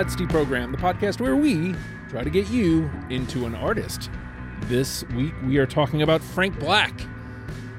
Oddity 0.00 0.26
Program, 0.28 0.72
the 0.72 0.78
podcast 0.78 1.20
where 1.20 1.36
we 1.36 1.74
try 2.08 2.24
to 2.24 2.30
get 2.30 2.48
you 2.48 2.90
into 3.10 3.44
an 3.44 3.54
artist. 3.54 4.08
This 4.62 5.04
week 5.08 5.34
we 5.44 5.58
are 5.58 5.66
talking 5.66 6.00
about 6.00 6.22
Frank 6.22 6.58
Black. 6.58 6.98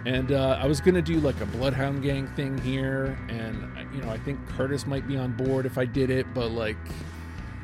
And 0.06 0.32
uh, 0.32 0.60
I 0.62 0.68
was 0.68 0.82
going 0.82 0.94
to 0.94 1.02
do 1.02 1.20
like 1.20 1.42
a 1.42 1.48
Bloodhound 1.48 2.04
Gang 2.04 2.28
thing 2.36 2.60
here. 2.60 3.18
And, 3.28 3.68
you 3.92 4.04
know, 4.04 4.10
I 4.12 4.20
think 4.20 4.40
Curtis 4.50 4.86
might 4.86 5.08
be 5.08 5.18
on 5.18 5.32
board 5.32 5.66
if 5.66 5.80
I 5.80 5.86
did 5.86 6.12
it, 6.12 6.32
but 6.32 6.52
like, 6.52 6.78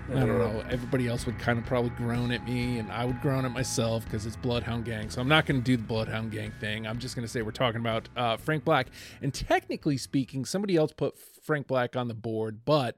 I 0.09 0.21
don't 0.21 0.39
know. 0.39 0.63
Everybody 0.71 1.07
else 1.07 1.27
would 1.27 1.37
kind 1.37 1.59
of 1.59 1.65
probably 1.67 1.91
groan 1.91 2.31
at 2.31 2.43
me, 2.43 2.79
and 2.79 2.91
I 2.91 3.05
would 3.05 3.21
groan 3.21 3.45
at 3.45 3.51
myself 3.51 4.05
because 4.05 4.25
it's 4.25 4.37
Bloodhound 4.37 4.85
Gang. 4.85 5.11
So 5.11 5.21
I'm 5.21 5.27
not 5.27 5.45
going 5.45 5.61
to 5.61 5.63
do 5.63 5.77
the 5.77 5.83
Bloodhound 5.83 6.31
Gang 6.31 6.51
thing. 6.59 6.87
I'm 6.87 6.97
just 6.97 7.15
going 7.15 7.25
to 7.25 7.31
say 7.31 7.43
we're 7.43 7.51
talking 7.51 7.81
about 7.81 8.09
uh, 8.15 8.37
Frank 8.37 8.63
Black. 8.63 8.87
And 9.21 9.31
technically 9.31 9.97
speaking, 9.97 10.45
somebody 10.45 10.75
else 10.77 10.93
put 10.93 11.15
Frank 11.19 11.67
Black 11.67 11.95
on 11.95 12.07
the 12.07 12.15
board, 12.15 12.61
but 12.65 12.97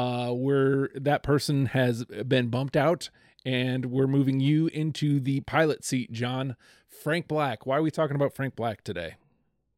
uh, 0.00 0.32
we're 0.32 0.88
that 0.94 1.22
person 1.22 1.66
has 1.66 2.04
been 2.04 2.48
bumped 2.48 2.74
out, 2.74 3.10
and 3.44 3.86
we're 3.86 4.06
moving 4.06 4.40
you 4.40 4.68
into 4.68 5.20
the 5.20 5.40
pilot 5.40 5.84
seat, 5.84 6.10
John. 6.10 6.56
Frank 6.88 7.28
Black. 7.28 7.66
Why 7.66 7.76
are 7.76 7.82
we 7.82 7.90
talking 7.90 8.16
about 8.16 8.34
Frank 8.34 8.56
Black 8.56 8.82
today? 8.82 9.16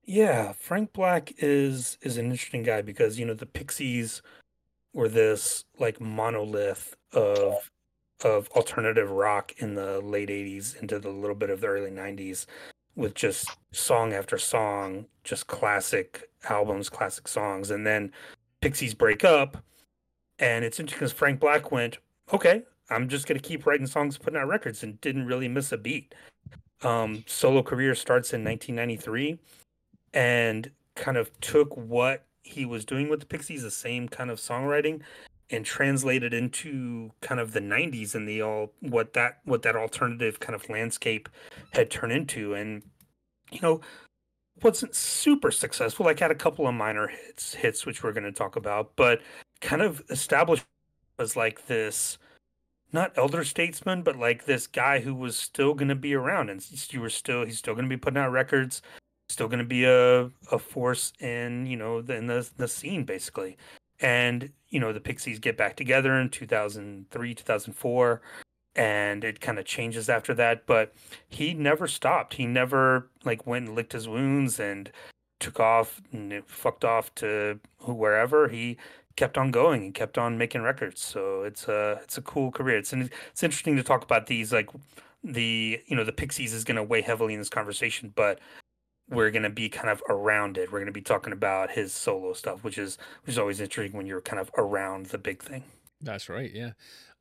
Yeah, 0.04 0.52
Frank 0.52 0.92
Black 0.92 1.32
is 1.38 1.98
is 2.02 2.18
an 2.18 2.26
interesting 2.26 2.62
guy 2.62 2.82
because 2.82 3.18
you 3.18 3.26
know 3.26 3.34
the 3.34 3.46
Pixies 3.46 4.22
were 4.94 5.08
this 5.08 5.64
like 5.80 6.00
monolith 6.00 6.94
of 7.12 7.70
of 8.24 8.48
alternative 8.50 9.10
rock 9.10 9.52
in 9.56 9.74
the 9.74 10.00
late 10.00 10.28
80s 10.28 10.80
into 10.80 11.00
the 11.00 11.10
little 11.10 11.34
bit 11.34 11.50
of 11.50 11.60
the 11.60 11.66
early 11.66 11.90
90s 11.90 12.46
with 12.94 13.14
just 13.14 13.48
song 13.72 14.12
after 14.12 14.38
song 14.38 15.06
just 15.24 15.48
classic 15.48 16.30
albums 16.48 16.88
classic 16.88 17.26
songs 17.26 17.72
and 17.72 17.84
then 17.84 18.12
pixies 18.60 18.94
break 18.94 19.24
up 19.24 19.56
and 20.42 20.62
it's 20.62 20.78
interesting 20.78 20.98
because 20.98 21.12
frank 21.12 21.40
black 21.40 21.72
went 21.72 21.96
okay 22.34 22.62
i'm 22.90 23.08
just 23.08 23.26
going 23.26 23.38
to 23.38 23.48
keep 23.48 23.66
writing 23.66 23.86
songs 23.86 24.18
putting 24.18 24.38
out 24.38 24.48
records 24.48 24.82
and 24.82 25.00
didn't 25.00 25.26
really 25.26 25.48
miss 25.48 25.72
a 25.72 25.78
beat. 25.78 26.14
Um, 26.82 27.24
solo 27.26 27.62
career 27.62 27.94
starts 27.94 28.32
in 28.32 28.44
1993 28.44 29.38
and 30.12 30.70
kind 30.96 31.16
of 31.16 31.38
took 31.40 31.76
what 31.76 32.26
he 32.42 32.64
was 32.64 32.84
doing 32.84 33.08
with 33.08 33.20
the 33.20 33.26
Pixies, 33.26 33.62
the 33.62 33.70
same 33.70 34.08
kind 34.08 34.30
of 34.30 34.38
songwriting, 34.38 35.00
and 35.48 35.64
translated 35.64 36.34
into 36.34 37.12
kind 37.20 37.40
of 37.40 37.52
the 37.52 37.60
90s 37.60 38.14
and 38.14 38.28
the 38.28 38.42
all 38.42 38.72
what 38.80 39.12
that 39.12 39.38
what 39.44 39.62
that 39.62 39.76
alternative 39.76 40.40
kind 40.40 40.54
of 40.54 40.68
landscape 40.68 41.28
had 41.72 41.90
turned 41.90 42.12
into. 42.12 42.54
And 42.54 42.82
you 43.50 43.60
know 43.60 43.80
wasn't 44.62 44.94
super 44.94 45.50
successful. 45.50 46.04
Like 46.04 46.18
had 46.18 46.30
a 46.30 46.36
couple 46.36 46.66
of 46.66 46.74
minor 46.74 47.06
hits 47.08 47.54
hits 47.54 47.86
which 47.86 48.02
we're 48.02 48.12
going 48.12 48.24
to 48.24 48.32
talk 48.32 48.56
about 48.56 48.92
but 48.96 49.20
kind 49.62 49.80
of 49.80 50.02
established 50.10 50.66
as 51.18 51.36
like 51.36 51.66
this 51.66 52.18
not 52.92 53.12
elder 53.16 53.42
statesman 53.42 54.02
but 54.02 54.18
like 54.18 54.44
this 54.44 54.66
guy 54.66 55.00
who 55.00 55.14
was 55.14 55.36
still 55.36 55.72
going 55.72 55.88
to 55.88 55.94
be 55.94 56.14
around 56.14 56.50
and 56.50 56.62
you 56.92 57.00
were 57.00 57.08
still 57.08 57.46
he's 57.46 57.58
still 57.58 57.74
going 57.74 57.86
to 57.86 57.88
be 57.88 57.96
putting 57.96 58.18
out 58.18 58.30
records 58.30 58.82
still 59.32 59.48
going 59.48 59.58
to 59.58 59.64
be 59.64 59.84
a, 59.84 60.30
a 60.52 60.58
force 60.58 61.12
in 61.18 61.66
you 61.66 61.76
know 61.76 62.02
the, 62.02 62.14
in 62.14 62.26
the 62.26 62.48
the 62.56 62.68
scene 62.68 63.04
basically. 63.04 63.56
And 64.00 64.50
you 64.68 64.78
know 64.78 64.92
the 64.92 65.00
pixies 65.00 65.38
get 65.38 65.56
back 65.56 65.76
together 65.76 66.14
in 66.14 66.28
2003 66.28 67.34
2004 67.34 68.22
and 68.74 69.22
it 69.22 69.40
kind 69.40 69.58
of 69.58 69.66
changes 69.66 70.08
after 70.08 70.32
that 70.34 70.66
but 70.66 70.94
he 71.28 71.54
never 71.54 71.86
stopped. 71.88 72.34
He 72.34 72.46
never 72.46 73.08
like 73.24 73.46
went 73.46 73.66
and 73.66 73.76
licked 73.76 73.92
his 73.92 74.08
wounds 74.08 74.60
and 74.60 74.90
took 75.40 75.58
off 75.58 76.00
and 76.12 76.42
fucked 76.46 76.84
off 76.84 77.14
to 77.16 77.58
wherever. 77.80 78.48
He 78.48 78.76
kept 79.16 79.38
on 79.38 79.50
going 79.50 79.84
and 79.84 79.94
kept 79.94 80.18
on 80.18 80.38
making 80.38 80.62
records 80.62 81.02
so 81.02 81.42
it's 81.42 81.68
a 81.68 82.00
it's 82.02 82.18
a 82.18 82.22
cool 82.22 82.50
career 82.50 82.78
it's 82.78 82.92
an, 82.92 83.10
it's 83.30 83.42
interesting 83.42 83.76
to 83.76 83.82
talk 83.82 84.02
about 84.02 84.26
these 84.26 84.52
like 84.52 84.68
the 85.22 85.80
you 85.86 85.96
know 85.96 86.04
the 86.04 86.12
pixies 86.12 86.52
is 86.52 86.64
going 86.64 86.76
to 86.76 86.82
weigh 86.82 87.02
heavily 87.02 87.34
in 87.34 87.40
this 87.40 87.48
conversation 87.48 88.12
but 88.14 88.38
we're 89.12 89.30
going 89.30 89.42
to 89.42 89.50
be 89.50 89.68
kind 89.68 89.90
of 89.90 90.02
around 90.08 90.58
it. 90.58 90.72
We're 90.72 90.78
going 90.78 90.86
to 90.86 90.92
be 90.92 91.02
talking 91.02 91.32
about 91.32 91.70
his 91.70 91.92
solo 91.92 92.32
stuff, 92.32 92.64
which 92.64 92.78
is 92.78 92.98
which 93.22 93.34
is 93.34 93.38
always 93.38 93.60
interesting 93.60 93.96
when 93.96 94.06
you're 94.06 94.20
kind 94.20 94.40
of 94.40 94.50
around 94.56 95.06
the 95.06 95.18
big 95.18 95.42
thing. 95.42 95.64
That's 96.00 96.28
right. 96.28 96.50
Yeah. 96.52 96.72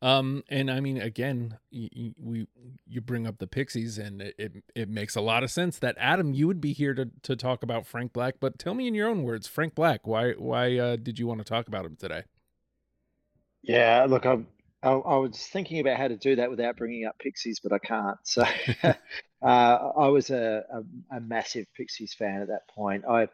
Um, 0.03 0.43
and 0.49 0.71
I 0.71 0.79
mean, 0.79 0.97
again, 0.99 1.59
you, 1.69 2.13
we 2.17 2.47
you 2.87 3.01
bring 3.01 3.27
up 3.27 3.37
the 3.37 3.45
Pixies, 3.45 3.99
and 3.99 4.21
it, 4.21 4.35
it, 4.37 4.63
it 4.73 4.89
makes 4.89 5.15
a 5.15 5.21
lot 5.21 5.43
of 5.43 5.51
sense 5.51 5.77
that 5.79 5.95
Adam, 5.99 6.33
you 6.33 6.47
would 6.47 6.59
be 6.59 6.73
here 6.73 6.95
to 6.95 7.09
to 7.21 7.35
talk 7.35 7.61
about 7.61 7.85
Frank 7.85 8.11
Black. 8.11 8.35
But 8.39 8.57
tell 8.57 8.73
me 8.73 8.87
in 8.87 8.95
your 8.95 9.07
own 9.07 9.21
words, 9.21 9.45
Frank 9.45 9.75
Black, 9.75 10.07
why 10.07 10.31
why 10.31 10.75
uh, 10.77 10.95
did 10.95 11.19
you 11.19 11.27
want 11.27 11.39
to 11.39 11.43
talk 11.43 11.67
about 11.67 11.85
him 11.85 11.95
today? 11.95 12.23
Yeah, 13.61 14.07
look, 14.09 14.25
I, 14.25 14.39
I, 14.81 14.91
I 14.91 15.17
was 15.17 15.37
thinking 15.37 15.79
about 15.79 15.97
how 15.97 16.07
to 16.07 16.17
do 16.17 16.35
that 16.37 16.49
without 16.49 16.77
bringing 16.77 17.05
up 17.05 17.19
Pixies, 17.19 17.59
but 17.59 17.71
I 17.71 17.77
can't. 17.77 18.17
So 18.23 18.43
uh, 18.83 19.45
I 19.45 20.07
was 20.07 20.31
a, 20.31 20.63
a, 20.73 21.17
a, 21.17 21.19
massive 21.19 21.67
Pixies 21.75 22.15
fan 22.15 22.41
at 22.41 22.47
that 22.47 22.67
point. 22.73 23.03
I 23.07 23.27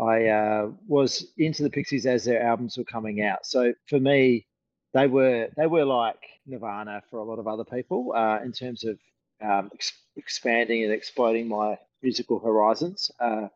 I 0.00 0.26
uh, 0.26 0.70
was 0.88 1.32
into 1.38 1.62
the 1.62 1.70
Pixies 1.70 2.06
as 2.06 2.24
their 2.24 2.42
albums 2.42 2.76
were 2.76 2.84
coming 2.84 3.22
out. 3.22 3.46
So 3.46 3.74
for 3.86 4.00
me, 4.00 4.46
they 4.92 5.06
were 5.06 5.48
they 5.56 5.66
were 5.66 5.84
like 5.84 6.20
Nirvana 6.46 7.02
for 7.10 7.18
a 7.18 7.24
lot 7.24 7.38
of 7.38 7.46
other 7.46 7.64
people 7.64 8.12
uh, 8.16 8.40
in 8.44 8.52
terms 8.52 8.84
of 8.84 8.98
um, 9.42 9.70
ex- 9.74 9.98
expanding 10.16 10.84
and 10.84 10.92
exploding 10.92 11.48
my 11.48 11.78
musical 12.02 12.38
horizons. 12.38 13.10
Uh, 13.20 13.48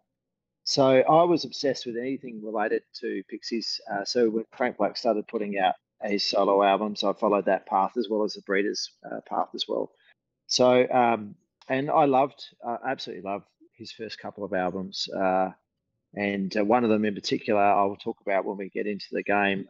so 0.65 0.87
I 0.87 1.25
was 1.25 1.45
obsessed 1.45 1.84
with 1.84 1.97
anything 1.97 2.43
related 2.43 2.83
to 3.00 3.22
Pixies. 3.28 3.81
Uh, 3.91 4.05
so 4.05 4.31
when 4.31 4.45
Frank 4.56 4.78
Black 4.78 4.97
started 4.97 5.28
putting 5.28 5.59
out 5.59 5.75
his 6.03 6.22
solo 6.22 6.62
albums, 6.62 7.05
I 7.05 7.12
followed 7.12 7.47
that 7.47 7.66
path 7.66 7.97
as 7.99 8.09
well 8.09 8.25
as 8.25 8.34
the 8.34 8.43
Breeders 8.43 8.91
uh, 9.11 9.21
path 9.28 9.49
as 9.55 9.66
well. 9.69 9.91
So 10.47 10.89
um, 10.91 11.34
and 11.69 11.91
I 11.91 12.05
loved, 12.05 12.45
absolutely 12.87 13.22
loved 13.22 13.47
his 13.77 13.93
first 13.93 14.19
couple 14.19 14.45
of 14.45 14.53
albums. 14.53 15.09
Uh, 15.09 15.51
and 16.15 16.56
uh, 16.56 16.65
one 16.65 16.84
of 16.84 16.91
them 16.91 17.05
in 17.05 17.15
particular, 17.15 17.61
I 17.61 17.84
will 17.84 17.97
talk 17.97 18.19
about 18.21 18.45
when 18.45 18.56
we 18.56 18.69
get 18.69 18.87
into 18.87 19.06
the 19.11 19.22
game, 19.22 19.66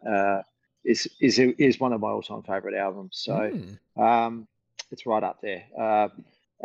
is 0.85 1.09
is 1.21 1.39
is 1.39 1.81
one 1.81 1.93
of 1.93 2.01
my 2.01 2.09
all-time 2.09 2.43
favorite 2.43 2.75
albums. 2.75 3.19
So 3.23 3.33
mm. 3.35 3.79
um, 4.01 4.47
it's 4.91 5.07
right 5.07 5.23
up 5.23 5.41
there. 5.43 5.65
Uh, 5.79 6.09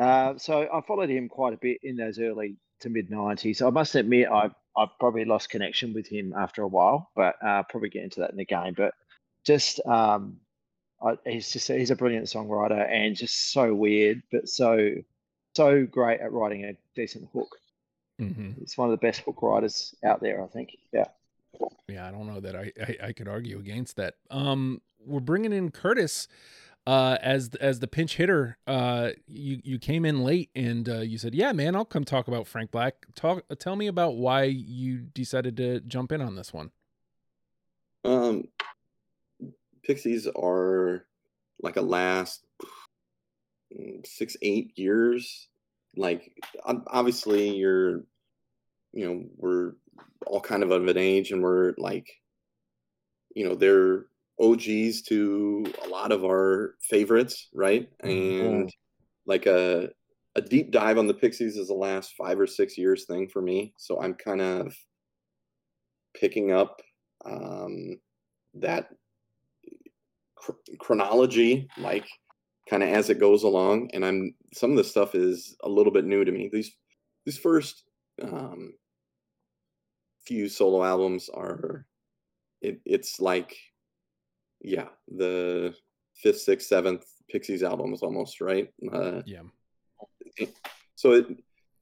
uh, 0.02 0.38
so 0.38 0.68
I 0.72 0.82
followed 0.88 1.10
him 1.10 1.30
quite 1.30 1.54
a 1.54 1.58
bit 1.58 1.80
in 1.84 1.96
those 1.96 2.20
early 2.20 2.56
to 2.82 2.90
mid 2.90 3.10
'90s. 3.10 3.66
I 3.66 3.70
must 3.70 3.96
admit, 3.96 4.28
I 4.30 4.50
I 4.78 4.86
probably 5.00 5.26
lost 5.26 5.50
connection 5.50 5.94
with 5.94 6.08
him 6.08 6.34
after 6.38 6.62
a 6.62 6.68
while, 6.68 7.10
but 7.16 7.36
I 7.42 7.64
probably 7.68 7.90
get 7.90 8.04
into 8.04 8.22
that 8.22 8.32
in 8.32 8.38
the 8.38 8.46
game. 8.46 8.74
But 8.76 8.94
just 9.46 9.86
um, 9.86 10.38
I, 11.02 11.18
he's 11.26 11.52
just 11.52 11.68
he's 11.68 11.92
a 11.92 11.96
brilliant 11.96 12.28
songwriter 12.28 12.90
and 12.90 13.16
just 13.16 13.52
so 13.52 13.74
weird, 13.74 14.22
but 14.32 14.48
so 14.48 14.96
so 15.56 15.86
great 15.86 16.22
at 16.22 16.32
writing 16.32 16.66
a 16.66 16.78
decent 16.96 17.28
hook. 17.34 17.58
Mm-hmm. 18.22 18.62
It's 18.62 18.78
one 18.78 18.90
of 18.90 19.00
the 19.00 19.06
best 19.06 19.22
hook 19.22 19.42
writers 19.42 19.96
out 20.04 20.22
there, 20.22 20.44
I 20.44 20.48
think. 20.48 20.78
Yeah. 20.92 21.08
Yeah, 21.90 22.08
I 22.08 22.12
don't 22.12 22.28
know 22.28 22.40
that 22.40 22.56
I, 22.56 22.72
I, 22.82 23.08
I 23.08 23.12
could 23.14 23.28
argue 23.28 23.60
against 23.60 23.96
that. 23.98 24.16
Um, 24.30 24.82
we're 25.06 25.20
bringing 25.20 25.54
in 25.54 25.72
Curtis 25.72 26.28
uh, 26.86 27.18
as 27.22 27.50
as 27.56 27.80
the 27.80 27.88
pinch 27.88 28.18
hitter. 28.18 28.58
Uh, 28.68 29.12
you 29.28 29.62
you 29.64 29.80
came 29.80 30.06
in 30.06 30.24
late 30.24 30.50
and 30.56 30.88
uh, 30.88 31.00
you 31.00 31.18
said, 31.18 31.36
"Yeah, 31.36 31.52
man, 31.52 31.76
I'll 31.76 31.86
come 31.86 32.04
talk 32.04 32.28
about 32.28 32.48
Frank 32.48 32.72
Black." 32.72 33.06
Talk, 33.16 33.44
tell 33.60 33.76
me 33.76 33.88
about 33.88 34.16
why 34.16 34.44
you 34.44 35.00
decided 35.00 35.58
to 35.58 35.80
jump 35.82 36.12
in 36.12 36.22
on 36.22 36.36
this 36.36 36.54
one. 36.54 36.72
Um, 38.06 38.48
Pixies 39.84 40.28
are 40.28 41.06
like 41.62 41.76
a 41.76 41.82
last 41.82 42.46
mm, 43.74 44.06
six 44.06 44.38
eight 44.42 44.78
years 44.78 45.50
like 45.96 46.32
obviously 46.88 47.56
you're 47.56 48.04
you 48.94 49.06
know 49.06 49.24
we're 49.38 49.74
all 50.26 50.42
kind 50.42 50.64
of 50.64 50.72
of 50.72 50.88
an 50.88 50.98
age 50.98 51.32
and 51.32 51.42
we're 51.42 51.74
like 51.78 52.08
you 53.36 53.48
know 53.48 53.56
they're 53.56 54.06
og's 54.40 55.02
to 55.02 55.66
a 55.86 55.88
lot 55.88 56.12
of 56.12 56.24
our 56.24 56.76
favorites 56.82 57.50
right 57.54 57.90
mm-hmm. 58.04 58.46
and 58.46 58.74
like 59.26 59.46
a 59.46 59.90
a 60.36 60.42
deep 60.42 60.72
dive 60.72 60.98
on 60.98 61.08
the 61.08 61.14
pixies 61.14 61.58
is 61.58 61.68
the 61.68 61.74
last 61.74 62.14
five 62.18 62.40
or 62.40 62.48
six 62.48 62.78
years 62.78 63.06
thing 63.06 63.28
for 63.28 63.42
me 63.42 63.74
so 63.78 64.02
i'm 64.02 64.14
kind 64.14 64.42
of 64.42 64.74
picking 66.20 66.52
up 66.52 66.82
um 67.26 68.00
that 68.54 68.90
cr- 70.36 70.52
chronology 70.80 71.68
like 71.78 72.08
kind 72.70 72.84
of 72.84 72.90
as 72.90 73.10
it 73.10 73.20
goes 73.20 73.44
along 73.44 73.90
and 73.94 74.06
i'm 74.06 74.34
some 74.54 74.72
of 74.72 74.78
the 74.78 74.84
stuff 74.84 75.16
is 75.16 75.56
a 75.64 75.70
little 75.70 75.92
bit 75.92 76.06
new 76.06 76.24
to 76.24 76.32
me 76.32 76.50
these 76.52 76.72
these 77.26 77.38
first 77.38 77.84
um 78.24 78.74
few 80.30 80.48
solo 80.48 80.84
albums 80.84 81.30
are 81.34 81.86
it, 82.62 82.80
it's 82.86 83.20
like 83.20 83.58
yeah 84.62 84.90
the 85.08 85.74
fifth 86.22 86.42
sixth 86.42 86.68
seventh 86.68 87.06
pixies 87.30 87.64
albums 87.64 88.02
almost 88.02 88.40
right 88.40 88.70
uh, 88.94 89.22
yeah 89.26 89.42
so 90.96 91.14
it 91.14 91.26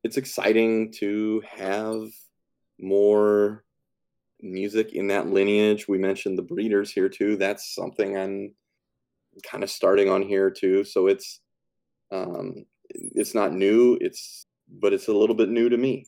it's 0.04 0.18
exciting 0.18 0.94
to 0.94 1.44
have 1.46 2.08
more 2.80 3.66
music 4.42 4.94
in 4.94 5.08
that 5.08 5.28
lineage. 5.28 5.88
We 5.88 5.98
mentioned 5.98 6.38
the 6.38 6.44
Breeders 6.44 6.92
here 6.92 7.10
too. 7.10 7.38
That's 7.38 7.74
something 7.74 8.18
I'm 8.18 8.56
kind 9.44 9.64
of 9.64 9.70
starting 9.70 10.10
on 10.10 10.22
here 10.22 10.50
too. 10.50 10.84
So 10.84 11.08
it's 11.08 11.42
um, 12.12 12.66
it's 12.90 13.36
not 13.36 13.54
new. 13.54 13.98
It's 14.00 14.46
but 14.70 14.94
it's 14.94 15.08
a 15.08 15.14
little 15.14 15.36
bit 15.36 15.50
new 15.50 15.70
to 15.70 15.78
me. 15.78 16.06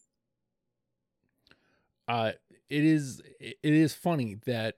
Uh, 2.10 2.32
it 2.70 2.84
is 2.84 3.22
it 3.40 3.58
is 3.64 3.94
funny 3.94 4.36
that 4.46 4.76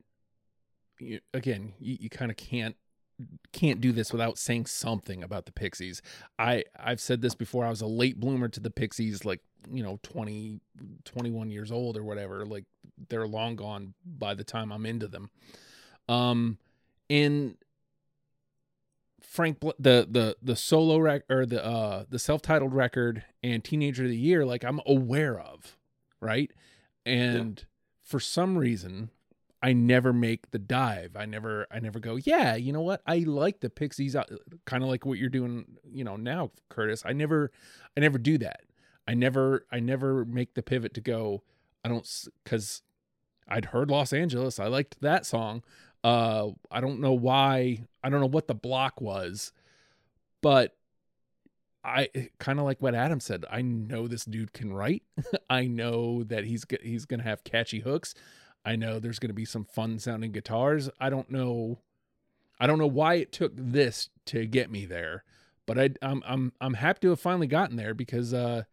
you, 0.99 1.19
again 1.33 1.73
you, 1.79 1.97
you 2.01 2.09
kind 2.09 2.29
of 2.29 2.37
can't 2.37 2.75
can't 3.53 3.79
do 3.81 3.91
this 3.91 4.11
without 4.11 4.37
saying 4.37 4.65
something 4.65 5.23
about 5.23 5.45
the 5.45 5.51
Pixies. 5.51 6.01
I 6.37 6.65
I've 6.77 6.99
said 6.99 7.21
this 7.21 7.33
before. 7.33 7.65
I 7.65 7.69
was 7.69 7.81
a 7.81 7.87
late 7.87 8.19
bloomer 8.19 8.49
to 8.49 8.59
the 8.59 8.69
Pixies, 8.69 9.25
like 9.25 9.39
you 9.69 9.83
know 9.83 9.99
20 10.03 10.59
21 11.05 11.49
years 11.49 11.71
old 11.71 11.97
or 11.97 12.03
whatever 12.03 12.45
like 12.45 12.65
they're 13.09 13.27
long 13.27 13.55
gone 13.55 13.93
by 14.05 14.33
the 14.33 14.43
time 14.43 14.71
i'm 14.71 14.85
into 14.85 15.07
them 15.07 15.29
um 16.09 16.57
in 17.09 17.55
frank 19.21 19.59
Bl- 19.59 19.69
the 19.77 20.07
the 20.09 20.35
the 20.41 20.55
solo 20.55 20.97
rec 20.97 21.23
or 21.29 21.45
the 21.45 21.63
uh 21.63 22.05
the 22.09 22.19
self-titled 22.19 22.73
record 22.73 23.23
and 23.43 23.63
teenager 23.63 24.03
of 24.03 24.09
the 24.09 24.17
year 24.17 24.45
like 24.45 24.63
i'm 24.63 24.81
aware 24.85 25.39
of 25.39 25.77
right 26.19 26.51
and 27.05 27.59
yeah. 27.59 27.65
for 28.01 28.19
some 28.19 28.57
reason 28.57 29.09
i 29.61 29.73
never 29.73 30.11
make 30.11 30.51
the 30.51 30.59
dive 30.59 31.15
i 31.15 31.25
never 31.25 31.67
i 31.71 31.79
never 31.79 31.99
go 31.99 32.17
yeah 32.23 32.55
you 32.55 32.71
know 32.71 32.81
what 32.81 33.01
i 33.05 33.19
like 33.19 33.59
the 33.59 33.69
pixies 33.69 34.15
uh, 34.15 34.23
kind 34.65 34.83
of 34.83 34.89
like 34.89 35.05
what 35.05 35.17
you're 35.17 35.29
doing 35.29 35.65
you 35.91 36.03
know 36.03 36.15
now 36.15 36.51
curtis 36.69 37.03
i 37.05 37.13
never 37.13 37.51
i 37.95 37.99
never 37.99 38.17
do 38.17 38.37
that 38.37 38.61
I 39.07 39.13
never 39.13 39.65
I 39.71 39.79
never 39.79 40.25
make 40.25 40.53
the 40.53 40.63
pivot 40.63 40.93
to 40.95 41.01
go 41.01 41.43
I 41.83 41.89
don't 41.89 42.07
cuz 42.45 42.81
I'd 43.47 43.65
heard 43.65 43.89
Los 43.89 44.13
Angeles. 44.13 44.59
I 44.59 44.67
liked 44.67 45.01
that 45.01 45.25
song. 45.25 45.63
Uh 46.03 46.51
I 46.69 46.81
don't 46.81 47.01
know 47.01 47.13
why. 47.13 47.87
I 48.03 48.09
don't 48.09 48.21
know 48.21 48.27
what 48.27 48.47
the 48.47 48.55
block 48.55 49.01
was. 49.01 49.51
But 50.41 50.75
I 51.83 52.09
kind 52.39 52.59
of 52.59 52.65
like 52.65 52.81
what 52.81 52.93
Adam 52.93 53.19
said. 53.19 53.45
I 53.49 53.61
know 53.61 54.07
this 54.07 54.25
dude 54.25 54.53
can 54.53 54.73
write. 54.73 55.03
I 55.49 55.65
know 55.65 56.23
that 56.23 56.45
he's 56.45 56.65
he's 56.83 57.05
going 57.05 57.19
to 57.19 57.27
have 57.27 57.43
catchy 57.43 57.79
hooks. 57.79 58.13
I 58.63 58.75
know 58.75 58.99
there's 58.99 59.19
going 59.19 59.29
to 59.29 59.35
be 59.35 59.45
some 59.45 59.65
fun 59.65 59.97
sounding 59.97 60.31
guitars. 60.31 60.89
I 60.99 61.09
don't 61.09 61.31
know 61.31 61.79
I 62.61 62.67
don't 62.67 62.77
know 62.77 62.87
why 62.87 63.15
it 63.15 63.31
took 63.31 63.53
this 63.55 64.09
to 64.27 64.45
get 64.45 64.69
me 64.69 64.85
there, 64.85 65.23
but 65.65 65.79
I 65.79 65.89
I'm 66.03 66.21
I'm 66.27 66.53
I'm 66.61 66.75
happy 66.75 66.99
to 67.01 67.09
have 67.09 67.19
finally 67.19 67.47
gotten 67.47 67.75
there 67.75 67.95
because 67.95 68.35
uh 68.35 68.63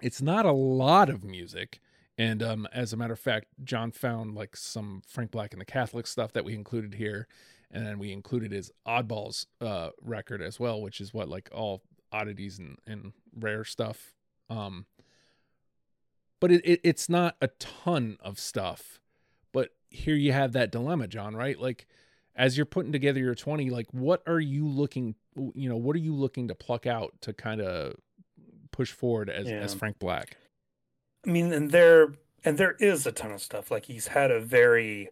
it's 0.00 0.20
not 0.20 0.44
a 0.44 0.52
lot 0.52 1.08
of 1.08 1.22
music. 1.22 1.80
And 2.18 2.42
um, 2.42 2.66
as 2.72 2.92
a 2.92 2.96
matter 2.96 3.12
of 3.12 3.20
fact, 3.20 3.46
John 3.62 3.92
found 3.92 4.34
like 4.34 4.56
some 4.56 5.02
Frank 5.06 5.30
Black 5.30 5.52
and 5.52 5.60
the 5.60 5.66
Catholic 5.66 6.06
stuff 6.06 6.32
that 6.32 6.44
we 6.44 6.54
included 6.54 6.94
here. 6.94 7.28
And 7.70 7.86
then 7.86 7.98
we 7.98 8.12
included 8.12 8.52
his 8.52 8.70
Oddballs 8.86 9.46
uh, 9.60 9.90
record 10.00 10.40
as 10.40 10.60
well, 10.60 10.80
which 10.80 11.00
is 11.00 11.12
what 11.12 11.28
like 11.28 11.48
all 11.52 11.82
oddities 12.12 12.58
and, 12.58 12.78
and 12.86 13.12
rare 13.36 13.64
stuff. 13.64 14.14
Um, 14.48 14.86
but 16.40 16.52
it, 16.52 16.62
it 16.64 16.80
it's 16.84 17.08
not 17.08 17.36
a 17.40 17.48
ton 17.48 18.18
of 18.20 18.38
stuff. 18.38 19.00
But 19.52 19.70
here 19.90 20.14
you 20.14 20.32
have 20.32 20.52
that 20.52 20.70
dilemma, 20.70 21.08
John, 21.08 21.34
right? 21.34 21.60
Like 21.60 21.86
as 22.36 22.56
you're 22.56 22.66
putting 22.66 22.92
together 22.92 23.18
your 23.18 23.34
20, 23.34 23.70
like 23.70 23.88
what 23.90 24.22
are 24.26 24.40
you 24.40 24.68
looking, 24.68 25.16
you 25.54 25.68
know, 25.68 25.76
what 25.76 25.96
are 25.96 26.00
you 26.00 26.14
looking 26.14 26.48
to 26.48 26.54
pluck 26.54 26.86
out 26.86 27.14
to 27.22 27.32
kind 27.32 27.60
of 27.60 27.96
push 28.76 28.92
forward 28.92 29.30
as 29.30 29.48
yeah. 29.48 29.56
as 29.56 29.74
Frank 29.74 29.98
Black. 29.98 30.36
I 31.26 31.30
mean, 31.30 31.52
and 31.52 31.70
there 31.70 32.12
and 32.44 32.58
there 32.58 32.76
is 32.78 33.06
a 33.06 33.12
ton 33.12 33.32
of 33.32 33.42
stuff. 33.42 33.70
Like 33.70 33.86
he's 33.86 34.08
had 34.08 34.30
a 34.30 34.40
very 34.40 35.08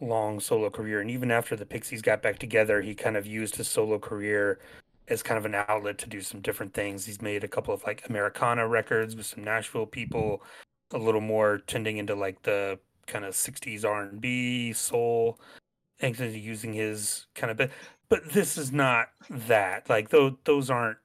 long 0.00 0.40
solo 0.40 0.70
career, 0.70 1.00
and 1.00 1.10
even 1.10 1.30
after 1.30 1.56
the 1.56 1.66
Pixies 1.66 2.02
got 2.02 2.22
back 2.22 2.38
together, 2.38 2.82
he 2.82 2.94
kind 2.94 3.16
of 3.16 3.26
used 3.26 3.56
his 3.56 3.68
solo 3.68 3.98
career 3.98 4.58
as 5.08 5.22
kind 5.22 5.38
of 5.38 5.44
an 5.44 5.54
outlet 5.54 5.98
to 5.98 6.08
do 6.08 6.20
some 6.20 6.40
different 6.40 6.74
things. 6.74 7.04
He's 7.04 7.20
made 7.20 7.44
a 7.44 7.48
couple 7.48 7.74
of 7.74 7.84
like 7.84 8.08
Americana 8.08 8.66
records 8.66 9.14
with 9.16 9.26
some 9.26 9.44
Nashville 9.44 9.86
people, 9.86 10.42
a 10.92 10.98
little 10.98 11.20
more 11.20 11.58
tending 11.66 11.98
into 11.98 12.14
like 12.14 12.42
the 12.42 12.78
kind 13.06 13.24
of 13.24 13.34
60s 13.34 13.84
R&B, 13.84 14.72
soul, 14.72 15.38
and 16.00 16.18
using 16.18 16.72
his 16.72 17.26
kind 17.34 17.50
of 17.50 17.56
bit. 17.56 17.70
But 18.08 18.30
this 18.30 18.56
is 18.58 18.72
not 18.72 19.08
that. 19.30 19.88
Like 19.88 20.10
those 20.10 20.34
those 20.44 20.70
aren't 20.70 20.98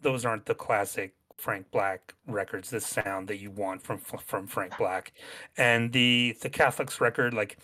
those 0.00 0.24
aren't 0.24 0.46
the 0.46 0.54
classic 0.54 1.14
Frank 1.38 1.70
Black 1.70 2.14
records, 2.26 2.70
this 2.70 2.86
sound 2.86 3.28
that 3.28 3.38
you 3.38 3.50
want 3.50 3.82
from 3.82 3.98
from 3.98 4.46
Frank 4.46 4.76
Black, 4.76 5.12
and 5.56 5.92
the 5.92 6.36
the 6.42 6.50
Catholics 6.50 7.00
record, 7.00 7.32
like 7.32 7.58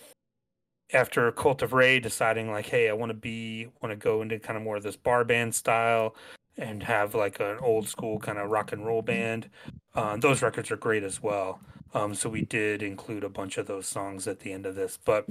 after 0.93 1.31
Cult 1.33 1.63
of 1.63 1.73
Ray 1.73 2.01
deciding 2.01 2.51
like, 2.51 2.67
hey, 2.67 2.89
I 2.89 2.93
want 2.93 3.11
to 3.11 3.15
be 3.15 3.69
want 3.83 3.93
to 3.93 3.97
go 3.97 4.23
into 4.23 4.39
kind 4.39 4.57
of 4.57 4.63
more 4.63 4.77
of 4.77 4.83
this 4.83 4.97
bar 4.97 5.25
band 5.25 5.55
style 5.55 6.15
and 6.57 6.83
have 6.83 7.15
like 7.15 7.41
an 7.41 7.59
old 7.61 7.89
school 7.89 8.19
kind 8.19 8.39
of 8.39 8.51
rock 8.51 8.73
and 8.73 8.87
roll 8.87 9.03
band. 9.03 9.49
Uh, 9.95 10.17
those 10.17 10.43
records 10.43 10.71
are 10.71 10.77
great 10.77 11.03
as 11.03 11.23
well. 11.23 11.61
Um, 11.95 12.15
so 12.15 12.29
we 12.29 12.43
did 12.43 12.83
include 12.83 13.25
a 13.25 13.29
bunch 13.29 13.57
of 13.57 13.67
those 13.67 13.87
songs 13.87 14.27
at 14.27 14.41
the 14.41 14.53
end 14.53 14.67
of 14.67 14.75
this, 14.75 14.99
but 15.05 15.27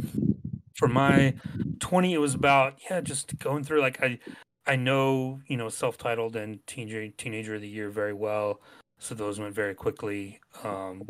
for 0.75 0.88
my 0.88 1.35
20 1.79 2.13
it 2.15 2.17
was 2.17 2.33
about 2.33 2.73
yeah 2.89 2.99
just 2.99 3.38
going 3.38 3.63
through 3.63 3.79
like 3.79 4.01
i 4.01 4.17
I 4.65 4.77
know, 4.77 5.41
you 5.47 5.57
know, 5.57 5.67
self-titled 5.69 6.35
and 6.35 6.65
teenager 6.67 7.09
teenager 7.09 7.56
of 7.56 7.61
the 7.61 7.67
year 7.67 7.89
very 7.89 8.13
well, 8.13 8.61
so 8.97 9.13
those 9.13 9.39
went 9.39 9.53
very 9.53 9.75
quickly. 9.75 10.39
Um, 10.63 11.03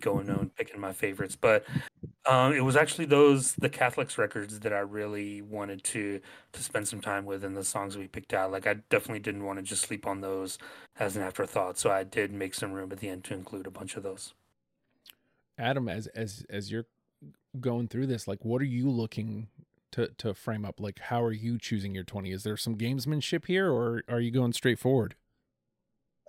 going 0.00 0.30
on 0.30 0.50
picking 0.56 0.80
my 0.80 0.92
favorites, 0.92 1.36
but 1.36 1.64
um, 2.26 2.52
it 2.52 2.60
was 2.60 2.76
actually 2.76 3.04
those 3.04 3.54
the 3.54 3.68
Catholics 3.68 4.16
records 4.16 4.60
that 4.60 4.72
I 4.72 4.80
really 4.80 5.42
wanted 5.42 5.84
to 5.84 6.20
to 6.52 6.62
spend 6.62 6.88
some 6.88 7.00
time 7.00 7.24
with, 7.24 7.44
and 7.44 7.56
the 7.56 7.64
songs 7.64 7.96
we 7.96 8.08
picked 8.08 8.32
out. 8.32 8.50
Like 8.50 8.66
I 8.66 8.74
definitely 8.88 9.20
didn't 9.20 9.44
want 9.44 9.58
to 9.58 9.62
just 9.62 9.82
sleep 9.82 10.06
on 10.06 10.20
those 10.20 10.58
as 10.98 11.16
an 11.16 11.22
afterthought, 11.22 11.78
so 11.78 11.90
I 11.90 12.04
did 12.04 12.32
make 12.32 12.54
some 12.54 12.72
room 12.72 12.92
at 12.92 13.00
the 13.00 13.08
end 13.08 13.24
to 13.24 13.34
include 13.34 13.66
a 13.66 13.70
bunch 13.70 13.96
of 13.96 14.02
those. 14.02 14.34
Adam, 15.58 15.88
as 15.88 16.06
as 16.08 16.44
as 16.48 16.70
you're 16.70 16.86
going 17.60 17.88
through 17.88 18.06
this, 18.06 18.26
like, 18.26 18.44
what 18.44 18.60
are 18.60 18.66
you 18.66 18.90
looking 18.90 19.48
to 19.94 20.08
to 20.18 20.34
frame 20.34 20.64
up 20.64 20.80
like 20.80 20.98
how 20.98 21.22
are 21.22 21.32
you 21.32 21.56
choosing 21.56 21.94
your 21.94 22.02
20 22.02 22.32
is 22.32 22.42
there 22.42 22.56
some 22.56 22.76
gamesmanship 22.76 23.46
here 23.46 23.70
or 23.70 24.02
are 24.08 24.18
you 24.18 24.32
going 24.32 24.52
straight 24.52 24.80
forward 24.80 25.14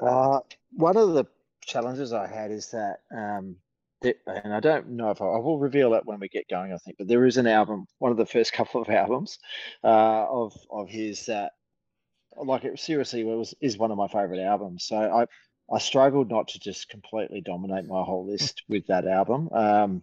uh 0.01 0.39
one 0.71 0.95
of 0.95 1.13
the 1.13 1.25
challenges 1.65 2.13
i 2.13 2.27
had 2.27 2.51
is 2.51 2.71
that 2.71 2.97
um 3.15 3.55
and 4.03 4.53
i 4.53 4.59
don't 4.59 4.89
know 4.89 5.09
if 5.09 5.21
I, 5.21 5.25
I, 5.25 5.39
will 5.39 5.59
reveal 5.59 5.93
it 5.95 6.05
when 6.05 6.19
we 6.19 6.29
get 6.29 6.49
going 6.49 6.71
i 6.73 6.77
think 6.77 6.97
but 6.97 7.07
there 7.07 7.25
is 7.25 7.37
an 7.37 7.47
album 7.47 7.85
one 7.99 8.11
of 8.11 8.17
the 8.17 8.25
first 8.25 8.53
couple 8.53 8.81
of 8.81 8.89
albums 9.03 9.39
uh 9.83 10.25
of 10.29 10.53
of 10.69 10.89
his 10.89 11.25
that 11.25 11.53
like 12.37 12.65
it 12.65 12.79
seriously 12.79 13.23
was 13.23 13.53
is 13.61 13.77
one 13.77 13.91
of 13.91 13.97
my 13.97 14.07
favorite 14.07 14.41
albums. 14.41 14.85
So 14.85 14.97
i 14.97 15.25
i 15.73 15.79
struggled 15.79 16.29
not 16.29 16.49
to 16.49 16.59
just 16.59 16.89
completely 16.89 17.41
dominate 17.41 17.85
my 17.85 18.03
whole 18.03 18.27
list 18.27 18.63
with 18.67 18.87
that 18.87 19.07
album 19.07 19.49
um 19.53 20.01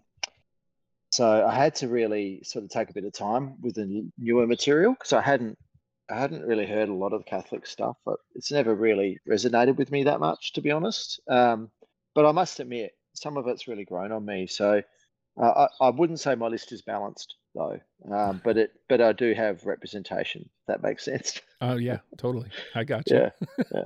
so 1.12 1.46
I 1.46 1.54
had 1.54 1.74
to 1.76 1.88
really 1.88 2.40
sort 2.42 2.64
of 2.64 2.70
take 2.70 2.88
a 2.88 2.94
bit 2.94 3.04
of 3.04 3.12
time 3.12 3.56
with 3.60 3.74
the 3.74 4.10
newer 4.16 4.46
material 4.46 4.94
because 4.94 5.12
I 5.12 5.20
hadn't 5.20 5.58
I 6.10 6.18
hadn't 6.18 6.46
really 6.46 6.66
heard 6.66 6.88
a 6.88 6.94
lot 6.94 7.12
of 7.12 7.24
Catholic 7.24 7.66
stuff, 7.66 7.96
but 8.04 8.18
it's 8.34 8.52
never 8.52 8.74
really 8.74 9.18
resonated 9.28 9.76
with 9.76 9.90
me 9.90 10.04
that 10.04 10.20
much, 10.20 10.52
to 10.54 10.60
be 10.60 10.70
honest. 10.70 11.20
Um, 11.28 11.70
but 12.14 12.26
I 12.26 12.32
must 12.32 12.60
admit, 12.60 12.92
some 13.14 13.36
of 13.36 13.46
it's 13.46 13.68
really 13.68 13.84
grown 13.84 14.12
on 14.12 14.24
me. 14.24 14.46
So 14.46 14.82
uh, 15.40 15.66
I, 15.80 15.86
I 15.86 15.90
wouldn't 15.90 16.20
say 16.20 16.34
my 16.34 16.48
list 16.48 16.72
is 16.72 16.82
balanced 16.82 17.36
though, 17.54 17.78
um, 18.10 18.40
but 18.44 18.56
it 18.56 18.72
but 18.88 19.00
I 19.00 19.12
do 19.12 19.32
have 19.34 19.64
representation. 19.64 20.48
that 20.66 20.82
makes 20.82 21.04
sense. 21.06 21.40
Oh 21.60 21.76
yeah, 21.76 21.98
totally. 22.16 22.50
I 22.74 22.84
got 22.84 23.08
you. 23.08 23.16
Yeah. 23.16 23.30
yeah. 23.72 23.84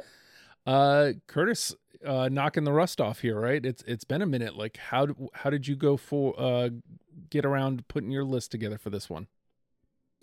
uh, 0.72 1.12
Curtis, 1.26 1.74
uh, 2.04 2.28
knocking 2.30 2.64
the 2.64 2.72
rust 2.72 3.00
off 3.00 3.20
here, 3.20 3.38
right? 3.38 3.64
It's 3.64 3.82
it's 3.86 4.04
been 4.04 4.22
a 4.22 4.26
minute. 4.26 4.56
Like 4.56 4.76
how 4.76 5.08
how 5.34 5.50
did 5.50 5.68
you 5.68 5.76
go 5.76 5.96
for 5.96 6.34
uh 6.38 6.70
get 7.30 7.44
around 7.44 7.86
putting 7.88 8.10
your 8.10 8.24
list 8.24 8.50
together 8.50 8.78
for 8.78 8.90
this 8.90 9.08
one? 9.10 9.28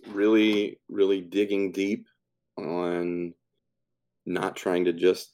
Really, 0.07 0.79
really 0.89 1.21
digging 1.21 1.71
deep 1.71 2.07
on 2.57 3.33
not 4.25 4.55
trying 4.55 4.85
to 4.85 4.93
just 4.93 5.31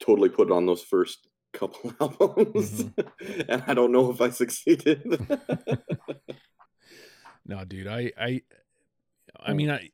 totally 0.00 0.28
put 0.28 0.50
on 0.50 0.66
those 0.66 0.82
first 0.82 1.28
couple 1.52 1.92
albums. 2.00 2.84
Mm-hmm. 2.84 3.40
and 3.48 3.64
I 3.66 3.74
don't 3.74 3.92
know 3.92 4.10
if 4.10 4.20
I 4.20 4.30
succeeded. 4.30 5.04
no, 7.46 7.64
dude, 7.64 7.86
I 7.86 8.12
I 8.18 8.42
I 9.38 9.52
mean 9.52 9.70
I 9.70 9.90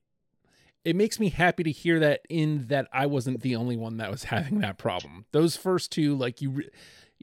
it 0.85 0.95
makes 0.95 1.19
me 1.19 1.31
happy 1.31 1.65
to 1.65 1.73
hear 1.73 1.99
that 1.99 2.21
in 2.29 2.67
that 2.69 2.87
I 2.93 3.07
wasn't 3.07 3.41
the 3.41 3.57
only 3.57 3.77
one 3.77 3.97
that 3.97 4.11
was 4.11 4.25
having 4.25 4.61
that 4.61 4.79
problem. 4.79 5.27
Those 5.33 5.57
first 5.57 5.91
two, 5.91 6.15
like 6.15 6.41
you, 6.41 6.63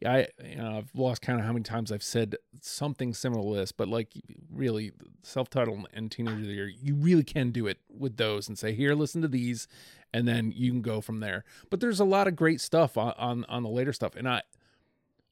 I 0.06 0.28
you 0.44 0.56
know, 0.58 0.78
I've 0.78 0.92
lost 0.94 1.22
count 1.22 1.40
of 1.40 1.46
how 1.46 1.54
many 1.54 1.64
times 1.64 1.92
I've 1.92 2.04
said 2.04 2.36
something 2.62 3.14
similar 3.14 3.44
to 3.54 3.60
this, 3.60 3.72
but 3.72 3.88
like 3.88 4.10
really 4.52 4.92
self-titled 5.22 5.88
and 5.94 6.12
teenager 6.12 6.38
of 6.38 6.42
the 6.46 6.54
year, 6.54 6.68
you 6.68 6.96
really 6.96 7.24
can 7.24 7.52
do 7.52 7.68
it 7.68 7.80
with 7.90 8.18
those 8.18 8.48
and 8.48 8.58
say, 8.58 8.74
here, 8.74 8.96
listen 8.96 9.22
to 9.22 9.28
these, 9.28 9.68
and 10.14 10.28
then 10.28 10.52
you 10.56 10.72
can 10.72 10.82
go 10.82 11.02
from 11.02 11.20
there. 11.20 11.44
But 11.70 11.80
there's 11.80 12.00
a 12.00 12.06
lot 12.06 12.28
of 12.28 12.36
great 12.36 12.62
stuff 12.62 12.98
on 12.98 13.14
on, 13.18 13.46
on 13.46 13.64
the 13.64 13.70
later 13.70 13.94
stuff, 13.94 14.16
and 14.16 14.28
I 14.28 14.42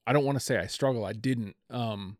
I 0.05 0.13
don't 0.13 0.25
want 0.25 0.37
to 0.37 0.43
say 0.43 0.57
I 0.57 0.67
struggle. 0.67 1.05
I 1.05 1.13
didn't. 1.13 1.55
Um, 1.69 2.17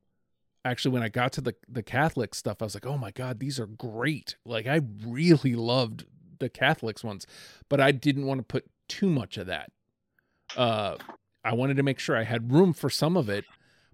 actually 0.63 0.91
when 0.91 1.03
I 1.03 1.09
got 1.09 1.31
to 1.33 1.41
the 1.41 1.55
the 1.67 1.83
Catholic 1.83 2.35
stuff, 2.35 2.57
I 2.61 2.65
was 2.65 2.75
like, 2.75 2.85
oh 2.85 2.97
my 2.97 3.11
god, 3.11 3.39
these 3.39 3.59
are 3.59 3.67
great. 3.67 4.35
Like 4.45 4.67
I 4.67 4.81
really 5.05 5.55
loved 5.55 6.05
the 6.39 6.49
Catholics 6.49 7.03
ones, 7.03 7.25
but 7.69 7.79
I 7.79 7.91
didn't 7.91 8.25
want 8.25 8.39
to 8.39 8.43
put 8.43 8.65
too 8.87 9.09
much 9.09 9.37
of 9.37 9.47
that. 9.47 9.71
Uh, 10.55 10.97
I 11.43 11.53
wanted 11.53 11.77
to 11.77 11.83
make 11.83 11.99
sure 11.99 12.15
I 12.15 12.23
had 12.23 12.51
room 12.51 12.73
for 12.73 12.89
some 12.89 13.17
of 13.17 13.29
it, 13.29 13.45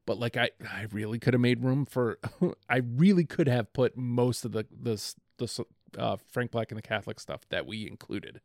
but 0.05 0.19
like 0.19 0.37
I, 0.37 0.49
I 0.69 0.87
really 0.91 1.19
could 1.19 1.33
have 1.33 1.41
made 1.41 1.63
room 1.63 1.85
for. 1.85 2.19
I 2.69 2.77
really 2.77 3.25
could 3.25 3.47
have 3.47 3.71
put 3.73 3.97
most 3.97 4.45
of 4.45 4.51
the 4.51 4.65
the 4.71 5.13
the 5.37 5.65
uh, 5.97 6.17
Frank 6.31 6.51
Black 6.51 6.71
and 6.71 6.77
the 6.77 6.83
Catholic 6.83 7.19
stuff 7.19 7.41
that 7.49 7.65
we 7.65 7.87
included. 7.87 8.41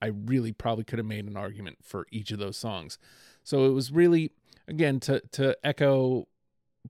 I 0.00 0.06
really 0.06 0.52
probably 0.52 0.84
could 0.84 0.98
have 0.98 1.06
made 1.06 1.26
an 1.26 1.36
argument 1.36 1.78
for 1.82 2.06
each 2.10 2.30
of 2.30 2.38
those 2.38 2.56
songs. 2.56 2.98
So 3.42 3.64
it 3.66 3.70
was 3.70 3.92
really 3.92 4.32
again 4.66 5.00
to 5.00 5.20
to 5.32 5.56
echo 5.64 6.28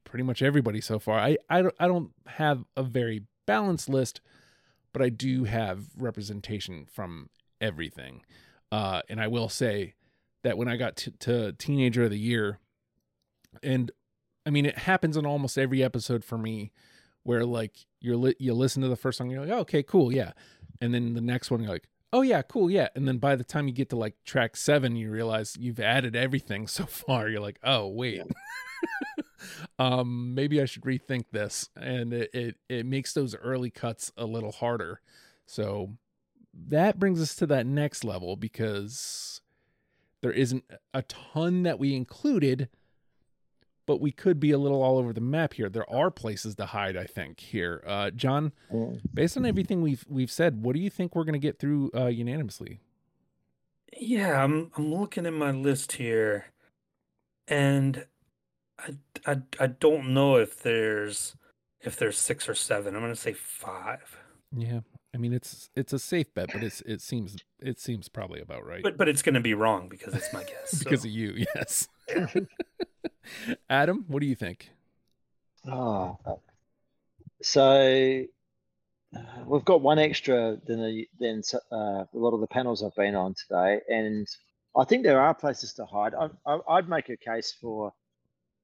pretty 0.05 0.25
much 0.25 0.43
everybody 0.43 0.81
so 0.81 0.99
far. 0.99 1.19
I 1.19 1.39
I 1.49 1.63
don't, 1.63 1.75
I 1.81 1.89
don't 1.89 2.11
have 2.27 2.65
a 2.77 2.83
very 2.83 3.23
balanced 3.47 3.89
list, 3.89 4.21
but 4.93 5.03
I 5.03 5.09
do 5.09 5.45
have 5.45 5.87
representation 5.97 6.87
from 6.91 7.31
everything. 7.61 8.23
Uh, 8.71 9.01
and 9.09 9.21
I 9.21 9.29
will 9.29 9.49
say 9.49 9.95
that 10.49 10.57
when 10.57 10.69
I 10.69 10.77
got 10.77 10.97
to, 10.97 11.11
to 11.11 11.53
Teenager 11.53 12.05
of 12.05 12.11
the 12.11 12.19
Year, 12.19 12.59
and 13.63 13.91
I 14.47 14.51
mean 14.51 14.65
it 14.65 14.79
happens 14.79 15.17
in 15.17 15.27
almost 15.27 15.59
every 15.59 15.83
episode 15.83 16.25
for 16.25 16.39
me, 16.39 16.73
where 17.23 17.45
like 17.45 17.77
you're 18.01 18.17
li- 18.17 18.37
you 18.39 18.55
listen 18.55 18.81
to 18.83 18.89
the 18.89 18.97
first 18.97 19.19
song, 19.19 19.31
you're 19.31 19.43
like, 19.43 19.51
oh, 19.51 19.61
okay, 19.61 19.83
cool, 19.83 20.11
yeah, 20.11 20.33
and 20.81 20.95
then 20.95 21.13
the 21.13 21.21
next 21.21 21.51
one 21.51 21.61
you're 21.61 21.71
like, 21.71 21.87
oh 22.15 22.23
yeah, 22.23 22.41
cool, 22.41 22.71
yeah, 22.71 22.89
and 22.97 23.07
then 23.07 23.19
by 23.19 23.37
the 23.37 23.45
time 23.45 23.69
you 23.69 23.75
get 23.75 23.91
to 23.91 23.97
like 23.97 24.15
track 24.25 24.57
seven, 24.57 24.97
you 24.97 25.11
realize 25.11 25.55
you've 25.61 25.81
added 25.81 26.17
everything 26.17 26.67
so 26.67 26.85
far. 26.87 27.29
You're 27.29 27.43
like, 27.43 27.61
oh 27.63 27.87
wait. 27.87 28.23
um 29.79 30.35
maybe 30.35 30.61
i 30.61 30.65
should 30.65 30.83
rethink 30.83 31.25
this 31.31 31.69
and 31.77 32.13
it, 32.13 32.31
it 32.35 32.57
it 32.69 32.87
makes 32.87 33.13
those 33.13 33.37
early 33.37 33.71
cuts 33.71 34.11
a 34.17 34.25
little 34.25 34.51
harder 34.51 35.01
so 35.47 35.97
that 36.53 36.99
brings 36.99 37.21
us 37.21 37.37
to 37.37 37.47
that 37.47 37.67
next 37.67 38.05
level 38.05 38.35
because 38.37 39.41
there 40.23 40.33
isn't 40.33 40.65
a 40.95 41.03
ton 41.03 41.63
that 41.63 41.79
we 41.79 41.95
included 41.95 42.69
but 43.87 44.01
we 44.03 44.13
could 44.13 44.39
be 44.39 44.51
a 44.51 44.59
little 44.59 44.83
all 44.83 44.99
over 44.99 45.13
the 45.13 45.21
map 45.21 45.55
here 45.55 45.69
there 45.69 45.89
are 45.91 46.11
places 46.11 46.55
to 46.57 46.67
hide 46.67 46.97
i 46.97 47.05
think 47.05 47.41
here 47.41 47.83
uh 47.87 48.11
john 48.11 48.53
based 49.15 49.37
on 49.37 49.47
everything 49.47 49.81
we've 49.83 50.05
we've 50.09 50.31
said 50.31 50.63
what 50.63 50.75
do 50.75 50.81
you 50.81 50.91
think 50.91 51.15
we're 51.15 51.25
going 51.25 51.33
to 51.33 51.39
get 51.39 51.59
through 51.59 51.91
uh 51.95 52.07
unanimously 52.07 52.81
Yeah, 53.99 54.45
I'm 54.45 54.71
I'm 54.77 54.93
looking 54.93 55.25
at 55.27 55.33
my 55.33 55.51
list 55.51 55.93
here, 55.93 56.53
and 57.49 58.05
I, 58.79 58.91
I 59.27 59.37
I 59.59 59.67
don't 59.69 60.13
know 60.13 60.37
if 60.37 60.63
there's 60.63 61.35
if 61.81 61.97
there's 61.97 62.19
six 62.19 62.49
or 62.49 62.55
seven. 62.55 62.95
I'm 62.95 63.01
gonna 63.01 63.17
say 63.17 63.33
five. 63.33 64.19
yeah 64.55 64.81
i 65.15 65.19
mean 65.19 65.33
it's 65.33 65.71
it's 65.75 65.93
a 65.93 65.99
safe 65.99 66.33
bet 66.35 66.51
but 66.53 66.63
it's 66.63 66.81
it 66.83 67.01
seems 67.01 67.37
it 67.61 67.81
seems 67.81 68.09
probably 68.09 68.41
about 68.41 68.65
right 68.65 68.83
But 68.83 68.97
but 68.97 69.09
it's 69.09 69.23
gonna 69.23 69.41
be 69.41 69.55
wrong 69.55 69.89
because 69.89 70.15
it's 70.15 70.33
my 70.33 70.45
guess. 70.45 70.75
because 70.79 71.03
so. 71.03 71.09
of 71.09 71.13
you 71.13 71.45
yes 71.55 71.89
adam 73.71 74.05
what 74.09 74.21
do 74.21 74.27
you 74.27 74.35
think 74.35 74.71
Oh, 75.67 76.17
so 77.43 78.25
uh, 79.17 79.21
we've 79.47 79.65
got 79.65 79.81
one 79.81 79.99
extra 79.99 80.59
than 80.67 80.85
a, 80.85 81.07
than 81.19 81.43
uh, 81.73 82.05
a 82.05 82.09
lot 82.13 82.35
of 82.35 82.41
the 82.41 82.47
panels 82.47 82.83
I've 82.83 82.95
been 82.95 83.15
on 83.15 83.35
today, 83.35 83.81
and 83.89 84.27
I 84.77 84.85
think 84.85 85.03
there 85.03 85.21
are 85.21 85.35
places 85.35 85.73
to 85.75 85.87
hide. 85.87 86.15
I, 86.15 86.29
I, 86.47 86.59
I'd 86.69 86.89
make 86.89 87.09
a 87.09 87.17
case 87.17 87.55
for, 87.61 87.93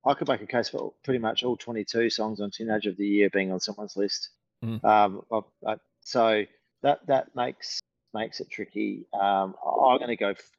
I 0.05 0.15
could 0.15 0.29
make 0.29 0.43
a 0.43 0.47
case 0.47 0.69
for 0.69 0.93
pretty 1.05 1.19
much 1.19 1.45
all 1.45 1.57
22 1.57 2.11
songs 2.11 2.41
on 2.41 2.51
Teenage 2.51 2.87
of 2.87 2.97
the 2.97 3.07
Year 3.07 3.31
being 3.31 3.53
on 3.53 3.61
someone's 3.61 3.97
list. 3.97 4.31
Mm. 4.65 4.85
Um, 4.85 5.23
I, 5.33 5.73
I, 5.73 5.77
so 6.05 6.45
that 6.83 7.07
that 7.07 7.35
makes 7.35 7.81
makes 8.13 8.39
it 8.41 8.49
tricky. 8.51 9.07
Um, 9.13 9.55
I- 9.67 9.87
I'm 9.91 9.99
going 9.99 10.09
to 10.09 10.17
go, 10.17 10.29
f- 10.31 10.51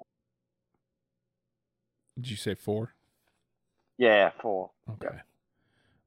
did 2.19 2.29
you 2.29 2.35
say 2.37 2.53
four 2.55 2.93
yeah, 3.97 4.31
four. 4.41 4.71
okay 4.89 5.15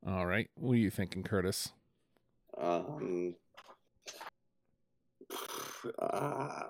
all 0.06 0.26
right 0.26 0.48
what 0.54 0.72
are 0.72 0.76
you 0.76 0.90
thinking 0.90 1.22
curtis 1.22 1.70
Um, 2.56 3.34
uh, 6.00 6.60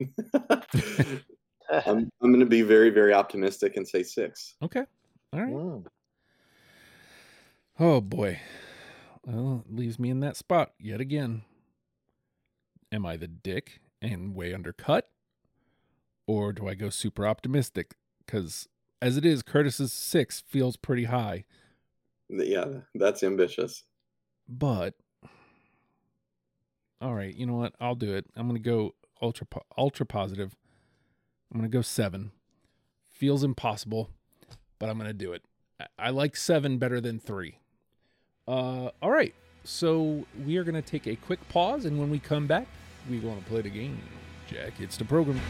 I'm 1.86 2.10
I'm 2.20 2.30
going 2.32 2.40
to 2.40 2.46
be 2.46 2.62
very 2.62 2.90
very 2.90 3.12
optimistic 3.12 3.76
and 3.76 3.86
say 3.86 4.02
six. 4.02 4.54
okay 4.62 4.84
all 5.32 5.40
right 5.40 5.52
Mm. 5.52 5.84
oh 7.80 8.00
boy 8.00 8.38
well 9.26 9.64
it 9.68 9.74
leaves 9.74 9.98
me 9.98 10.10
in 10.10 10.20
that 10.20 10.36
spot 10.36 10.72
yet 10.78 11.00
again 11.00 11.42
am 12.92 13.04
i 13.06 13.16
the 13.16 13.26
dick 13.28 13.80
and 14.02 14.34
way 14.34 14.52
undercut? 14.54 15.08
Or 16.26 16.52
do 16.52 16.68
i 16.68 16.74
go 16.74 16.90
super 16.90 17.26
optimistic? 17.26 17.94
Because 18.24 18.68
as 19.02 19.16
it 19.16 19.24
is 19.24 19.42
curtis's 19.42 19.92
six 19.92 20.40
feels 20.46 20.76
pretty 20.76 21.04
high. 21.04 21.44
Yeah, 22.28 22.80
that's 22.94 23.22
ambitious. 23.22 23.84
but 24.48 24.94
all 27.00 27.14
right 27.14 27.34
you 27.34 27.46
know 27.46 27.54
what? 27.54 27.74
I'll 27.80 27.94
do 27.94 28.14
it. 28.14 28.26
I'm 28.36 28.46
gonna 28.46 28.58
go 28.58 28.94
ultra 29.22 29.46
ultra 29.76 30.06
positive. 30.06 30.56
I'm 31.52 31.60
gonna 31.60 31.68
go 31.68 31.82
seven. 31.82 32.32
Feels 33.10 33.42
impossible 33.44 34.10
but 34.78 34.88
i'm 34.90 34.98
gonna 34.98 35.12
do 35.14 35.32
it. 35.32 35.42
I- 35.80 35.86
i 35.98 36.10
like 36.10 36.36
seven 36.36 36.78
better 36.78 37.00
than 37.00 37.18
three. 37.18 37.58
Uh 38.48 38.90
all 39.02 39.10
right 39.10 39.34
so 39.66 40.24
we 40.44 40.56
are 40.56 40.64
gonna 40.64 40.80
take 40.80 41.06
a 41.06 41.16
quick 41.16 41.46
pause 41.48 41.84
and 41.84 41.98
when 41.98 42.10
we 42.10 42.18
come 42.18 42.46
back 42.46 42.66
we 43.10 43.18
want 43.20 43.42
to 43.42 43.50
play 43.50 43.62
the 43.62 43.70
game. 43.70 44.00
Jack 44.48 44.80
it's 44.80 44.96
the 44.96 45.04
program. 45.04 45.40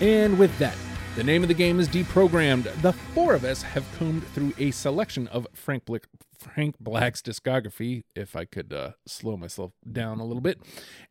And 0.00 0.38
with 0.38 0.56
that, 0.58 0.76
the 1.16 1.24
name 1.24 1.40
of 1.40 1.48
the 1.48 1.54
game 1.54 1.80
is 1.80 1.88
deprogrammed. 1.88 2.64
The 2.82 2.92
four 2.92 3.32
of 3.32 3.42
us 3.42 3.62
have 3.62 3.86
combed 3.96 4.26
through 4.28 4.52
a 4.58 4.70
selection 4.70 5.28
of 5.28 5.46
Frank, 5.54 5.86
Blick, 5.86 6.04
Frank 6.38 6.76
Black's 6.78 7.22
discography, 7.22 8.04
if 8.14 8.36
I 8.36 8.44
could 8.44 8.70
uh, 8.70 8.90
slow 9.06 9.38
myself 9.38 9.72
down 9.90 10.20
a 10.20 10.26
little 10.26 10.42
bit, 10.42 10.60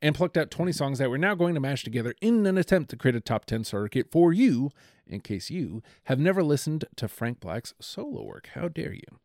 and 0.03 0.13
plucked 0.13 0.38
out 0.38 0.51
20 0.51 0.71
songs 0.74 1.00
that 1.00 1.09
we're 1.09 1.17
now 1.17 1.33
going 1.33 1.55
to 1.55 1.59
mash 1.59 1.83
together 1.83 2.13
in 2.21 2.45
an 2.45 2.55
attempt 2.55 2.91
to 2.91 2.97
create 2.97 3.15
a 3.15 3.19
top 3.19 3.45
10 3.45 3.63
circuit 3.63 4.12
for 4.12 4.31
you, 4.31 4.69
in 5.07 5.21
case 5.21 5.50
you 5.50 5.81
have 6.03 6.19
never 6.19 6.43
listened 6.43 6.85
to 6.97 7.07
Frank 7.07 7.39
Black's 7.39 7.74
solo 7.81 8.24
work. 8.24 8.50
How 8.53 8.67
dare 8.67 8.93
you? 8.93 9.19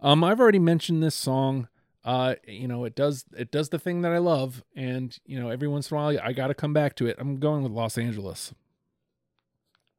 Um, 0.00 0.24
I've 0.24 0.40
already 0.40 0.58
mentioned 0.58 1.04
this 1.04 1.14
song. 1.14 1.68
Uh, 2.04 2.34
you 2.48 2.66
know, 2.66 2.84
it 2.84 2.96
does 2.96 3.24
it 3.36 3.52
does 3.52 3.68
the 3.68 3.78
thing 3.78 4.02
that 4.02 4.12
I 4.12 4.18
love, 4.18 4.64
and 4.74 5.16
you 5.24 5.38
know, 5.38 5.50
every 5.50 5.68
once 5.68 5.92
in 5.92 5.96
a 5.96 6.00
while 6.00 6.18
I 6.20 6.32
got 6.32 6.48
to 6.48 6.54
come 6.54 6.72
back 6.72 6.96
to 6.96 7.06
it. 7.06 7.14
I'm 7.20 7.36
going 7.36 7.62
with 7.62 7.70
Los 7.70 7.96
Angeles. 7.96 8.52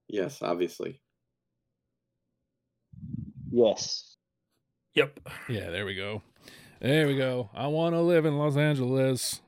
Yes, 0.07 0.41
obviously. 0.41 1.01
Yes. 3.51 4.15
Yep. 4.93 5.19
Yeah, 5.49 5.69
there 5.69 5.85
we 5.85 5.95
go. 5.95 6.21
There 6.81 7.07
we 7.07 7.15
go. 7.17 7.49
I 7.53 7.67
want 7.67 7.93
to 7.95 8.01
live 8.01 8.25
in 8.25 8.37
Los 8.37 8.57
Angeles. 8.57 9.41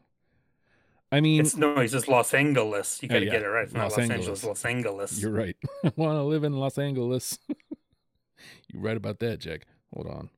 I 1.12 1.22
mean, 1.22 1.42
It's 1.42 1.56
no, 1.58 1.76
it's 1.80 1.92
just 1.92 2.08
Los 2.08 2.34
Angeles. 2.34 3.02
You 3.02 3.08
Oh, 3.10 3.14
gotta 3.16 3.26
yeah. 3.26 3.32
get 3.32 3.42
it 3.42 3.48
right. 3.48 3.64
It's 3.64 3.74
not 3.74 3.84
Los 3.84 3.92
Los, 3.94 4.00
Angeles. 4.00 4.20
Angeles, 4.20 4.44
Los 4.44 4.66
Angeles. 4.66 5.22
you're 5.22 5.32
right. 5.32 5.56
I 5.84 5.92
want 5.96 6.18
to 6.18 6.24
live 6.24 6.44
in 6.44 6.54
Los 6.54 6.78
Angeles. 6.78 7.40
you're 8.68 8.82
right 8.82 8.98
about 8.98 9.20
that, 9.20 9.40
Jack. 9.40 9.62
Hold 9.94 10.08
on. 10.08 10.30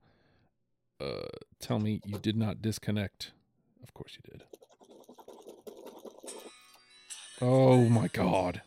Uh, 1.00 1.28
tell 1.60 1.80
me 1.80 2.00
you 2.06 2.18
did 2.20 2.38
not 2.38 2.62
disconnect. 2.62 3.32
Of 3.84 3.94
course 3.94 4.16
you 4.18 4.32
did. 4.32 4.44
Oh 7.42 7.86
my 7.90 8.08
god. 8.08 8.62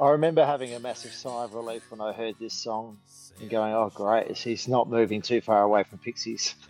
I 0.00 0.10
remember 0.10 0.44
having 0.46 0.74
a 0.74 0.80
massive 0.80 1.12
sigh 1.12 1.44
of 1.44 1.54
relief 1.54 1.82
when 1.90 2.00
I 2.00 2.12
heard 2.12 2.36
this 2.40 2.54
song 2.54 2.98
and 3.40 3.50
going, 3.50 3.72
"Oh, 3.74 3.90
great! 3.94 4.36
He's 4.36 4.66
not 4.66 4.88
moving 4.88 5.20
too 5.22 5.40
far 5.40 5.62
away 5.62 5.84
from 5.84 5.98
Pixies." 5.98 6.54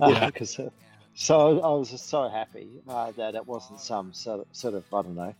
Yeah. 0.00 0.26
Because 0.32 0.58
uh, 0.58 0.68
so 1.14 1.60
I 1.60 1.68
was 1.70 1.90
just 1.90 2.10
so 2.10 2.28
happy 2.28 2.68
uh, 2.86 3.10
that 3.12 3.34
it 3.34 3.46
wasn't 3.46 3.80
some 3.80 4.12
sort 4.12 4.40
of, 4.40 4.46
sort 4.52 4.74
of 4.74 4.84
I 4.92 5.00
don't 5.00 5.14
know 5.14 5.34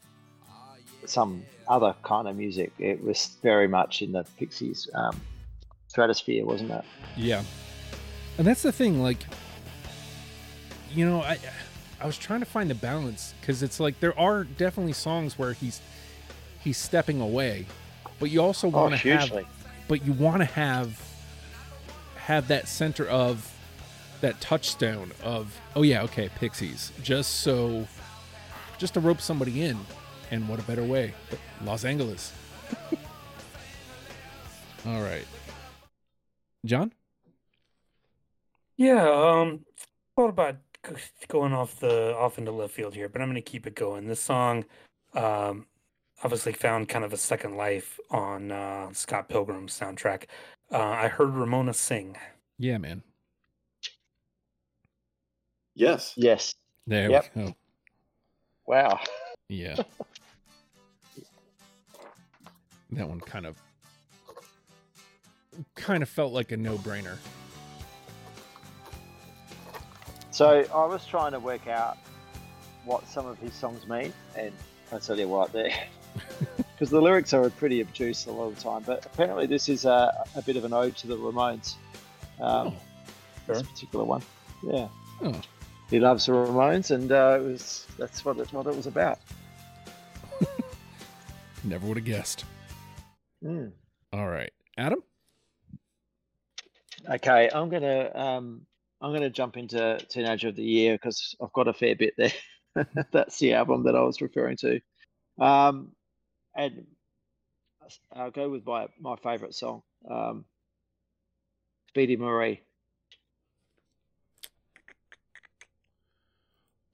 some 1.07 1.45
other 1.67 1.95
kind 2.03 2.29
of 2.29 2.37
music. 2.37 2.73
It 2.79 3.03
was 3.03 3.37
very 3.43 3.69
much 3.69 4.03
in 4.03 4.13
the 4.13 4.25
Pixies 4.39 4.89
um, 4.95 5.21
stratosphere, 5.89 6.45
wasn't 6.45 6.71
it? 6.71 6.85
Yeah. 7.17 7.43
And 8.37 8.47
that's 8.47 8.63
the 8.63 8.73
thing, 8.73 9.03
like, 9.03 9.25
you 10.93 11.05
know, 11.05 11.21
I 11.21 11.39
I 12.01 12.07
was 12.07 12.17
trying 12.17 12.41
to 12.41 12.47
find 12.47 12.71
the 12.71 12.77
balance 12.77 13.35
because 13.41 13.63
it's 13.63 13.81
like 13.81 13.99
there 14.01 14.19
are 14.19 14.45
definitely 14.45 14.93
songs 14.93 15.39
where 15.39 15.53
he's 15.53 15.81
he's 16.63 16.79
stepping 16.79 17.21
away, 17.21 17.67
but 18.21 18.31
you 18.31 18.41
also 18.43 18.69
Oh, 18.69 18.71
want 18.71 19.01
to 19.01 19.09
have, 19.17 19.47
but 19.89 20.05
you 20.05 20.13
want 20.13 20.39
to 20.41 20.45
have 20.47 21.01
have 22.17 22.49
that 22.49 22.69
center 22.69 23.07
of 23.07 23.51
that 24.21 24.39
touchstone 24.41 25.11
of 25.23 25.59
oh 25.77 25.83
yeah 25.83 26.03
okay 26.03 26.29
Pixies 26.39 26.93
just 27.03 27.37
so 27.41 27.87
just 28.77 28.95
to 28.95 29.01
rope 29.01 29.21
somebody 29.21 29.63
in, 29.63 29.79
and 30.31 30.49
what 30.49 30.59
a 30.61 30.63
better 30.63 30.85
way, 30.85 31.15
Los 31.65 31.85
Angeles. 31.85 32.33
All 34.87 35.03
right. 35.03 35.25
John? 36.65 36.93
Yeah, 38.77 39.09
um, 39.11 39.65
thought 40.15 40.29
about 40.31 40.57
going 41.27 41.53
off 41.53 41.81
the 41.81 42.15
off 42.17 42.39
into 42.39 42.53
left 42.53 42.73
field 42.75 42.95
here, 42.95 43.09
but 43.09 43.21
I'm 43.21 43.29
going 43.29 43.43
to 43.43 43.51
keep 43.51 43.67
it 43.67 43.75
going. 43.75 44.07
This 44.07 44.21
song, 44.21 44.65
um, 45.15 45.67
obviously 46.25 46.53
found 46.53 46.89
kind 46.89 47.05
of 47.05 47.13
a 47.13 47.17
second 47.17 47.57
life 47.57 47.99
on 48.11 48.51
uh, 48.51 48.93
Scott 48.93 49.29
Pilgrim's 49.29 49.79
soundtrack. 49.79 50.25
Uh, 50.73 50.79
I 50.79 51.09
heard 51.09 51.31
Ramona 51.35 51.73
sing. 51.75 52.17
Yeah, 52.59 52.79
man. 52.79 53.03
Yes. 55.75 56.13
Yes. 56.17 56.55
There 56.87 57.11
Yep. 57.11 57.25
we 57.35 57.43
go. 57.45 57.55
Wow. 58.67 59.01
Yeah. 59.49 59.77
that 62.91 63.09
one 63.09 63.21
kind 63.21 63.47
of 63.47 63.57
kind 65.75 66.03
of 66.03 66.09
felt 66.09 66.33
like 66.33 66.53
a 66.53 66.57
no-brainer. 66.57 67.17
So 70.31 70.65
I 70.73 70.87
was 70.87 71.05
trying 71.07 71.33
to 71.33 71.41
work 71.41 71.67
out 71.67 71.99
what 72.85 73.07
some 73.09 73.27
of 73.27 73.39
his 73.39 73.53
songs 73.55 73.87
mean, 73.89 74.13
and 74.37 74.53
I'll 74.93 75.01
tell 75.01 75.19
you 75.19 75.29
what, 75.29 75.53
they 75.53 75.75
because 76.57 76.91
the 76.91 77.01
lyrics 77.01 77.33
are 77.33 77.49
pretty 77.51 77.81
obtuse 77.81 78.27
a 78.27 78.33
lot 78.33 78.49
of 78.49 78.57
the 78.57 78.61
time. 78.63 78.83
But 78.87 79.07
apparently, 79.07 79.47
this 79.47 79.69
is 79.69 79.85
a, 79.85 80.25
a 80.35 80.43
bit 80.43 80.57
of 80.57 80.65
an 80.65 80.73
ode 80.73 80.97
to 80.99 81.07
the 81.07 81.17
Ramones. 81.17 81.75
Um, 82.41 82.77
Oh. 83.49 83.55
This 83.55 83.63
particular 83.63 84.05
one, 84.05 84.23
yeah. 84.63 84.89
Oh. 85.23 85.41
He 85.89 85.99
loves 86.01 86.27
the 86.27 86.33
Ramones, 86.33 86.91
and 86.91 87.11
uh, 87.11 87.39
it 87.41 87.45
was 87.45 87.87
that's 87.99 88.25
what 88.25 88.39
it, 88.39 88.53
what 88.53 88.67
it 88.67 88.77
was 88.77 88.87
about. 88.87 89.19
Never 91.65 91.87
would 91.87 91.97
have 91.97 92.05
guessed. 92.05 92.45
Mm. 93.43 93.73
All 94.13 94.29
right. 94.29 94.53
Adam? 94.77 95.03
Okay, 97.09 97.49
I'm 97.55 97.71
gonna 97.71 98.11
um, 98.15 98.67
I'm 99.01 99.15
gonna 99.15 99.31
jump 99.31 99.57
into 99.57 99.99
Teenager 100.11 100.49
of 100.49 100.57
the 100.57 100.63
Year 100.63 100.95
because 100.95 101.35
I've 101.43 101.53
got 101.55 101.69
a 101.69 101.73
fair 101.73 101.97
bit 101.97 102.15
there. 102.19 102.33
That's 103.13 103.39
the 103.39 103.55
album 103.55 103.85
that 103.85 103.97
I 103.97 104.03
was 104.03 104.21
referring 104.21 104.59
to, 104.59 104.81
um, 105.41 105.93
and 106.59 106.85
I'll 108.13 108.31
go 108.31 108.51
with 108.51 108.67
my 108.67 108.89
my 109.01 109.17
favorite 109.17 109.55
song, 109.55 109.83
um, 110.11 110.45
Speedy 111.89 112.17
Marie. 112.17 112.61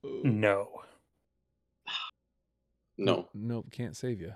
No. 0.03 0.69
No. 2.97 3.27
Nope, 3.33 3.65
can't 3.71 3.97
save 3.97 4.21
you. 4.21 4.33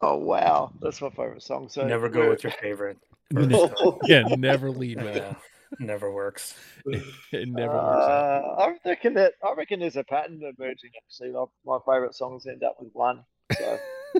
Oh 0.00 0.16
wow, 0.16 0.72
that's 0.80 1.02
my 1.02 1.10
favorite 1.10 1.42
song. 1.42 1.68
So 1.68 1.86
Never 1.86 2.08
go 2.08 2.30
with 2.30 2.44
your 2.44 2.52
favorite. 2.62 2.98
No. 3.30 3.68
first, 3.68 4.08
Yeah, 4.08 4.22
never 4.36 4.70
lead 4.70 5.02
with 5.02 5.16
it. 5.16 5.22
yeah, 5.22 5.34
never 5.80 6.10
works. 6.12 6.54
It 7.32 7.48
never 7.48 7.72
works 7.74 8.08
out. 8.08 8.44
Uh, 8.44 8.62
I 8.62 8.74
reckon 8.84 9.14
that 9.14 9.32
I 9.42 9.54
reckon 9.56 9.80
there's 9.80 9.96
a 9.96 10.04
pattern 10.04 10.40
emerging. 10.42 10.90
Actually, 11.04 11.30
like 11.30 11.48
my 11.64 11.78
favorite 11.86 12.14
songs 12.14 12.46
end 12.46 12.62
up 12.62 12.76
with 12.80 12.90
one. 12.92 13.24
So 13.58 13.78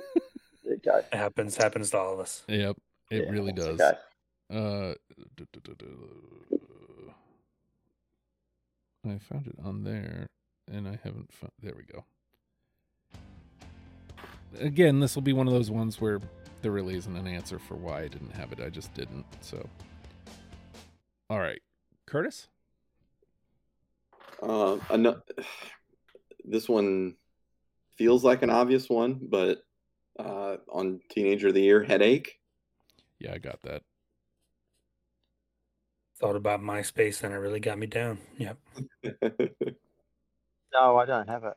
there 0.64 0.74
you 0.74 0.78
go. 0.84 0.96
It 0.96 1.12
happens. 1.12 1.56
Happens 1.56 1.90
to 1.90 1.98
all 1.98 2.14
of 2.14 2.20
us. 2.20 2.42
Yep, 2.48 2.76
it 3.10 3.24
Yeah, 3.24 3.30
really 3.30 3.52
does. 3.52 3.80
okay. 3.80 3.98
Uh, 4.50 4.94
I 9.04 9.18
found 9.18 9.46
it 9.48 9.56
on 9.64 9.82
there, 9.84 10.28
and 10.70 10.86
I 10.86 10.98
haven't 11.02 11.32
found. 11.32 11.52
There 11.60 11.74
we 11.76 11.82
go. 11.84 12.04
Again, 14.60 15.00
this 15.00 15.14
will 15.14 15.22
be 15.22 15.32
one 15.32 15.46
of 15.48 15.52
those 15.52 15.70
ones 15.70 16.00
where 16.00 16.20
there 16.60 16.72
really 16.72 16.94
isn't 16.96 17.16
an 17.16 17.26
answer 17.26 17.58
for 17.58 17.74
why 17.74 18.02
I 18.02 18.08
didn't 18.08 18.30
have 18.36 18.52
it. 18.52 18.60
I 18.60 18.68
just 18.68 18.92
didn't. 18.94 19.24
So, 19.40 19.66
all 21.32 21.40
right, 21.40 21.62
Curtis. 22.06 22.46
Uh, 24.42 24.76
ano- 24.90 25.22
this 26.44 26.68
one 26.68 27.14
feels 27.96 28.22
like 28.22 28.42
an 28.42 28.50
obvious 28.50 28.90
one, 28.90 29.18
but 29.30 29.64
uh, 30.18 30.56
on 30.70 31.00
Teenager 31.08 31.48
of 31.48 31.54
the 31.54 31.62
Year, 31.62 31.82
Headache. 31.82 32.38
Yeah, 33.18 33.32
I 33.32 33.38
got 33.38 33.62
that. 33.62 33.82
Thought 36.20 36.36
about 36.36 36.60
MySpace 36.60 37.22
and 37.22 37.32
it 37.32 37.38
really 37.38 37.60
got 37.60 37.78
me 37.78 37.86
down. 37.86 38.18
Yep. 38.36 38.58
No, 40.74 40.96
I 40.96 41.04
don't 41.04 41.28
have 41.28 41.44
it. 41.44 41.56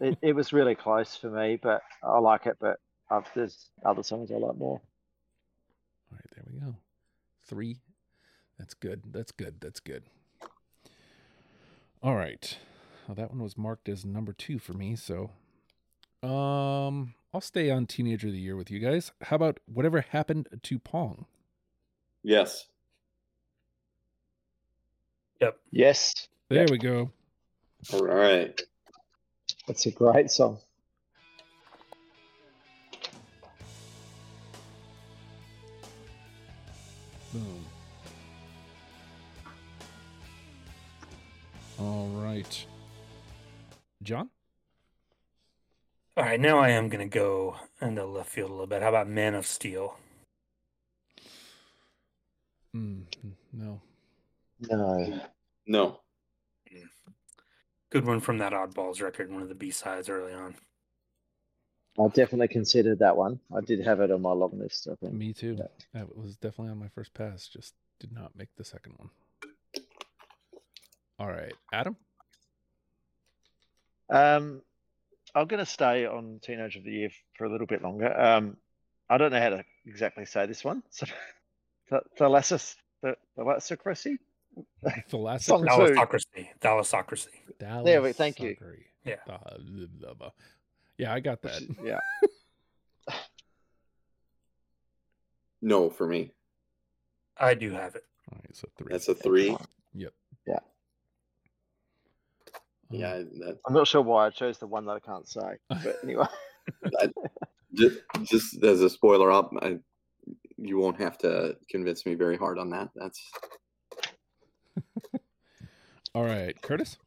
it. 0.00 0.18
It 0.20 0.32
was 0.34 0.52
really 0.52 0.74
close 0.74 1.14
for 1.14 1.30
me, 1.30 1.60
but 1.62 1.82
I 2.02 2.18
like 2.18 2.46
it. 2.46 2.56
But 2.58 2.80
uh, 3.08 3.20
there's 3.36 3.70
other 3.84 4.02
songs 4.02 4.32
I 4.32 4.34
like 4.34 4.56
more. 4.56 4.80
All 6.10 6.18
right, 6.18 6.26
there 6.34 6.44
we 6.52 6.58
go. 6.58 6.74
Three. 7.46 7.78
That's 8.58 8.74
good. 8.74 9.02
That's 9.12 9.32
good. 9.32 9.56
That's 9.60 9.80
good. 9.80 10.04
All 12.02 12.16
right. 12.16 12.58
Well, 13.06 13.14
that 13.14 13.30
one 13.30 13.42
was 13.42 13.56
marked 13.56 13.88
as 13.88 14.04
number 14.04 14.32
two 14.32 14.58
for 14.58 14.72
me. 14.72 14.96
So, 14.96 15.30
um, 16.22 17.14
I'll 17.32 17.40
stay 17.40 17.70
on 17.70 17.86
Teenager 17.86 18.28
of 18.28 18.32
the 18.32 18.38
Year 18.40 18.56
with 18.56 18.70
you 18.70 18.78
guys. 18.78 19.12
How 19.22 19.36
about 19.36 19.60
whatever 19.66 20.00
happened 20.00 20.48
to 20.62 20.78
Pong? 20.78 21.26
yes. 22.22 22.66
Yep. 25.40 25.58
Yes, 25.70 26.28
There 26.48 26.60
Yep. 26.60 26.70
we 26.70 26.78
go. 26.78 27.10
All 27.92 28.04
right. 28.06 28.58
that's 29.66 29.84
a 29.84 29.90
great 29.90 30.30
song. 30.30 30.58
All 41.78 42.08
right. 42.08 42.66
John? 44.02 44.30
All 46.16 46.24
right. 46.24 46.40
Now 46.40 46.58
I 46.58 46.70
am 46.70 46.88
gonna 46.88 47.06
go 47.06 47.56
into 47.80 48.04
left 48.04 48.30
field 48.30 48.50
a 48.50 48.52
little 48.52 48.66
bit. 48.66 48.82
How 48.82 48.88
about 48.88 49.08
Man 49.08 49.34
of 49.34 49.46
Steel? 49.46 49.98
Mm, 52.74 53.02
no. 53.52 53.80
No, 54.60 55.20
No. 55.66 56.00
Good 57.90 58.04
one 58.04 58.20
from 58.20 58.38
that 58.38 58.52
Oddballs 58.52 59.00
record. 59.00 59.30
One 59.30 59.42
of 59.42 59.48
the 59.48 59.54
B 59.54 59.70
sides 59.70 60.08
early 60.08 60.32
on. 60.32 60.54
I 61.98 62.08
definitely 62.08 62.48
considered 62.48 62.98
that 62.98 63.16
one. 63.16 63.40
I 63.56 63.60
did 63.60 63.80
have 63.80 64.00
it 64.00 64.10
on 64.10 64.20
my 64.22 64.32
long 64.32 64.58
list. 64.58 64.88
I 64.90 64.96
think. 64.96 65.14
Me 65.14 65.32
too. 65.32 65.56
Yeah. 65.58 65.66
That 65.94 66.16
was 66.16 66.36
definitely 66.36 66.72
on 66.72 66.78
my 66.78 66.88
first 66.88 67.14
pass. 67.14 67.46
Just 67.46 67.74
did 68.00 68.12
not 68.12 68.36
make 68.36 68.48
the 68.56 68.64
second 68.64 68.94
one. 68.96 69.10
All 71.18 71.28
right. 71.28 71.52
Adam? 71.72 71.96
Um, 74.10 74.62
I'm 75.34 75.46
going 75.46 75.64
to 75.64 75.70
stay 75.70 76.06
on 76.06 76.40
Teenage 76.42 76.76
of 76.76 76.84
the 76.84 76.90
Year 76.92 77.10
for 77.36 77.44
a 77.44 77.50
little 77.50 77.66
bit 77.66 77.82
longer. 77.82 78.18
Um, 78.18 78.56
I 79.08 79.18
don't 79.18 79.32
know 79.32 79.40
how 79.40 79.50
to 79.50 79.64
exactly 79.86 80.26
say 80.26 80.46
this 80.46 80.64
one. 80.64 80.82
So, 80.92 81.06
the 81.88 82.00
Thalassus, 82.18 82.74
the 83.00 83.16
Thalassocracy? 83.38 84.16
Thalassocracy? 84.84 85.40
Song 85.40 85.62
two. 85.62 85.94
Thalassocracy. 85.94 86.48
Thalassocracy. 86.60 87.28
There 87.84 88.02
we- 88.02 88.12
thank 88.12 88.40
you. 88.40 88.56
Yeah. 89.04 89.14
Yeah, 90.98 91.12
I 91.14 91.20
got 91.20 91.42
that. 91.42 91.62
Yeah. 91.84 92.00
No 95.62 95.90
for 95.90 96.06
me. 96.08 96.32
I 97.38 97.54
do 97.54 97.70
have 97.70 97.94
it. 97.94 98.04
All 98.32 98.38
right, 98.44 98.56
so 98.56 98.68
three. 98.76 98.88
That's 98.90 99.06
a 99.08 99.14
three. 99.14 99.50
Um, 99.50 99.64
Yeah, 102.90 103.22
that 103.40 103.58
I'm 103.66 103.74
not 103.74 103.86
sure 103.86 104.02
why 104.02 104.26
I 104.26 104.30
chose 104.30 104.58
the 104.58 104.66
one 104.66 104.86
that 104.86 104.92
I 104.92 105.00
can't 105.00 105.28
say. 105.28 105.58
But 105.68 105.96
anyway. 106.02 106.26
just, 107.74 107.98
just 108.24 108.64
as 108.64 108.80
a 108.80 108.90
spoiler 108.90 109.30
up, 109.30 109.50
I, 109.60 109.78
you 110.56 110.78
won't 110.78 111.00
have 111.00 111.18
to 111.18 111.56
convince 111.70 112.06
me 112.06 112.14
very 112.14 112.36
hard 112.36 112.58
on 112.58 112.70
that. 112.70 112.90
That's 112.94 113.30
All 116.14 116.24
right, 116.24 116.60
Curtis. 116.62 116.98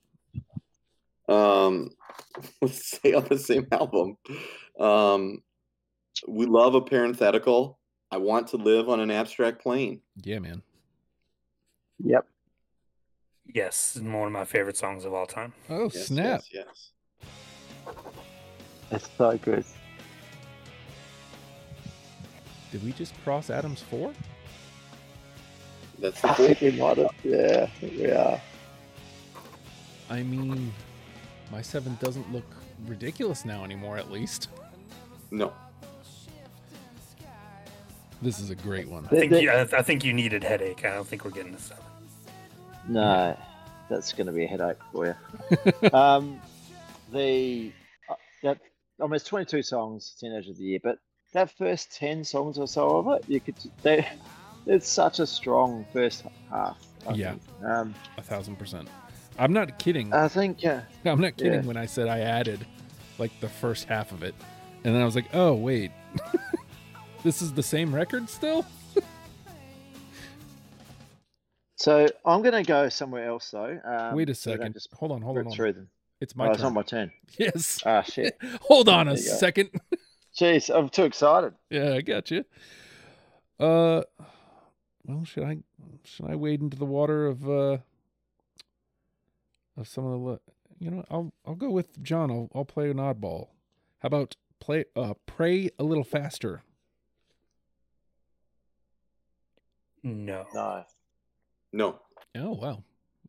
um 1.27 1.89
let's 2.61 2.97
stay 2.97 3.13
on 3.13 3.25
the 3.25 3.37
same 3.37 3.67
album. 3.71 4.17
Um 4.79 5.43
we 6.27 6.45
love 6.45 6.75
a 6.75 6.81
parenthetical. 6.81 7.79
I 8.11 8.17
want 8.17 8.47
to 8.49 8.57
live 8.57 8.89
on 8.89 8.99
an 8.99 9.11
abstract 9.11 9.61
plain. 9.61 10.01
Yeah, 10.17 10.39
man. 10.39 10.63
Yep. 12.03 12.25
Yes, 13.51 13.95
and 13.95 14.13
one 14.13 14.27
of 14.27 14.31
my 14.31 14.45
favorite 14.45 14.77
songs 14.77 15.05
of 15.05 15.13
all 15.13 15.25
time. 15.25 15.53
Oh 15.69 15.89
Yes, 15.93 16.05
snap! 16.07 16.41
Yes, 16.53 16.91
yes. 17.07 17.95
It's 18.91 19.09
so 19.17 19.38
good. 19.38 19.65
Did 22.71 22.83
we 22.83 22.91
just 22.91 23.13
cross 23.23 23.49
Adams 23.49 23.81
four? 23.81 24.13
That's 25.97 26.21
the 26.21 26.29
I 26.29 26.33
four. 26.35 26.45
think 26.53 26.62
we 26.62 26.71
might 26.79 26.97
have. 26.97 27.09
Yeah, 27.23 27.63
I 27.63 27.79
think 27.79 27.93
we 27.97 28.12
are. 28.12 28.41
I 30.12 30.23
mean, 30.23 30.71
my 31.51 31.62
seven 31.62 31.97
doesn't 32.01 32.31
look 32.31 32.45
ridiculous 32.85 33.45
now 33.45 33.63
anymore. 33.63 33.97
At 33.97 34.12
least. 34.12 34.49
No. 35.31 35.53
This 38.21 38.39
is 38.39 38.49
a 38.49 38.55
great 38.55 38.88
one. 38.89 39.05
I 39.05 39.09
think 39.09 39.31
The- 39.31 39.41
you, 39.41 39.49
I, 39.51 39.62
I 39.62 39.81
think 39.81 40.03
you 40.03 40.13
needed 40.13 40.43
headache. 40.43 40.83
I 40.85 40.93
don't 40.93 41.07
think 41.07 41.23
we're 41.25 41.31
getting 41.31 41.53
a 41.55 41.59
seven. 41.59 41.83
No, 42.87 43.37
that's 43.89 44.13
going 44.13 44.27
to 44.27 44.33
be 44.33 44.45
a 44.45 44.47
headache 44.47 44.77
for 44.91 45.07
you. 45.07 45.89
um, 45.93 46.39
the 47.11 47.71
uh, 48.09 48.15
that 48.43 48.59
almost 48.99 49.27
22 49.27 49.63
songs, 49.63 50.15
Teenager 50.19 50.51
of 50.51 50.57
the 50.57 50.63
Year, 50.63 50.79
but 50.81 50.99
that 51.33 51.51
first 51.57 51.95
10 51.95 52.23
songs 52.23 52.57
or 52.57 52.67
so 52.67 52.97
of 52.97 53.07
it, 53.07 53.25
you 53.27 53.39
could 53.39 53.55
they 53.81 54.07
it's 54.65 54.87
such 54.87 55.19
a 55.19 55.27
strong 55.27 55.85
first 55.91 56.23
half. 56.49 56.77
I 57.07 57.13
Yeah. 57.13 57.35
Um, 57.63 57.95
A 58.17 58.21
thousand 58.21 58.57
percent. 58.57 58.87
I'm 59.37 59.53
not 59.53 59.79
kidding. 59.79 60.13
I 60.13 60.27
think 60.27 60.65
uh, 60.65 60.81
I'm 61.05 61.21
not 61.21 61.37
kidding 61.37 61.53
yeah. 61.53 61.61
when 61.61 61.77
I 61.77 61.85
said 61.85 62.07
I 62.07 62.19
added 62.19 62.65
like 63.17 63.31
the 63.39 63.49
first 63.49 63.85
half 63.85 64.11
of 64.11 64.21
it, 64.21 64.35
and 64.83 64.93
then 64.93 65.01
I 65.01 65.05
was 65.05 65.15
like, 65.15 65.33
oh 65.33 65.53
wait, 65.53 65.91
this 67.23 67.41
is 67.41 67.53
the 67.53 67.63
same 67.63 67.93
record 67.95 68.29
still. 68.29 68.65
So. 71.79 72.07
I'm 72.25 72.41
going 72.41 72.53
to 72.53 72.63
go 72.63 72.89
somewhere 72.89 73.27
else 73.27 73.49
though. 73.51 73.79
Um, 73.83 74.15
wait 74.15 74.29
a 74.29 74.35
so 74.35 74.51
we 74.51 74.57
don't 74.57 74.61
second. 74.61 74.73
Just 74.73 74.93
hold 74.93 75.11
on, 75.11 75.21
hold 75.21 75.37
on. 75.37 75.45
Hold 75.45 75.55
through 75.55 75.69
on. 75.69 75.73
them. 75.75 75.89
It's 76.21 76.35
my 76.35 76.47
oh, 76.47 76.51
it's 76.51 76.61
not 76.61 76.73
my 76.73 76.83
turn. 76.83 77.11
Yes. 77.37 77.79
Ah, 77.85 78.01
shit. 78.01 78.37
hold 78.61 78.89
on 78.89 79.07
a 79.07 79.13
There 79.13 79.23
you 79.23 79.29
go. 79.29 79.35
second. 79.37 79.69
Jeez, 80.37 80.73
I'm 80.73 80.89
too 80.89 81.03
excited. 81.05 81.53
yeah, 81.69 81.93
I 81.93 82.01
got 82.01 82.29
you. 82.31 82.45
Uh, 83.59 84.03
well, 85.05 85.23
should 85.25 85.43
I 85.43 85.57
should 86.03 86.27
I 86.29 86.35
wade 86.35 86.61
into 86.61 86.77
the 86.77 86.85
water 86.85 87.25
of 87.25 87.49
uh 87.49 87.77
of 89.77 89.87
some 89.87 90.05
of 90.05 90.23
the 90.23 90.39
you 90.79 90.91
know 90.91 91.03
I'll 91.09 91.33
I'll 91.45 91.55
go 91.55 91.69
with 91.69 92.01
John. 92.03 92.29
I'll 92.31 92.49
I'll 92.53 92.65
play 92.65 92.89
an 92.89 92.97
oddball. 92.97 93.47
How 93.99 94.07
about 94.07 94.35
play 94.59 94.85
uh 94.95 95.13
pray 95.25 95.69
a 95.79 95.83
little 95.83 96.03
faster? 96.03 96.63
No. 100.03 100.45
No. 100.53 100.83
No. 101.71 101.99
Oh 102.36 102.51
wow, 102.51 102.84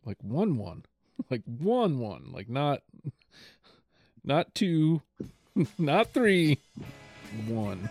like 0.04 0.18
one 0.22 0.56
one, 0.56 0.84
like 1.30 1.42
one 1.44 1.98
one, 1.98 2.32
like 2.32 2.48
not 2.48 2.82
not 4.24 4.54
two, 4.54 5.02
not 5.78 6.12
three, 6.12 6.58
one. 7.46 7.88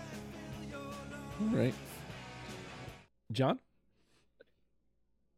All 1.42 1.58
right, 1.58 1.74
John. 3.32 3.60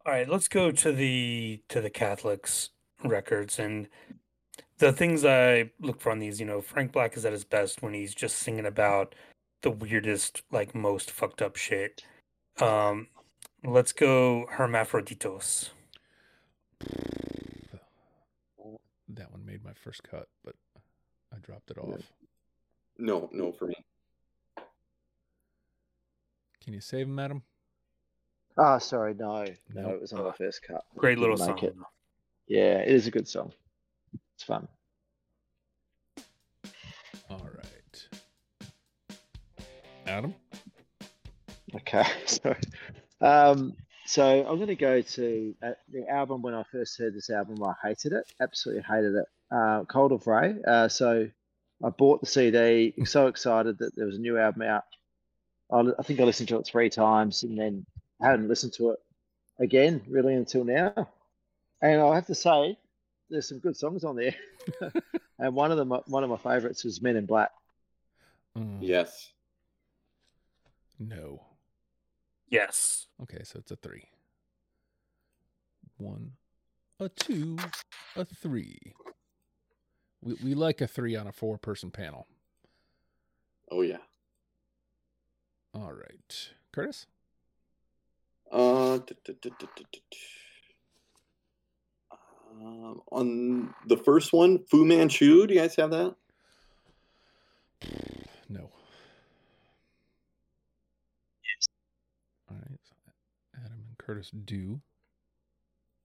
All 0.06 0.13
right, 0.13 0.28
let's 0.28 0.47
go 0.47 0.71
to 0.71 0.91
the 0.91 1.62
to 1.69 1.82
the 1.82 1.89
Catholics 1.89 2.69
records 3.04 3.60
and 3.60 3.88
the 4.80 4.91
things 4.91 5.24
I 5.24 5.71
look 5.80 6.02
for 6.02 6.12
on 6.12 6.19
these. 6.19 6.39
You 6.39 6.45
know, 6.45 6.62
Frank 6.62 6.91
Black 6.91 7.15
is 7.15 7.26
at 7.26 7.34
his 7.34 7.43
best 7.43 7.82
when 7.84 7.93
he's 7.93 8.15
just 8.15 8.38
singing 8.38 8.65
about 8.65 9.13
the 9.62 9.69
weirdest, 9.69 10.41
like 10.52 10.74
most 10.74 11.12
fucked 11.12 11.41
up 11.41 11.56
shit. 11.56 12.04
Um, 12.60 13.08
let's 13.63 13.93
go 13.93 14.47
Hermaphroditos. 14.52 15.69
That 19.10 19.32
one 19.32 19.45
made 19.45 19.63
my 19.63 19.74
first 19.74 20.04
cut, 20.04 20.28
but 20.43 20.56
I 21.34 21.38
dropped 21.41 21.69
it 21.71 21.78
off. 21.78 22.02
No, 22.97 23.30
no 23.34 23.52
for 23.52 23.67
me. 23.67 23.76
Can 26.63 26.74
you 26.74 26.82
save 26.82 27.08
him, 27.08 27.19
Adam? 27.19 27.43
Ah, 28.58 28.78
sorry, 28.78 29.13
no. 29.13 29.45
No, 29.74 29.89
it 29.89 30.02
was 30.02 30.13
on 30.13 30.24
my 30.24 30.32
first 30.32 30.62
cut. 30.63 30.84
Great 30.95 31.17
little 31.17 31.36
Didn't 31.36 31.60
song. 31.60 31.65
it. 31.67 31.76
Yeah, 32.47 32.78
it 32.80 32.89
is 32.89 33.08
a 33.08 33.12
good 33.12 33.28
song. 33.28 33.52
It's 34.36 34.43
fun. 34.43 34.67
All 37.30 37.50
right, 37.56 38.08
Adam. 40.06 40.36
Okay, 41.76 42.04
so 42.26 42.54
um, 43.21 43.75
so 44.05 44.25
I'm 44.25 44.55
going 44.57 44.67
to 44.67 44.75
go 44.75 45.01
to 45.01 45.55
uh, 45.63 45.71
the 45.91 46.07
album 46.10 46.41
when 46.41 46.53
I 46.53 46.63
first 46.71 46.97
heard 46.97 47.13
this 47.13 47.29
album. 47.29 47.63
I 47.63 47.73
hated 47.88 48.13
it, 48.13 48.31
absolutely 48.41 48.84
hated 48.84 49.15
it. 49.15 49.25
Uh, 49.49 49.84
Cult 49.86 50.12
of 50.12 50.27
Ray. 50.27 50.55
Uh, 50.67 50.88
so 50.88 51.29
I 51.84 51.89
bought 51.89 52.21
the 52.21 52.27
CD, 52.27 52.93
so 53.05 53.27
excited 53.27 53.77
that 53.79 53.95
there 53.95 54.05
was 54.05 54.15
a 54.17 54.21
new 54.21 54.38
album 54.38 54.63
out. 54.63 54.84
I, 55.71 55.84
I 55.97 56.03
think 56.03 56.19
I 56.19 56.23
listened 56.23 56.49
to 56.49 56.57
it 56.57 56.65
three 56.65 56.89
times 56.89 57.43
and 57.43 57.57
then 57.57 57.86
hadn't 58.21 58.47
listened 58.47 58.73
to 58.73 58.91
it 58.91 58.99
again 59.60 60.01
really 60.07 60.36
until 60.36 60.63
now. 60.63 61.10
And 61.81 62.01
I 62.01 62.15
have 62.15 62.27
to 62.27 62.36
say, 62.36 62.77
there's 63.29 63.47
some 63.47 63.60
good 63.60 63.77
songs 63.77 64.03
on 64.03 64.15
there. 64.15 64.36
and 65.39 65.55
one 65.55 65.71
of 65.71 65.77
them, 65.77 65.89
one 66.07 66.23
of 66.23 66.29
my 66.29 66.38
favorites 66.38 66.86
is 66.86 67.01
Men 67.01 67.15
in 67.15 67.25
Black. 67.25 67.51
Mm, 68.57 68.79
Yes. 68.81 69.31
No. 70.99 71.41
Yes. 72.51 73.07
Okay, 73.23 73.41
so 73.43 73.57
it's 73.57 73.71
a 73.71 73.75
three. 73.75 74.09
One, 75.97 76.33
a 76.99 77.09
two, 77.09 77.57
a 78.15 78.25
three. 78.25 78.77
We 80.21 80.35
we 80.43 80.53
like 80.53 80.81
a 80.81 80.87
three 80.87 81.15
on 81.15 81.27
a 81.27 81.31
four 81.31 81.57
person 81.57 81.89
panel. 81.89 82.27
Oh 83.71 83.81
yeah. 83.81 83.97
All 85.73 85.93
right, 85.93 86.49
Curtis. 86.73 87.07
Uh, 88.51 88.99
um, 92.51 93.01
on 93.11 93.73
the 93.87 93.95
first 93.95 94.33
one, 94.33 94.59
Fu 94.65 94.83
Manchu. 94.83 95.47
Do 95.47 95.53
you 95.53 95.61
guys 95.61 95.75
have 95.77 95.91
that? 95.91 96.15
No. 98.49 98.69
All 102.49 102.57
right, 102.57 102.79
so 102.83 102.93
Adam 103.55 103.85
and 103.87 103.90
Curtis 104.01 104.31
do. 104.31 104.81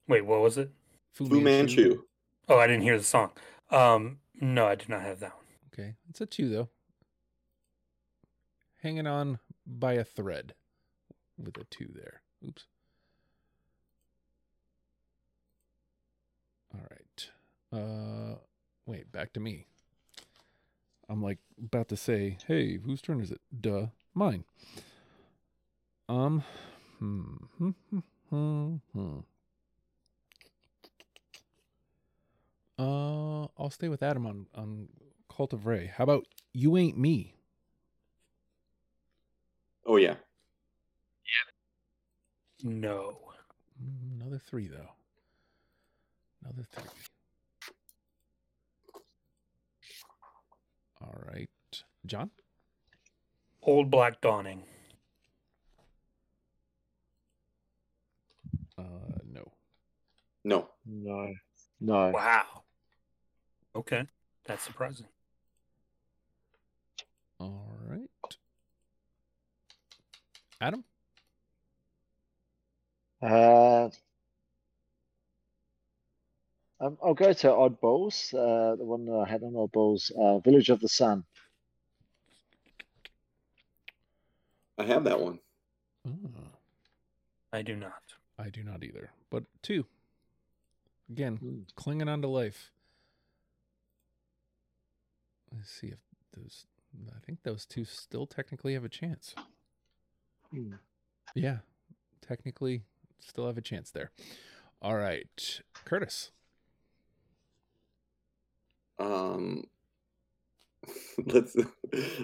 Wait, 0.09 0.25
what 0.25 0.41
was 0.41 0.59
it? 0.59 0.71
Fu 1.13 1.41
Manchu. 1.41 2.03
Oh, 2.49 2.59
I 2.59 2.67
didn't 2.67 2.83
hear 2.83 2.99
the 2.99 3.05
song. 3.05 3.31
Um, 3.71 4.19
no, 4.41 4.67
I 4.67 4.75
did 4.75 4.89
not 4.89 5.03
have 5.03 5.21
that 5.21 5.35
one. 5.35 5.45
Okay, 5.73 5.95
it's 6.09 6.21
a 6.21 6.27
two 6.27 6.49
though. 6.49 6.69
Hanging 8.83 9.07
on 9.07 9.39
by 9.67 9.95
a 9.95 10.05
thread 10.05 10.55
with 11.37 11.57
a 11.59 11.65
two 11.65 11.89
there. 11.95 12.23
Oops. 12.47 12.65
All 16.75 16.81
right. 16.91 17.31
Uh, 17.73 18.37
wait, 18.85 19.11
back 19.11 19.33
to 19.33 19.41
me. 19.41 19.67
I'm 21.09 21.23
like 21.23 21.39
about 21.63 21.89
to 21.89 21.97
say, 21.97 22.39
hey, 22.47 22.79
whose 22.79 23.01
turn 23.01 23.21
is 23.21 23.31
it? 23.31 23.41
Duh, 23.61 23.87
mine. 24.15 24.45
Um, 26.09 26.45
hmm, 26.99 27.37
hmm, 27.59 27.71
hmm, 28.31 28.75
hmm. 28.93 29.19
Uh, 32.79 33.45
I'll 33.59 33.71
stay 33.71 33.89
with 33.89 34.03
Adam 34.03 34.27
on 34.27 34.47
on 34.55 34.89
Cult 35.35 35.53
of 35.53 35.67
Ray. 35.67 35.93
How 35.95 36.05
about 36.05 36.27
You 36.53 36.77
Ain't 36.77 36.99
Me? 36.99 37.35
Oh 39.87 39.97
yeah. 39.97 40.17
Yeah. 41.25 42.71
No. 42.71 43.19
Another 44.21 44.39
three 44.39 44.69
though. 44.69 44.91
Another 46.43 46.67
three. 46.71 46.91
All 51.01 51.15
right, 51.31 51.51
John. 52.07 52.31
Old 53.63 53.91
Black 53.91 54.21
Dawning. 54.21 54.63
Uh, 58.79 58.83
no. 59.31 59.53
No. 60.47 60.69
No, 60.87 61.35
no. 61.81 62.11
Wow. 62.11 62.45
Okay, 63.75 64.07
that's 64.45 64.63
surprising. 64.63 65.09
All 67.41 67.77
right. 67.85 68.09
Adam. 70.61 70.85
Uh, 73.21 73.89
um, 76.81 76.97
I'll 77.03 77.15
go 77.15 77.33
to 77.33 77.49
Oddballs. 77.49 78.33
Uh, 78.33 78.77
the 78.77 78.85
one 78.85 79.05
that 79.07 79.25
I 79.27 79.29
had 79.29 79.43
on 79.43 79.55
Oddballs, 79.55 80.13
uh, 80.17 80.39
Village 80.39 80.71
of 80.71 80.79
the 80.79 80.89
Sun. 80.89 81.25
I 84.79 84.85
have 84.85 85.03
that 85.03 85.21
one. 85.21 85.41
Oh, 86.07 86.13
I 87.53 87.63
do 87.63 87.75
not. 87.75 88.03
I 88.39 88.49
do 88.49 88.63
not 88.63 88.85
either. 88.85 89.11
But 89.31 89.43
two. 89.63 89.85
Again, 91.11 91.37
Hmm. 91.37 91.61
clinging 91.77 92.09
on 92.09 92.23
to 92.23 92.29
life. 92.29 92.73
Let's 95.53 95.71
see 95.71 95.89
if 95.89 95.99
those. 96.33 96.67
I 97.15 97.19
think 97.21 97.43
those 97.43 97.67
two 97.67 97.85
still 97.85 98.27
technically 98.27 98.75
have 98.75 98.85
a 98.85 98.89
chance. 98.89 99.35
Hmm. 100.51 100.75
Yeah, 101.35 101.59
technically 102.21 102.83
still 103.21 103.47
have 103.47 103.59
a 103.59 103.63
chance 103.63 103.91
there. 103.91 104.11
All 104.81 104.97
right, 104.97 105.61
Curtis. 105.85 106.33
Um, 108.99 109.65
let's 111.27 111.55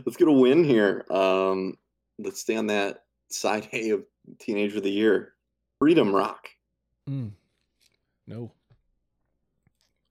let's 0.05 0.17
get 0.17 0.29
a 0.29 0.33
win 0.33 0.65
here. 0.65 1.05
Um, 1.11 1.77
let's 2.19 2.41
stay 2.41 2.57
on 2.57 2.67
that 2.69 3.05
side 3.29 3.69
A 3.73 3.91
of 3.95 4.05
Teenager 4.39 4.79
of 4.79 4.83
the 4.85 4.91
Year, 4.91 5.35
Freedom 5.79 6.15
Rock. 6.15 6.49
Mm. 7.09 7.33
No. 8.27 8.53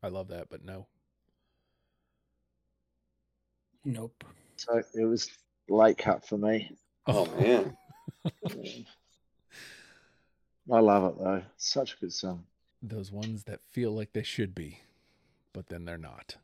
I 0.04 0.08
love 0.08 0.30
that, 0.30 0.50
but 0.50 0.64
no. 0.64 0.88
Nope. 3.86 4.24
So 4.56 4.82
it 4.94 5.06
was 5.06 5.30
late 5.70 5.98
cut 5.98 6.26
for 6.28 6.38
me. 6.38 6.72
Oh 7.08 7.26
man, 7.40 7.76
I 10.72 10.80
love 10.80 11.14
it 11.14 11.20
though. 11.20 11.42
Such 11.58 11.96
a 11.96 11.98
good 11.98 12.14
song. 12.14 12.44
Those 12.84 13.12
ones 13.12 13.44
that 13.46 13.60
feel 13.72 13.92
like 13.92 14.14
they 14.14 14.24
should 14.24 14.54
be, 14.54 14.80
but 15.54 15.68
then 15.70 15.86
they're 15.86 15.98
not. 15.98 16.36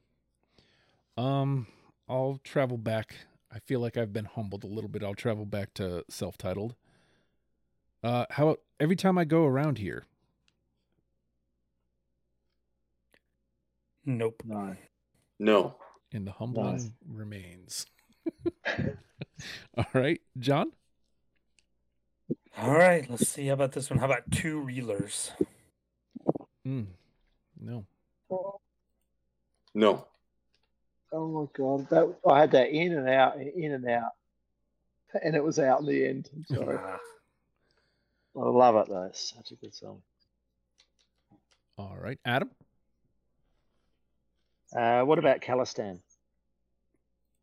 Um, 1.16 1.68
I'll 2.10 2.40
travel 2.44 2.78
back. 2.78 3.16
I 3.52 3.60
feel 3.60 3.80
like 3.80 3.98
I've 3.98 4.14
been 4.14 4.26
humbled 4.26 4.64
a 4.64 4.68
little 4.68 4.90
bit. 4.90 5.04
I'll 5.04 5.16
travel 5.16 5.46
back 5.46 5.74
to 5.76 6.04
self-titled. 6.10 6.76
Uh, 8.04 8.26
how 8.32 8.50
about 8.50 8.62
every 8.80 8.96
time 8.96 9.18
I 9.18 9.26
go 9.26 9.46
around 9.46 9.78
here? 9.80 10.06
Nope. 14.08 14.42
No. 14.46 14.76
no. 15.38 15.76
And 16.14 16.26
the 16.26 16.32
humbling 16.32 16.94
remains. 17.06 17.86
All 19.78 19.86
right, 19.94 20.22
John. 20.40 20.72
All 22.58 22.72
right, 22.72 23.08
let's 23.10 23.28
see. 23.28 23.48
How 23.48 23.54
about 23.54 23.74
this 23.74 23.90
one? 23.90 24.00
How 24.00 24.06
about 24.06 24.32
two 24.32 24.62
reelers? 24.62 25.32
Mm, 26.66 26.88
no. 27.60 27.86
No. 29.76 30.08
Oh 31.12 31.28
my 31.28 31.46
god, 31.54 31.90
that 31.90 32.16
I 32.28 32.40
had 32.40 32.52
that 32.52 32.70
in 32.70 32.94
and 32.94 33.10
out, 33.10 33.36
in 33.42 33.74
and 33.74 33.88
out, 33.90 34.12
and 35.22 35.36
it 35.36 35.44
was 35.44 35.60
out 35.60 35.82
in 35.82 35.86
the 35.86 36.08
end. 36.08 36.30
I'm 36.34 36.46
sorry. 36.46 36.78
Ah, 36.82 36.98
I 38.38 38.50
love 38.50 38.76
it 38.78 38.88
though. 38.90 39.04
It's 39.04 39.34
such 39.36 39.52
a 39.52 39.56
good 39.56 39.76
song. 39.76 40.02
All 41.78 41.98
right, 42.00 42.20
Adam. 42.26 42.50
Uh, 44.76 45.02
what 45.04 45.20
about 45.20 45.42
Calistan? 45.42 46.00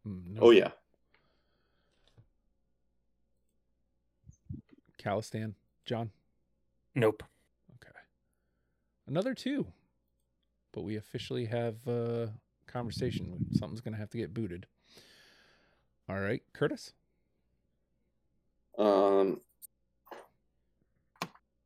Mm, 0.07 0.35
no. 0.35 0.41
Oh 0.43 0.51
yeah. 0.51 0.71
Calistan. 5.03 5.55
John. 5.85 6.11
nope. 6.95 7.23
Okay. 7.77 7.93
Another 9.07 9.35
two. 9.35 9.67
But 10.73 10.83
we 10.83 10.97
officially 10.97 11.45
have 11.47 11.87
a 11.87 12.31
conversation. 12.67 13.47
Something's 13.53 13.81
going 13.81 13.95
to 13.95 14.01
have 14.01 14.11
to 14.11 14.19
get 14.19 14.35
booted. 14.35 14.67
All 16.09 16.19
right, 16.19 16.43
Curtis. 16.53 16.93
Um, 18.79 19.41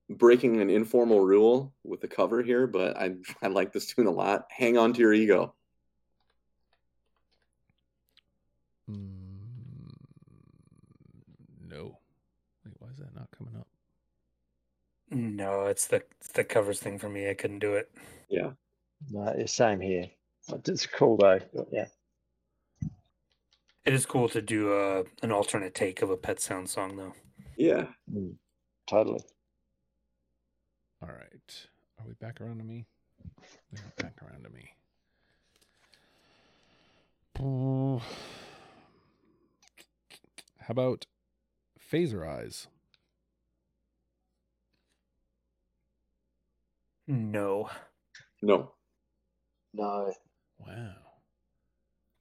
breaking 0.09 0.61
an 0.61 0.71
informal 0.71 1.21
rule 1.21 1.75
with 1.85 2.01
the 2.01 2.09
cover 2.09 2.43
here, 2.43 2.67
but 2.67 2.97
I 2.97 3.15
I 3.43 3.49
like 3.49 3.73
this 3.73 3.87
tune 3.87 4.07
a 4.07 4.11
lot. 4.11 4.47
Hang 4.51 4.79
on 4.79 4.93
to 4.95 5.01
your 5.01 5.13
ego. 5.13 5.55
Mm, 8.91 9.95
no. 11.69 11.99
Wait, 12.65 12.75
why 12.79 12.89
is 12.89 12.99
that 12.99 13.15
not 13.15 13.29
coming 13.37 13.55
up? 13.59 13.67
No, 15.11 15.67
it's 15.67 15.87
the 15.87 16.03
it's 16.21 16.33
the 16.33 16.45
covers 16.45 16.81
thing 16.81 16.99
for 16.99 17.09
me. 17.09 17.29
I 17.29 17.35
couldn't 17.35 17.61
do 17.61 17.75
it. 17.75 17.91
Yeah. 18.29 18.51
No, 19.11 19.33
it's 19.37 19.55
same 19.55 19.81
here. 19.81 20.07
It's 20.67 20.87
cool 20.87 21.17
though. 21.17 21.41
Yeah. 21.71 21.87
It 23.89 23.95
is 23.95 24.05
cool 24.05 24.29
to 24.31 24.43
do 24.43 24.75
a 24.75 25.05
an 25.23 25.33
alternate 25.33 25.75
take 25.75 26.03
of 26.03 26.11
a 26.11 26.17
Pet 26.19 26.41
Sound 26.41 26.69
song, 26.69 26.97
though. 26.97 27.15
Yeah. 27.57 27.87
Mm, 28.13 28.35
totally. 28.87 29.25
All 31.03 31.09
right. 31.09 31.67
Are 32.01 32.07
we 32.07 32.15
back 32.15 32.41
around 32.41 32.59
to 32.59 32.65
me? 32.65 32.87
We 33.73 33.79
are 33.79 33.93
back 34.03 34.15
around 34.23 34.45
to 34.45 34.51
me. 34.51 34.73
How 40.61 40.73
about 40.73 41.07
Fazer 41.93 42.27
Eyes? 42.29 42.67
No. 47.07 47.71
No. 48.43 48.73
No, 49.75 50.13
Wow. 50.59 50.95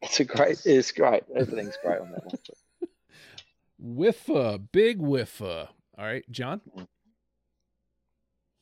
it's 0.02 0.20
a 0.20 0.26
great. 0.26 0.62
It's 0.66 0.92
great. 0.92 1.24
Everything's 1.36 1.78
great 1.84 2.00
on 2.02 2.12
that 2.12 2.26
one. 2.26 2.38
Whiffa, 3.98 4.60
big 4.72 5.00
whiffa. 5.00 5.70
All 5.98 6.06
right, 6.06 6.26
John? 6.30 6.62
Mm. 6.78 6.88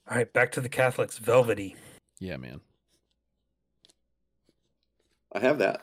All 0.09 0.15
right, 0.17 0.31
back 0.31 0.51
to 0.53 0.61
the 0.61 0.69
Catholics. 0.69 1.17
Velvety. 1.17 1.75
Yeah, 2.19 2.37
man. 2.37 2.61
I 5.33 5.39
have 5.39 5.57
that. 5.59 5.81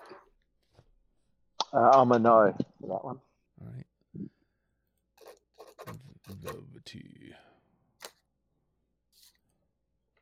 Uh, 1.72 1.90
I'm 1.90 2.12
a 2.12 2.18
no 2.18 2.54
for 2.80 2.86
that 2.86 3.04
one. 3.04 3.20
All 3.60 3.68
right. 3.74 3.86
Velvety. 6.28 7.34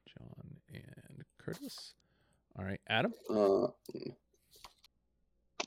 John 0.07 0.57
and 0.75 1.25
Curtis. 1.39 1.95
All 2.59 2.65
right, 2.65 2.81
Adam. 2.89 3.13
Uh, 3.29 3.69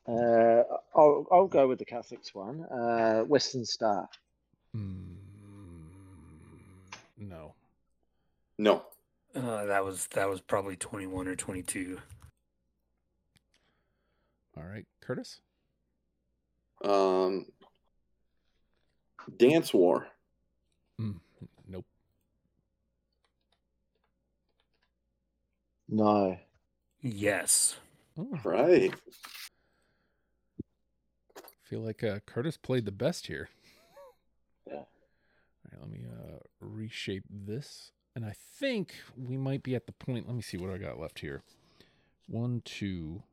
Uh, 0.05 0.63
I'll 0.95 1.25
I'll 1.31 1.47
go 1.47 1.65
with 1.67 1.79
the 1.79 1.85
Catholics 1.85 2.35
one. 2.35 2.63
Uh, 2.65 3.21
Western 3.23 3.63
Star. 3.65 4.09
Mm, 4.75 5.15
no. 7.17 7.53
No. 8.57 8.83
Uh, 9.35 9.65
that 9.65 9.83
was 9.83 10.07
that 10.07 10.29
was 10.29 10.41
probably 10.41 10.75
twenty 10.75 11.07
one 11.07 11.27
or 11.27 11.35
twenty 11.35 11.63
two. 11.63 11.99
All 14.55 14.63
right, 14.63 14.85
Curtis. 15.01 15.41
Um, 16.83 17.47
Dance 19.37 19.73
War. 19.73 20.07
Mm, 21.01 21.15
nope. 21.67 21.85
No. 25.89 26.37
Yes. 27.01 27.77
Oh, 28.17 28.27
Right. 28.43 28.93
feel 31.63 31.79
like 31.81 32.03
uh, 32.03 32.19
Curtis 32.27 32.57
played 32.57 32.85
the 32.85 32.91
best 32.91 33.25
here. 33.27 33.49
Yeah. 34.67 34.73
All 34.75 34.87
right, 35.71 35.79
let 35.81 35.89
me 35.89 36.01
uh, 36.07 36.37
reshape 36.59 37.23
this. 37.29 37.91
And 38.15 38.25
I 38.25 38.33
think 38.59 38.93
we 39.17 39.37
might 39.37 39.63
be 39.63 39.75
at 39.75 39.87
the 39.87 39.91
point. 39.93 40.27
Let 40.27 40.35
me 40.35 40.41
see 40.41 40.57
what 40.57 40.69
I 40.69 40.77
got 40.77 40.99
left 40.99 41.19
here. 41.19 41.41
One, 42.27 42.61
two, 42.63 43.23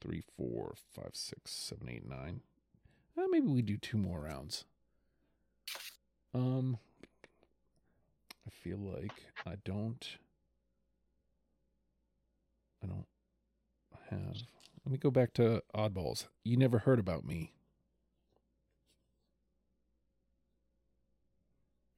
three, 0.00 0.22
four, 0.36 0.74
five, 0.94 1.10
six, 1.12 1.52
seven, 1.52 1.88
eight, 1.88 2.08
nine. 2.08 2.40
Uh, 3.18 3.24
maybe 3.30 3.48
we 3.48 3.62
do 3.62 3.76
two 3.76 3.98
more 3.98 4.20
rounds. 4.20 4.64
Um, 6.32 6.78
I 8.46 8.50
feel 8.50 8.78
like 8.78 9.24
I 9.46 9.56
don't. 9.64 10.06
I 12.82 12.86
don't 12.86 13.06
have. 14.10 14.36
Let 14.84 14.92
me 14.92 14.98
go 14.98 15.10
back 15.10 15.34
to 15.34 15.62
oddballs. 15.74 16.26
You 16.44 16.56
never 16.56 16.78
heard 16.78 16.98
about 16.98 17.24
me. 17.24 17.52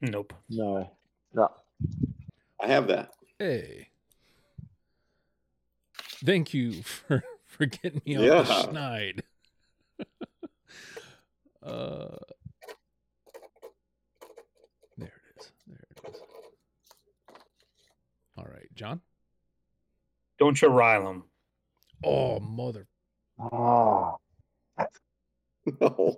Nope. 0.01 0.35
No. 0.49 0.91
No. 1.33 1.51
I 2.63 2.67
have 2.69 2.87
that. 2.89 3.11
Hey. 3.39 3.89
Thank 6.25 6.55
you 6.55 6.83
for 6.83 7.25
for 7.47 7.67
getting 7.67 8.01
me 8.07 8.15
on 8.17 8.23
the 8.23 8.29
Yeah. 8.29 8.45
schneid. 8.45 9.21
uh 11.63 12.17
there 14.97 15.09
it 15.09 15.41
is. 15.41 15.53
There 15.67 15.85
it 15.91 16.11
is. 16.11 16.21
All 18.39 18.45
right, 18.45 18.69
John. 18.75 19.01
Don't 20.39 20.61
you 20.63 20.69
rile 20.69 21.09
'em. 21.09 21.25
Oh 22.05 22.39
mother 22.41 22.87
Oh. 23.39 24.19
No. 25.81 26.17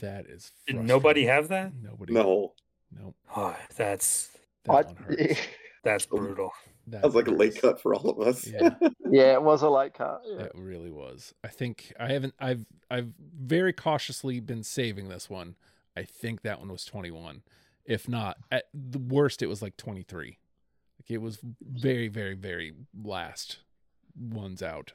that 0.00 0.26
is 0.26 0.50
Did 0.66 0.76
nobody 0.76 1.24
have 1.26 1.48
that? 1.48 1.72
nobody 1.80 2.12
No. 2.12 2.54
Nope. 2.90 3.14
Oh, 3.36 3.56
that's 3.76 4.30
That 4.64 4.72
I- 4.72 4.82
one 4.82 4.96
hurts. 4.96 5.40
that's 5.84 6.06
brutal. 6.06 6.52
That 6.86 7.00
That 7.02 7.06
was 7.06 7.14
like 7.14 7.28
a 7.28 7.30
late 7.30 7.60
cut 7.60 7.80
for 7.80 7.94
all 7.94 8.10
of 8.10 8.20
us. 8.26 8.46
Yeah. 8.46 8.70
yeah, 9.10 9.32
it 9.32 9.42
was 9.42 9.62
a 9.62 9.70
late 9.70 9.94
cut. 9.94 10.22
Yeah. 10.26 10.42
It 10.44 10.52
really 10.54 10.90
was. 10.90 11.32
I 11.42 11.48
think 11.48 11.92
I 11.98 12.12
haven't 12.12 12.34
I've 12.38 12.66
I've 12.90 13.08
very 13.38 13.72
cautiously 13.72 14.40
been 14.40 14.62
saving 14.62 15.08
this 15.08 15.30
one. 15.30 15.56
I 15.96 16.02
think 16.02 16.42
that 16.42 16.58
one 16.60 16.70
was 16.70 16.84
21. 16.84 17.42
If 17.86 18.08
not, 18.08 18.36
at 18.52 18.64
the 18.74 18.98
worst 18.98 19.42
it 19.42 19.46
was 19.46 19.62
like 19.62 19.76
23. 19.78 20.38
Like 20.98 21.10
it 21.10 21.18
was 21.18 21.38
very 21.62 22.08
very 22.08 22.34
very 22.34 22.74
last 23.02 23.58
ones 24.18 24.62
out. 24.62 24.92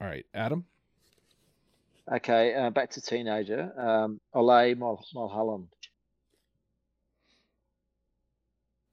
All 0.00 0.06
right, 0.08 0.26
Adam. 0.34 0.64
Okay, 2.10 2.54
uh, 2.54 2.70
back 2.70 2.90
to 2.90 3.00
teenager. 3.00 3.72
Um, 3.78 4.20
Olé 4.34 4.76
Mul- 4.76 5.04
Mulholland. 5.14 5.68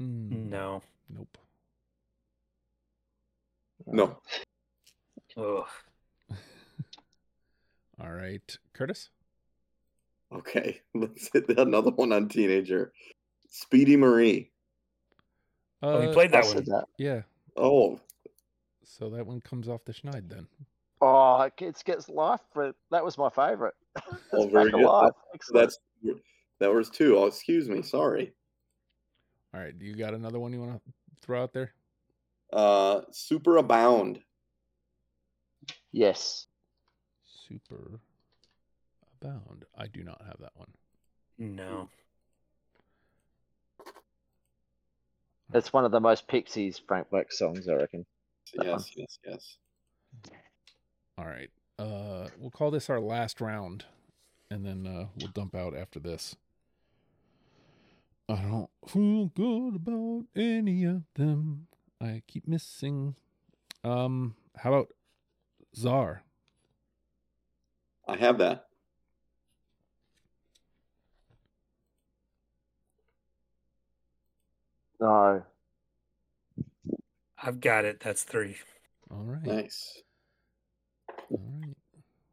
Mm, 0.01 0.49
No. 0.49 0.81
Nope. 1.09 1.37
No. 3.87 4.17
Ugh. 5.37 5.65
All 8.01 8.11
right, 8.11 8.57
Curtis. 8.73 9.09
Okay, 10.33 10.81
let's 10.95 11.29
hit 11.31 11.47
another 11.57 11.91
one 11.91 12.11
on 12.11 12.27
teenager. 12.27 12.91
Speedy 13.49 13.95
Marie. 13.95 14.51
Oh, 15.81 15.97
Uh, 15.97 16.07
we 16.07 16.13
played 16.13 16.31
that 16.31 16.45
said 16.45 16.55
one. 16.55 16.65
that. 16.65 16.85
Yeah. 16.97 17.21
Oh, 17.55 17.99
So 18.83 19.09
that 19.11 19.25
one 19.25 19.39
comes 19.41 19.69
off 19.69 19.85
the 19.85 19.93
schneid 19.93 20.27
then. 20.29 20.47
Oh, 21.01 21.41
it 21.41 21.55
gets, 21.57 21.83
gets 21.83 22.09
life, 22.09 22.41
but 22.53 22.75
that 22.91 23.03
was 23.05 23.17
my 23.17 23.29
favourite. 23.29 23.73
Oh, 24.33 24.47
very 24.47 24.71
good. 24.71 24.81
alive. 24.83 25.11
That's 25.53 25.77
that 26.59 26.73
was 26.73 26.89
two. 26.89 27.17
Oh, 27.17 27.25
excuse 27.27 27.69
me. 27.69 27.81
Sorry. 27.81 28.33
All 29.55 29.61
right, 29.61 29.77
do 29.77 29.85
you 29.85 29.95
got 29.95 30.13
another 30.13 30.37
one 30.37 30.51
you 30.51 30.59
want 30.59 30.73
to 30.73 30.81
throw 31.21 31.41
out 31.41 31.53
there? 31.53 31.71
Uh, 32.51 33.01
Superabound. 33.11 34.21
yes. 35.93 36.47
Super 37.47 38.01
Abound. 39.21 39.63
I 39.77 39.87
do 39.87 40.03
not 40.03 40.21
have 40.27 40.39
that 40.39 40.51
one. 40.55 40.67
No. 41.37 41.89
It's 45.53 45.71
one 45.71 45.85
of 45.85 45.91
the 45.91 46.01
most 46.01 46.27
Pixies 46.27 46.81
Frank 46.85 47.09
Black 47.09 47.31
songs, 47.31 47.69
I 47.69 47.75
reckon. 47.75 48.05
That 48.55 48.67
one. 48.67 48.79
Yes, 48.79 48.91
yes, 48.97 49.19
yes. 49.25 49.57
All 51.17 51.25
right. 51.25 51.49
Uh, 51.79 52.27
we'll 52.39 52.51
call 52.51 52.71
this 52.71 52.89
our 52.89 52.99
last 52.99 53.39
round, 53.39 53.85
and 54.51 54.65
then 54.65 54.85
uh, 54.85 55.05
we'll 55.15 55.31
dump 55.31 55.55
out 55.55 55.77
after 55.77 55.99
this. 55.99 56.35
I 58.27 58.35
don't 58.35 58.69
feel 58.87 59.27
good 59.35 59.75
about 59.75 60.25
any 60.35 60.83
of 60.85 61.03
them. 61.13 61.67
I 62.01 62.23
keep 62.27 62.47
missing. 62.47 63.15
Um, 63.83 64.35
how 64.57 64.73
about 64.73 64.87
Czar? 65.75 66.23
I 68.07 68.17
have 68.17 68.39
that. 68.39 68.67
No. 74.99 75.43
I've 77.41 77.59
got 77.59 77.85
it. 77.85 77.99
That's 77.99 78.23
three. 78.23 78.55
All 79.11 79.23
right. 79.23 79.43
Nice. 79.43 80.01
All 81.29 81.39
right. 81.61 81.75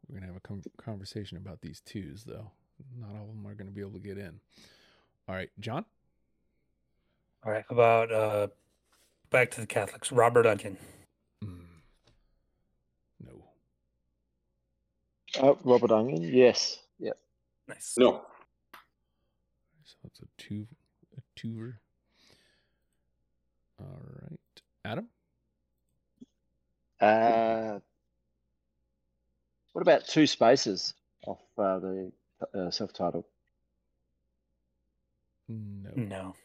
We're 0.07 0.15
gonna 0.15 0.27
have 0.27 0.37
a 0.37 0.47
com- 0.47 0.63
conversation 0.77 1.37
about 1.37 1.61
these 1.61 1.81
twos, 1.81 2.23
though. 2.23 2.51
Not 2.99 3.15
all 3.15 3.29
of 3.29 3.35
them 3.35 3.45
are 3.45 3.53
gonna 3.53 3.71
be 3.71 3.81
able 3.81 3.91
to 3.91 3.99
get 3.99 4.17
in. 4.17 4.39
All 5.27 5.35
right, 5.35 5.49
John. 5.59 5.85
All 7.45 7.51
right. 7.51 7.63
How 7.69 7.73
about 7.73 8.11
uh, 8.11 8.47
back 9.29 9.51
to 9.51 9.61
the 9.61 9.67
Catholics? 9.67 10.11
Robert 10.11 10.43
Duncan. 10.43 10.77
Mm. 11.43 11.65
No. 13.25 13.43
Oh, 15.41 15.57
Robert 15.63 15.91
Onion? 15.91 16.23
Yes. 16.23 16.79
Yep. 16.99 17.17
Nice. 17.67 17.95
No. 17.97 18.21
So 19.85 19.95
it's 20.05 20.19
a 20.19 20.25
two, 20.37 20.67
a 21.17 21.39
twoer. 21.39 21.75
All 23.79 24.01
right, 24.21 24.39
Adam. 24.85 25.07
Uh, 27.01 27.79
what 29.73 29.81
about 29.81 30.07
two 30.07 30.27
spaces 30.27 30.93
off 31.25 31.39
uh, 31.57 31.79
the 31.79 32.11
uh, 32.53 32.71
self-titled? 32.71 33.25
No. 35.47 35.91
No. 35.95 36.35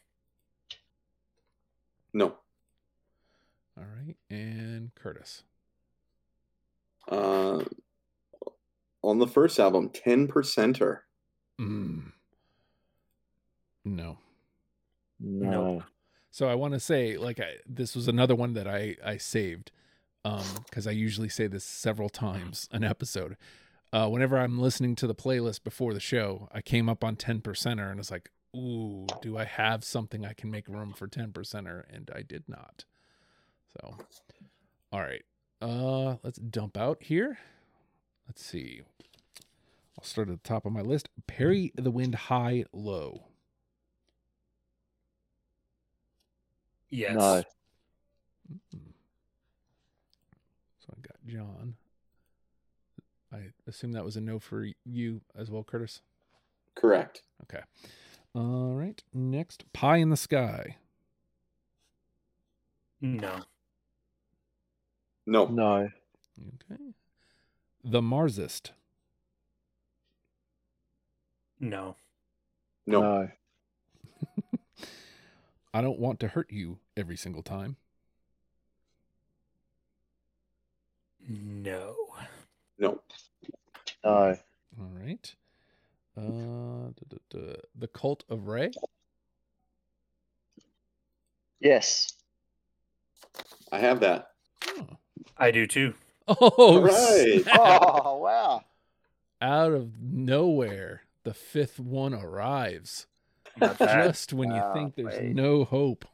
No. 2.12 2.34
All 3.76 3.84
right, 3.84 4.16
and 4.28 4.94
Curtis. 4.94 5.44
Uh, 7.08 7.62
on 9.02 9.18
the 9.18 9.26
first 9.26 9.60
album, 9.60 9.90
ten 9.90 10.26
percenter. 10.26 11.00
Mm. 11.60 12.12
No. 13.84 14.18
No. 15.20 15.74
Nope. 15.74 15.82
So 16.30 16.48
I 16.48 16.54
want 16.54 16.74
to 16.74 16.80
say, 16.80 17.16
like, 17.16 17.40
I, 17.40 17.54
this 17.66 17.94
was 17.96 18.08
another 18.08 18.34
one 18.34 18.54
that 18.54 18.66
I 18.66 18.96
I 19.04 19.16
saved, 19.16 19.70
um, 20.24 20.44
because 20.64 20.86
I 20.86 20.90
usually 20.90 21.28
say 21.28 21.46
this 21.46 21.64
several 21.64 22.08
times 22.08 22.68
an 22.72 22.84
episode. 22.84 23.36
Uh, 23.92 24.08
whenever 24.08 24.36
I'm 24.36 24.58
listening 24.58 24.96
to 24.96 25.06
the 25.06 25.14
playlist 25.14 25.62
before 25.62 25.94
the 25.94 26.00
show, 26.00 26.48
I 26.52 26.60
came 26.62 26.88
up 26.88 27.04
on 27.04 27.16
ten 27.16 27.40
percenter, 27.40 27.90
and 27.90 27.98
it's 28.00 28.10
like, 28.10 28.30
ooh, 28.56 29.06
do 29.22 29.36
I 29.36 29.44
have 29.44 29.84
something 29.84 30.24
I 30.24 30.32
can 30.32 30.50
make 30.50 30.68
room 30.68 30.92
for 30.92 31.06
ten 31.06 31.32
percenter? 31.32 31.82
And 31.92 32.10
I 32.14 32.22
did 32.22 32.44
not. 32.48 32.84
So, 33.76 33.96
all 34.92 35.00
right, 35.00 35.24
uh, 35.60 36.16
let's 36.22 36.38
dump 36.38 36.76
out 36.76 36.98
here. 37.00 37.38
Let's 38.26 38.44
see. 38.44 38.82
I'll 39.98 40.04
start 40.04 40.28
at 40.28 40.42
the 40.42 40.48
top 40.48 40.64
of 40.64 40.72
my 40.72 40.80
list. 40.80 41.08
Parry 41.26 41.72
the 41.74 41.90
wind 41.90 42.14
high 42.14 42.64
low. 42.72 43.24
Yes. 46.90 47.14
No. 47.14 47.42
Mm. 48.74 48.78
So 50.78 50.94
I 50.96 51.00
got 51.00 51.16
John. 51.26 51.74
I 53.32 53.50
assume 53.66 53.92
that 53.92 54.04
was 54.04 54.16
a 54.16 54.20
no 54.20 54.38
for 54.38 54.66
you 54.86 55.20
as 55.36 55.50
well, 55.50 55.64
Curtis. 55.64 56.00
Correct. 56.74 57.22
Okay. 57.42 57.62
All 58.38 58.74
right. 58.74 59.02
Next, 59.12 59.64
Pie 59.72 59.96
in 59.96 60.10
the 60.10 60.16
Sky. 60.16 60.76
No. 63.00 63.40
No. 65.26 65.46
No. 65.46 65.90
Okay. 66.70 66.82
The 67.82 68.00
Marsist. 68.00 68.70
No. 71.58 71.96
No. 72.86 73.00
No. 73.00 73.28
I 75.74 75.80
don't 75.80 75.98
want 75.98 76.20
to 76.20 76.28
hurt 76.28 76.52
you 76.52 76.78
every 76.96 77.16
single 77.16 77.42
time. 77.42 77.74
No. 81.28 81.96
No. 82.78 83.00
No. 84.04 84.36
All 84.78 84.90
right. 84.94 85.34
Uh, 86.18 86.88
duh, 86.88 87.16
duh, 87.30 87.38
duh. 87.46 87.56
the 87.76 87.86
Cult 87.88 88.24
of 88.28 88.48
Ray. 88.48 88.70
Yes. 91.60 92.12
I 93.70 93.78
have 93.78 94.00
that. 94.00 94.30
Oh, 94.66 94.86
I 95.36 95.50
do 95.50 95.66
too. 95.66 95.94
oh 96.28 96.34
All 96.56 96.82
right. 96.82 97.40
snap. 97.42 97.58
Oh 97.60 98.18
wow. 98.18 98.62
out 99.40 99.72
of 99.72 100.00
nowhere, 100.00 101.02
the 101.24 101.34
fifth 101.34 101.78
one 101.78 102.14
arrives. 102.14 103.06
Just 103.78 104.32
when 104.32 104.50
you 104.50 104.60
Ah, 104.60 104.72
think 104.72 104.94
there's 104.94 105.18
wait. 105.18 105.34
no 105.34 105.64
hope. 105.64 106.04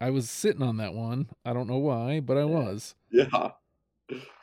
I 0.00 0.10
was 0.10 0.28
sitting 0.28 0.62
on 0.62 0.76
that 0.78 0.92
one. 0.92 1.28
I 1.46 1.52
don't 1.52 1.68
know 1.68 1.78
why, 1.78 2.20
but 2.20 2.36
I 2.36 2.44
was. 2.44 2.94
Yeah. 3.10 3.28
All 3.32 3.52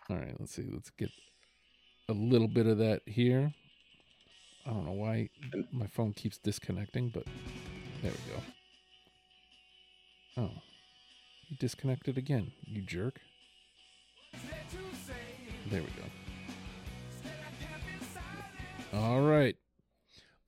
right, 0.10 0.36
let's 0.40 0.54
see. 0.54 0.68
Let's 0.72 0.90
get 0.92 1.10
a 2.12 2.14
little 2.14 2.48
bit 2.50 2.68
of 2.68 2.78
that 2.80 3.02
here. 3.06 3.54
I 4.66 4.70
don't 4.70 4.86
know 4.86 4.92
why 4.92 5.30
my 5.72 5.88
phone 5.88 6.14
keeps 6.14 6.38
disconnecting, 6.38 7.10
but 7.10 7.24
there 8.04 8.12
we 8.12 8.34
go. 8.34 8.42
Oh, 10.38 10.52
you 11.48 11.58
disconnected 11.58 12.18
again, 12.18 12.52
you 12.66 12.82
jerk. 12.82 13.20
There 15.70 15.82
we 15.82 15.88
go. 15.88 16.04
All 18.94 19.22
right. 19.22 19.56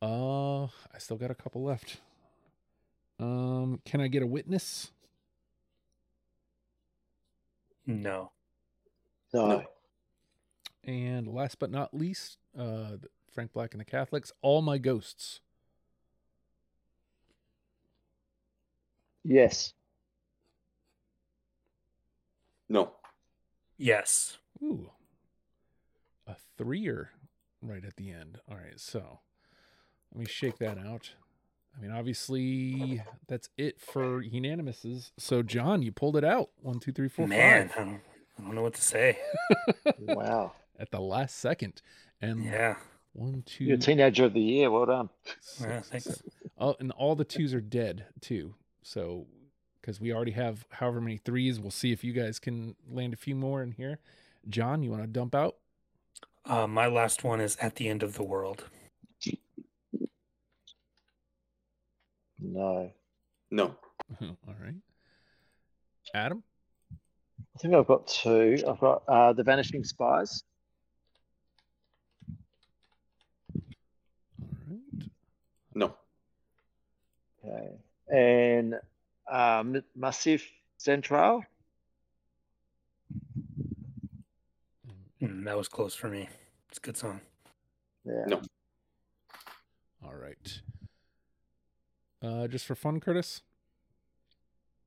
Uh, 0.01 0.64
I 0.64 0.97
still 0.97 1.16
got 1.16 1.32
a 1.32 1.36
couple 1.36 1.64
left. 1.64 2.01
Um, 3.20 3.80
can 3.86 4.01
I 4.01 4.09
get 4.09 4.22
a 4.22 4.28
witness? 4.28 4.91
No. 7.88 8.32
No. 9.34 9.47
No. 9.47 9.64
And 10.84 11.27
last 11.27 11.59
but 11.59 11.71
not 11.71 11.93
least, 11.93 12.38
uh, 12.57 12.97
Frank 13.34 13.53
Black 13.53 13.73
and 13.73 13.81
the 13.81 13.86
Catholics. 13.86 14.31
All 14.41 14.61
my 14.61 14.77
ghosts. 14.77 15.39
Yes. 19.23 19.73
No. 22.67 22.91
Yes. 23.77 24.38
Ooh, 24.61 24.91
a 26.27 26.36
threer 26.57 27.11
right 27.61 27.84
at 27.84 27.95
the 27.97 28.11
end. 28.11 28.39
All 28.49 28.57
right, 28.57 28.79
so 28.79 29.19
let 30.13 30.19
me 30.19 30.25
shake 30.25 30.57
that 30.59 30.77
out. 30.77 31.11
I 31.77 31.81
mean, 31.81 31.91
obviously, 31.91 33.01
that's 33.27 33.49
it 33.57 33.81
for 33.81 34.21
unanimouses. 34.23 35.11
So, 35.17 35.41
John, 35.41 35.81
you 35.81 35.91
pulled 35.91 36.15
it 36.17 36.23
out. 36.23 36.49
One, 36.61 36.79
two, 36.79 36.91
three, 36.91 37.09
four, 37.09 37.27
Man, 37.27 37.69
five. 37.69 37.77
I 37.77 37.84
don't, 37.84 38.01
I 38.39 38.41
don't 38.43 38.55
know 38.55 38.61
what 38.61 38.75
to 38.75 38.81
say. 38.81 39.17
Wow. 39.99 40.53
At 40.80 40.91
the 40.91 40.99
last 40.99 41.38
second. 41.38 41.82
And 42.21 42.43
Yeah. 42.45 42.78
one, 43.13 43.43
2 43.45 43.65
You're 43.65 43.76
a 43.76 43.80
teenager 43.80 44.26
of 44.26 44.34
the 44.34 44.41
year. 44.41 44.71
Well 44.71 44.86
done. 44.86 45.09
Yeah, 45.61 45.82
thanks. 45.82 46.05
seven- 46.05 46.32
Oh, 46.57 46.76
and 46.80 46.91
all 46.93 47.15
the 47.15 47.26
twos 47.26 47.53
are 47.53 47.61
dead 47.61 48.05
too. 48.21 48.55
So, 48.84 49.28
because 49.82 49.99
we 49.99 50.13
already 50.13 50.32
have 50.32 50.65
however 50.71 51.01
many 51.01 51.17
threes, 51.17 51.59
we'll 51.59 51.71
see 51.71 51.91
if 51.91 52.03
you 52.03 52.13
guys 52.13 52.39
can 52.39 52.76
land 52.88 53.13
a 53.13 53.17
few 53.17 53.36
more 53.36 53.61
in 53.63 53.71
here. 53.71 53.99
John, 54.47 54.84
you 54.84 54.91
want 54.91 55.03
to 55.03 55.07
dump 55.07 55.34
out? 55.36 55.57
Uh, 56.45 56.67
my 56.67 56.88
last 56.88 57.24
one 57.24 57.39
is 57.41 57.55
at 57.57 57.76
the 57.76 57.88
end 57.88 58.03
of 58.03 58.13
the 58.15 58.24
world. 58.24 58.69
No. 62.39 62.91
No. 63.49 63.76
all 64.21 64.55
right. 64.61 64.76
Adam? 66.13 66.43
I 67.55 67.59
think 67.59 67.74
I've 67.74 67.88
got 67.88 68.07
two. 68.07 68.61
I've 68.67 68.80
got 68.80 69.03
uh, 69.07 69.34
The 69.34 69.43
Vanishing 69.43 69.84
Spies. 69.84 70.43
All 74.41 74.49
right. 74.69 75.09
No. 75.76 75.95
Okay. 77.45 77.69
And 78.09 78.76
um, 79.32 79.82
Massif 79.95 80.49
Central. 80.78 81.43
Mm, 85.21 85.45
that 85.45 85.57
was 85.57 85.67
close 85.67 85.95
for 85.95 86.09
me. 86.09 86.28
It's 86.69 86.78
a 86.78 86.82
good 86.82 86.97
song. 86.97 87.21
Yeah. 88.05 88.26
No. 88.28 88.41
All 90.03 90.15
right. 90.15 90.61
Uh, 92.21 92.47
just 92.47 92.65
for 92.65 92.76
fun, 92.76 92.99
Curtis? 92.99 93.41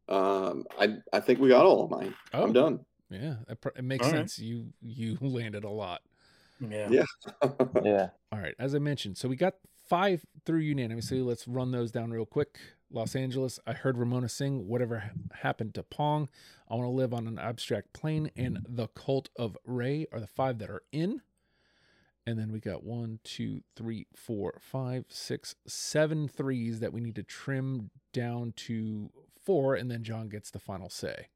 Um, 0.09 0.65
I 0.79 0.97
I 1.13 1.21
think 1.21 1.41
we 1.41 1.49
got 1.49 1.67
all 1.67 1.85
of 1.85 1.91
mine. 1.91 2.15
Oh, 2.33 2.45
I'm 2.45 2.53
done. 2.53 2.81
Yeah, 3.11 3.37
that 3.49 3.61
pr- 3.61 3.69
it 3.77 3.85
makes 3.85 4.07
All 4.07 4.13
right. 4.13 4.19
sense. 4.19 4.39
You 4.39 4.73
you 4.81 5.19
landed 5.21 5.65
a 5.65 5.71
lot. 5.71 6.03
Yeah. 6.61 6.89
Yeah. 6.91 7.05
Yeah. 7.83 8.09
All 8.33 8.39
right, 8.39 8.55
as 8.59 8.75
I 8.75 8.79
mentioned, 8.79 9.19
so 9.19 9.29
we 9.29 9.37
got 9.37 9.55
five 9.89 10.25
through 10.45 10.61
unanimously. 10.61 11.21
Let's 11.21 11.47
run 11.47 11.71
those 11.71 11.91
down 11.91 12.11
real 12.11 12.27
quick. 12.27 12.59
Los 12.91 13.17
Angeles, 13.17 13.59
I 13.67 13.73
heard 13.73 13.99
Ramona 13.99 14.29
sing 14.29 14.69
Whatever 14.69 15.11
Happened 15.43 15.75
to 15.75 15.83
Pong. 15.83 16.29
I 16.71 16.75
Want 16.75 16.87
to 16.87 16.91
Live 16.91 17.13
on 17.13 17.27
an 17.27 17.39
Abstract 17.39 17.93
Plain, 17.93 18.31
and 18.37 18.65
The 18.69 18.89
Cult 18.89 19.29
of 19.37 19.57
Ray 19.65 20.07
are 20.13 20.21
the 20.21 20.27
five 20.27 20.59
that 20.59 20.71
are 20.71 20.83
in. 20.93 21.23
And 22.27 22.39
then 22.39 22.53
we 22.53 22.59
got 22.59 22.85
one, 22.85 23.21
two, 23.23 23.63
three, 23.77 24.07
four, 24.15 24.59
five, 24.61 25.05
six, 25.09 25.55
seven 25.67 26.29
threes 26.29 26.81
that 26.81 26.93
we 26.93 27.01
need 27.01 27.15
to 27.17 27.23
trim 27.23 27.91
down 28.13 28.53
to 28.57 29.11
four, 29.45 29.75
and 29.75 29.91
then 29.91 30.03
John 30.03 30.29
gets 30.29 30.51
the 30.51 30.59
final 30.59 30.91
say. 30.91 31.29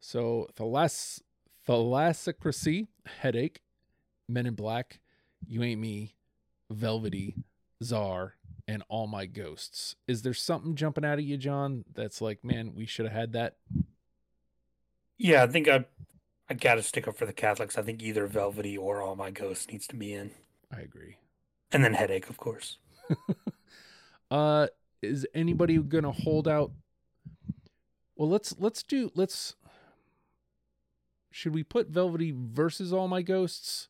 So 0.00 0.48
Thalas 0.54 1.20
Thalassocracy, 1.68 2.88
Headache, 3.06 3.62
Men 4.28 4.46
in 4.46 4.54
Black, 4.54 5.00
You 5.46 5.62
Ain't 5.62 5.80
Me, 5.80 6.14
Velvety, 6.70 7.36
Czar, 7.84 8.34
and 8.66 8.82
All 8.88 9.06
My 9.06 9.26
Ghosts. 9.26 9.96
Is 10.08 10.22
there 10.22 10.34
something 10.34 10.74
jumping 10.74 11.04
out 11.04 11.18
at 11.18 11.24
you, 11.24 11.36
John, 11.36 11.84
that's 11.94 12.20
like, 12.20 12.42
man, 12.44 12.72
we 12.74 12.86
should 12.86 13.06
have 13.06 13.14
had 13.14 13.32
that? 13.32 13.56
Yeah, 15.18 15.42
I 15.44 15.46
think 15.46 15.68
I 15.68 15.84
I 16.48 16.54
got 16.54 16.74
to 16.74 16.82
stick 16.82 17.06
up 17.08 17.16
for 17.16 17.26
the 17.26 17.32
Catholics. 17.32 17.78
I 17.78 17.82
think 17.82 18.02
either 18.02 18.26
Velvety 18.26 18.76
or 18.76 19.00
All 19.02 19.16
My 19.16 19.30
Ghosts 19.30 19.68
needs 19.70 19.86
to 19.88 19.96
be 19.96 20.12
in, 20.12 20.32
I 20.74 20.80
agree. 20.80 21.16
and 21.72 21.84
then 21.84 21.94
Headache, 21.94 22.28
of 22.30 22.36
course. 22.36 22.78
Uh 24.30 24.66
is 25.02 25.26
anybody 25.34 25.76
gonna 25.78 26.10
hold 26.10 26.48
out? 26.48 26.72
Well, 28.16 28.28
let's 28.28 28.54
let's 28.58 28.82
do 28.82 29.12
let's 29.14 29.54
should 31.30 31.54
we 31.54 31.62
put 31.62 31.88
Velvety 31.88 32.32
versus 32.34 32.92
All 32.92 33.06
My 33.06 33.20
Ghosts? 33.20 33.88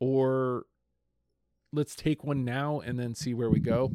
Or 0.00 0.66
let's 1.72 1.94
take 1.94 2.24
one 2.24 2.44
now 2.44 2.80
and 2.80 2.98
then 2.98 3.14
see 3.14 3.34
where 3.34 3.50
we 3.50 3.60
go. 3.60 3.92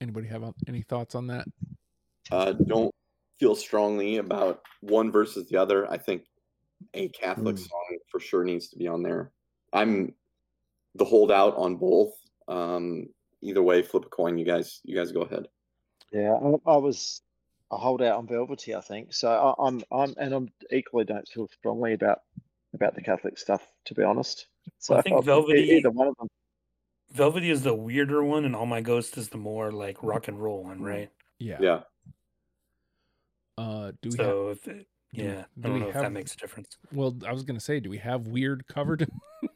Anybody 0.00 0.26
have 0.28 0.42
uh, 0.42 0.52
any 0.66 0.82
thoughts 0.82 1.14
on 1.14 1.26
that? 1.28 1.46
uh, 2.30 2.52
don't 2.52 2.94
feel 3.38 3.54
strongly 3.54 4.16
about 4.16 4.62
one 4.80 5.10
versus 5.10 5.48
the 5.48 5.56
other. 5.56 5.90
I 5.90 5.98
think 5.98 6.24
a 6.94 7.08
Catholic 7.08 7.56
Mm. 7.56 7.68
song 7.68 7.98
for 8.10 8.20
sure 8.20 8.44
needs 8.44 8.68
to 8.68 8.76
be 8.78 8.88
on 8.88 9.02
there. 9.02 9.32
I'm 9.72 10.14
the 10.94 11.04
holdout 11.04 11.56
on 11.56 11.76
both. 11.76 12.14
Um, 12.48 13.08
either 13.40 13.62
way, 13.62 13.82
flip 13.82 14.04
a 14.06 14.08
coin. 14.08 14.38
You 14.38 14.44
guys, 14.44 14.80
you 14.84 14.94
guys 14.96 15.12
go 15.12 15.22
ahead. 15.22 15.46
Yeah. 16.12 16.34
I, 16.34 16.70
I 16.72 16.76
was 16.76 17.22
a 17.70 17.76
holdout 17.76 18.18
on 18.18 18.26
Velvety, 18.26 18.74
I 18.74 18.80
think. 18.80 19.12
So 19.14 19.28
I, 19.30 19.66
I'm, 19.66 19.82
I'm, 19.92 20.14
and 20.18 20.32
I'm 20.32 20.48
equally 20.70 21.04
don't 21.04 21.26
feel 21.28 21.48
strongly 21.48 21.92
about 21.94 22.20
about 22.74 22.94
the 22.94 23.02
Catholic 23.02 23.38
stuff, 23.38 23.62
to 23.86 23.94
be 23.94 24.02
honest. 24.02 24.46
So 24.78 24.94
I 24.96 25.02
think 25.02 25.24
Velvety- 25.24 25.70
either 25.70 25.90
one 25.90 26.08
of 26.08 26.16
them. 26.18 26.28
Velvety 27.12 27.50
is 27.50 27.62
the 27.62 27.74
weirder 27.74 28.24
one, 28.24 28.44
and 28.44 28.56
All 28.56 28.66
My 28.66 28.80
Ghost 28.80 29.16
is 29.18 29.28
the 29.28 29.36
more 29.38 29.70
like 29.70 30.02
rock 30.02 30.28
and 30.28 30.42
roll 30.42 30.64
one, 30.64 30.80
right? 30.80 31.10
Yeah. 31.38 31.58
Yeah. 31.60 31.80
Uh 33.58 33.92
do 34.00 34.08
we 34.10 34.16
have 34.24 34.56
if 34.56 34.68
it, 34.68 34.86
yeah, 35.12 35.24
do 35.24 35.34
I 35.34 35.44
don't 35.62 35.74
we 35.74 35.80
know 35.80 35.88
if 35.88 35.94
have- 35.94 36.02
that 36.04 36.12
makes 36.12 36.32
a 36.34 36.36
difference. 36.38 36.76
Well, 36.92 37.14
I 37.26 37.32
was 37.32 37.42
gonna 37.42 37.60
say, 37.60 37.80
do 37.80 37.90
we 37.90 37.98
have 37.98 38.26
weird 38.28 38.66
covered? 38.66 39.06
I 39.42 39.48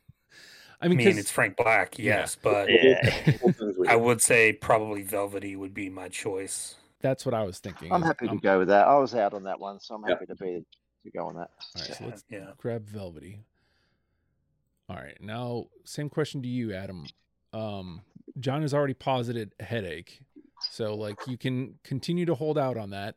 I 0.82 0.88
mean, 0.88 0.98
mean, 0.98 1.07
'cause- 1.09 1.16
it's 1.18 1.30
Frank 1.30 1.57
Black, 1.57 1.98
Yeah. 1.98 2.18
yes, 2.18 2.36
but 2.40 2.68
Yeah. 2.70 3.00
Both 3.42 3.57
things 3.57 3.78
we- 3.78 3.88
I 3.88 3.96
would 3.96 4.20
say 4.20 4.52
probably 4.52 5.02
Velvety 5.02 5.57
would 5.57 5.72
be 5.72 5.88
my 5.88 6.09
choice. 6.11 6.76
that's 7.00 7.24
what 7.24 7.34
I 7.34 7.44
was 7.44 7.59
thinking. 7.59 7.90
I'm 7.90 8.02
happy 8.02 8.26
to 8.26 8.32
I'm- 8.32 8.38
go 8.38 8.59
with 8.59 8.68
that. 8.68 8.86
I 8.86 8.98
was 8.98 9.14
out 9.14 9.32
on 9.32 9.44
that 9.44 9.59
one, 9.59 9.80
so 9.80 9.94
I'm 9.94 10.02
Yeah. 10.02 10.11
happy 10.11 10.26
to 10.26 10.34
be 10.34 10.64
to 11.04 11.11
go 11.11 11.26
on 11.26 11.36
that. 11.36 11.50
All 11.76 11.82
right, 11.82 11.94
so 11.96 12.04
let's 12.04 12.24
yeah. 12.28 12.50
grab 12.59 12.86
Velvety. 12.86 13.40
All 14.89 14.97
right, 14.97 15.16
now 15.20 15.66
same 15.84 16.09
question 16.09 16.43
to 16.43 16.49
you, 16.49 16.72
Adam. 16.72 17.07
Um, 17.53 18.03
John 18.39 18.62
has 18.62 18.72
already 18.72 18.95
posited 18.95 19.53
headache, 19.59 20.20
so 20.70 20.95
like 20.95 21.16
you 21.26 21.37
can 21.37 21.78
continue 21.82 22.24
to 22.26 22.34
hold 22.34 22.57
out 22.57 22.76
on 22.76 22.91
that, 22.91 23.16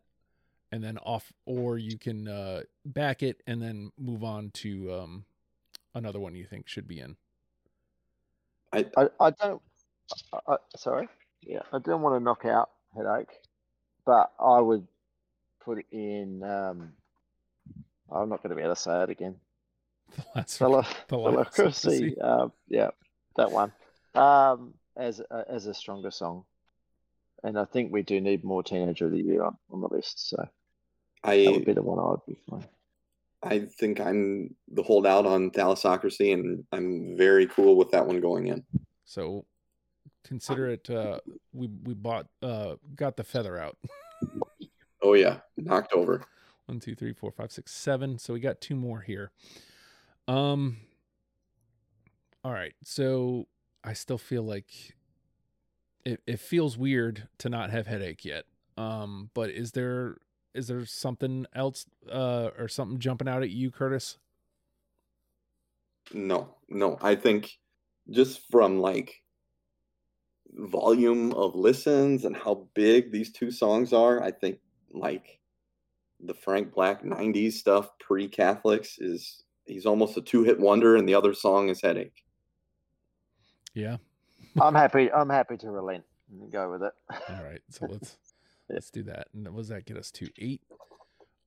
and 0.72 0.84
then 0.84 0.98
off, 0.98 1.32
or 1.46 1.78
you 1.78 2.00
can 2.00 2.28
uh, 2.28 2.62
back 2.86 3.22
it 3.22 3.44
and 3.46 3.62
then 3.62 3.92
move 4.00 4.24
on 4.24 4.50
to 4.56 4.92
um, 4.94 5.26
another 5.94 6.20
one 6.20 6.36
you 6.36 6.46
think 6.46 6.68
should 6.68 6.88
be 6.88 7.00
in. 7.00 7.18
I, 8.74 8.86
I 9.20 9.30
don't. 9.32 9.62
I, 10.34 10.54
I, 10.54 10.56
sorry. 10.76 11.08
Yeah, 11.42 11.62
I 11.72 11.80
don't 11.80 12.02
want 12.02 12.20
to 12.20 12.24
knock 12.24 12.46
out 12.46 12.70
headache, 12.96 13.40
but 14.06 14.32
I 14.40 14.60
would 14.60 14.88
put 15.64 15.86
in. 15.92 16.44
Um, 16.44 16.94
I'm 18.12 18.30
not 18.30 18.42
going 18.42 18.50
to 18.50 18.56
be 18.56 18.64
able 18.64 18.76
to 18.76 18.82
say 18.82 19.04
it 19.04 19.10
again. 19.12 19.36
The 20.16 20.26
last 20.36 20.58
Fella, 20.58 20.88
the 21.08 21.18
last 21.18 21.56
Philocracy. 21.56 22.16
Uh, 22.22 22.50
yeah, 22.68 22.90
that 23.36 23.52
one. 23.52 23.72
Um, 24.16 24.74
as 24.98 25.22
a, 25.22 25.46
as 25.50 25.66
a 25.66 25.74
stronger 25.74 26.12
song, 26.12 26.44
and 27.44 27.58
I 27.58 27.66
think 27.66 27.92
we 27.92 28.02
do 28.02 28.20
need 28.20 28.44
more 28.44 28.64
Teenager 28.64 29.06
of 29.06 29.12
the 29.12 29.22
Year 29.22 29.44
on, 29.44 29.58
on 29.72 29.82
the 29.82 29.88
list. 29.88 30.30
So 30.30 30.38
that 30.38 30.50
I 31.24 31.48
would 31.50 31.66
be 31.66 31.74
the 31.74 31.82
one 31.82 32.00
I 32.00 32.10
would 32.10 32.26
be 32.28 32.38
fine. 32.50 32.66
I 33.42 33.60
think 33.60 34.02
I'm 34.02 34.54
the 34.68 34.84
holdout 34.84 35.26
on 35.26 35.52
thalassocracy, 35.52 36.34
and 36.34 36.66
I'm 36.72 37.16
very 37.18 37.48
cool 37.48 37.76
with 37.76 37.92
that 37.92 38.06
one 38.06 38.20
going 38.20 38.48
in. 38.48 38.64
So 39.06 39.46
consider 40.26 40.70
it. 40.70 40.90
Uh, 40.90 41.20
we 41.54 41.70
we 41.84 41.94
bought 41.94 42.28
uh, 42.42 42.76
got 42.96 43.16
the 43.16 43.24
feather 43.24 43.58
out. 43.58 43.78
Oh 45.02 45.14
yeah, 45.14 45.38
knocked 45.56 45.94
over. 45.94 46.24
One, 46.66 46.80
two, 46.80 46.94
three, 46.94 47.14
four, 47.14 47.32
five, 47.32 47.52
six, 47.52 47.72
seven. 47.72 48.20
So 48.20 48.34
we 48.34 48.40
got 48.40 48.62
two 48.62 48.76
more 48.76 49.00
here. 49.02 49.32
Um. 50.30 50.78
All 52.44 52.52
right. 52.52 52.76
So 52.84 53.48
I 53.84 53.94
still 53.94 54.20
feel 54.20 54.44
like 54.44 54.68
it. 56.06 56.22
It 56.28 56.40
feels 56.40 56.78
weird 56.78 57.28
to 57.40 57.50
not 57.50 57.72
have 57.72 57.88
headache 57.88 58.24
yet. 58.24 58.46
Um. 58.78 59.32
But 59.34 59.50
is 59.50 59.72
there 59.72 60.18
is 60.54 60.68
there 60.68 60.86
something 60.86 61.48
else 61.56 61.86
uh 62.12 62.50
or 62.58 62.68
something 62.68 63.00
jumping 63.00 63.28
out 63.28 63.42
at 63.42 63.50
you, 63.50 63.72
Curtis? 63.72 64.20
No, 66.14 66.56
no. 66.70 67.00
I 67.02 67.16
think 67.16 67.58
just 68.12 68.42
from 68.52 68.80
like 68.80 69.24
volume 70.54 71.34
of 71.34 71.56
listens 71.56 72.26
and 72.26 72.36
how 72.36 72.68
big 72.76 73.12
these 73.12 73.32
two 73.32 73.50
songs 73.50 73.94
are, 73.94 74.22
I 74.22 74.32
think 74.32 74.60
like 74.92 75.40
the 76.20 76.34
Frank 76.34 76.74
Black 76.74 77.04
90s 77.04 77.54
stuff 77.54 77.90
pre 78.00 78.28
Catholics 78.28 78.98
is 79.00 79.44
he's 79.70 79.86
almost 79.86 80.18
a 80.18 80.22
two 80.22 80.44
hit 80.44 80.60
wonder, 80.60 80.96
and 80.98 81.08
the 81.08 81.14
other 81.16 81.34
song 81.34 81.70
is 81.70 81.82
Headache. 81.82 82.24
Yeah. 83.74 83.98
I'm 84.60 84.76
happy. 84.76 85.12
I'm 85.12 85.30
happy 85.30 85.56
to 85.58 85.70
relent 85.72 86.04
and 86.32 86.52
go 86.52 86.72
with 86.72 86.84
it. 86.84 86.94
All 87.30 87.44
right. 87.44 87.62
So 87.70 87.86
let's 87.90 88.18
Yeah. 88.70 88.76
let's 88.76 88.90
do 88.90 89.04
that. 89.04 89.28
And 89.34 89.48
what 89.50 89.58
does 89.62 89.70
that 89.70 89.86
get 89.86 89.98
us 89.98 90.12
to? 90.12 90.28
Eight. 90.40 90.62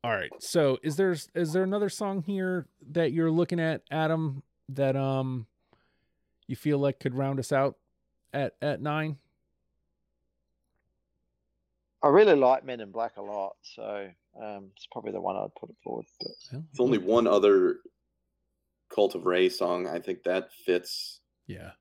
All 0.05 0.13
right. 0.13 0.31
So 0.39 0.79
is 0.83 0.97
there 0.97 1.15
is 1.35 1.53
there 1.53 1.63
another 1.65 1.89
song 1.89 2.23
here 2.23 2.67
that 2.93 3.13
you're 3.13 3.31
looking 3.31 3.61
at, 3.61 3.83
Adam, 3.91 4.43
that 4.71 4.97
um 4.97 5.47
you 6.47 6.57
feel 6.57 6.79
like 6.79 7.01
could 7.01 7.15
round 7.15 7.39
us 7.39 7.53
out 7.53 7.77
at 8.33 8.55
at 8.63 8.81
nine? 8.81 9.19
I 12.03 12.09
really 12.09 12.35
like 12.35 12.65
Men 12.65 12.81
in 12.81 12.91
Black 12.91 13.17
a 13.17 13.23
lot, 13.23 13.55
so 13.63 14.09
um, 14.43 14.71
it's 14.75 14.89
probably 14.91 15.13
the 15.13 15.21
one 15.21 15.37
I'd 15.37 15.55
put 15.55 15.71
it 15.71 15.77
forward. 15.85 16.05
But 16.21 16.31
Well, 16.53 16.65
It's 16.73 16.81
only 16.81 16.99
one 16.99 17.29
other 17.29 17.77
Cult 18.93 19.15
of 19.15 19.27
Ray 19.27 19.49
song. 19.49 19.87
I 19.87 19.99
think 19.99 20.23
that 20.25 20.53
fits 20.53 21.21
yeah. 21.47 21.73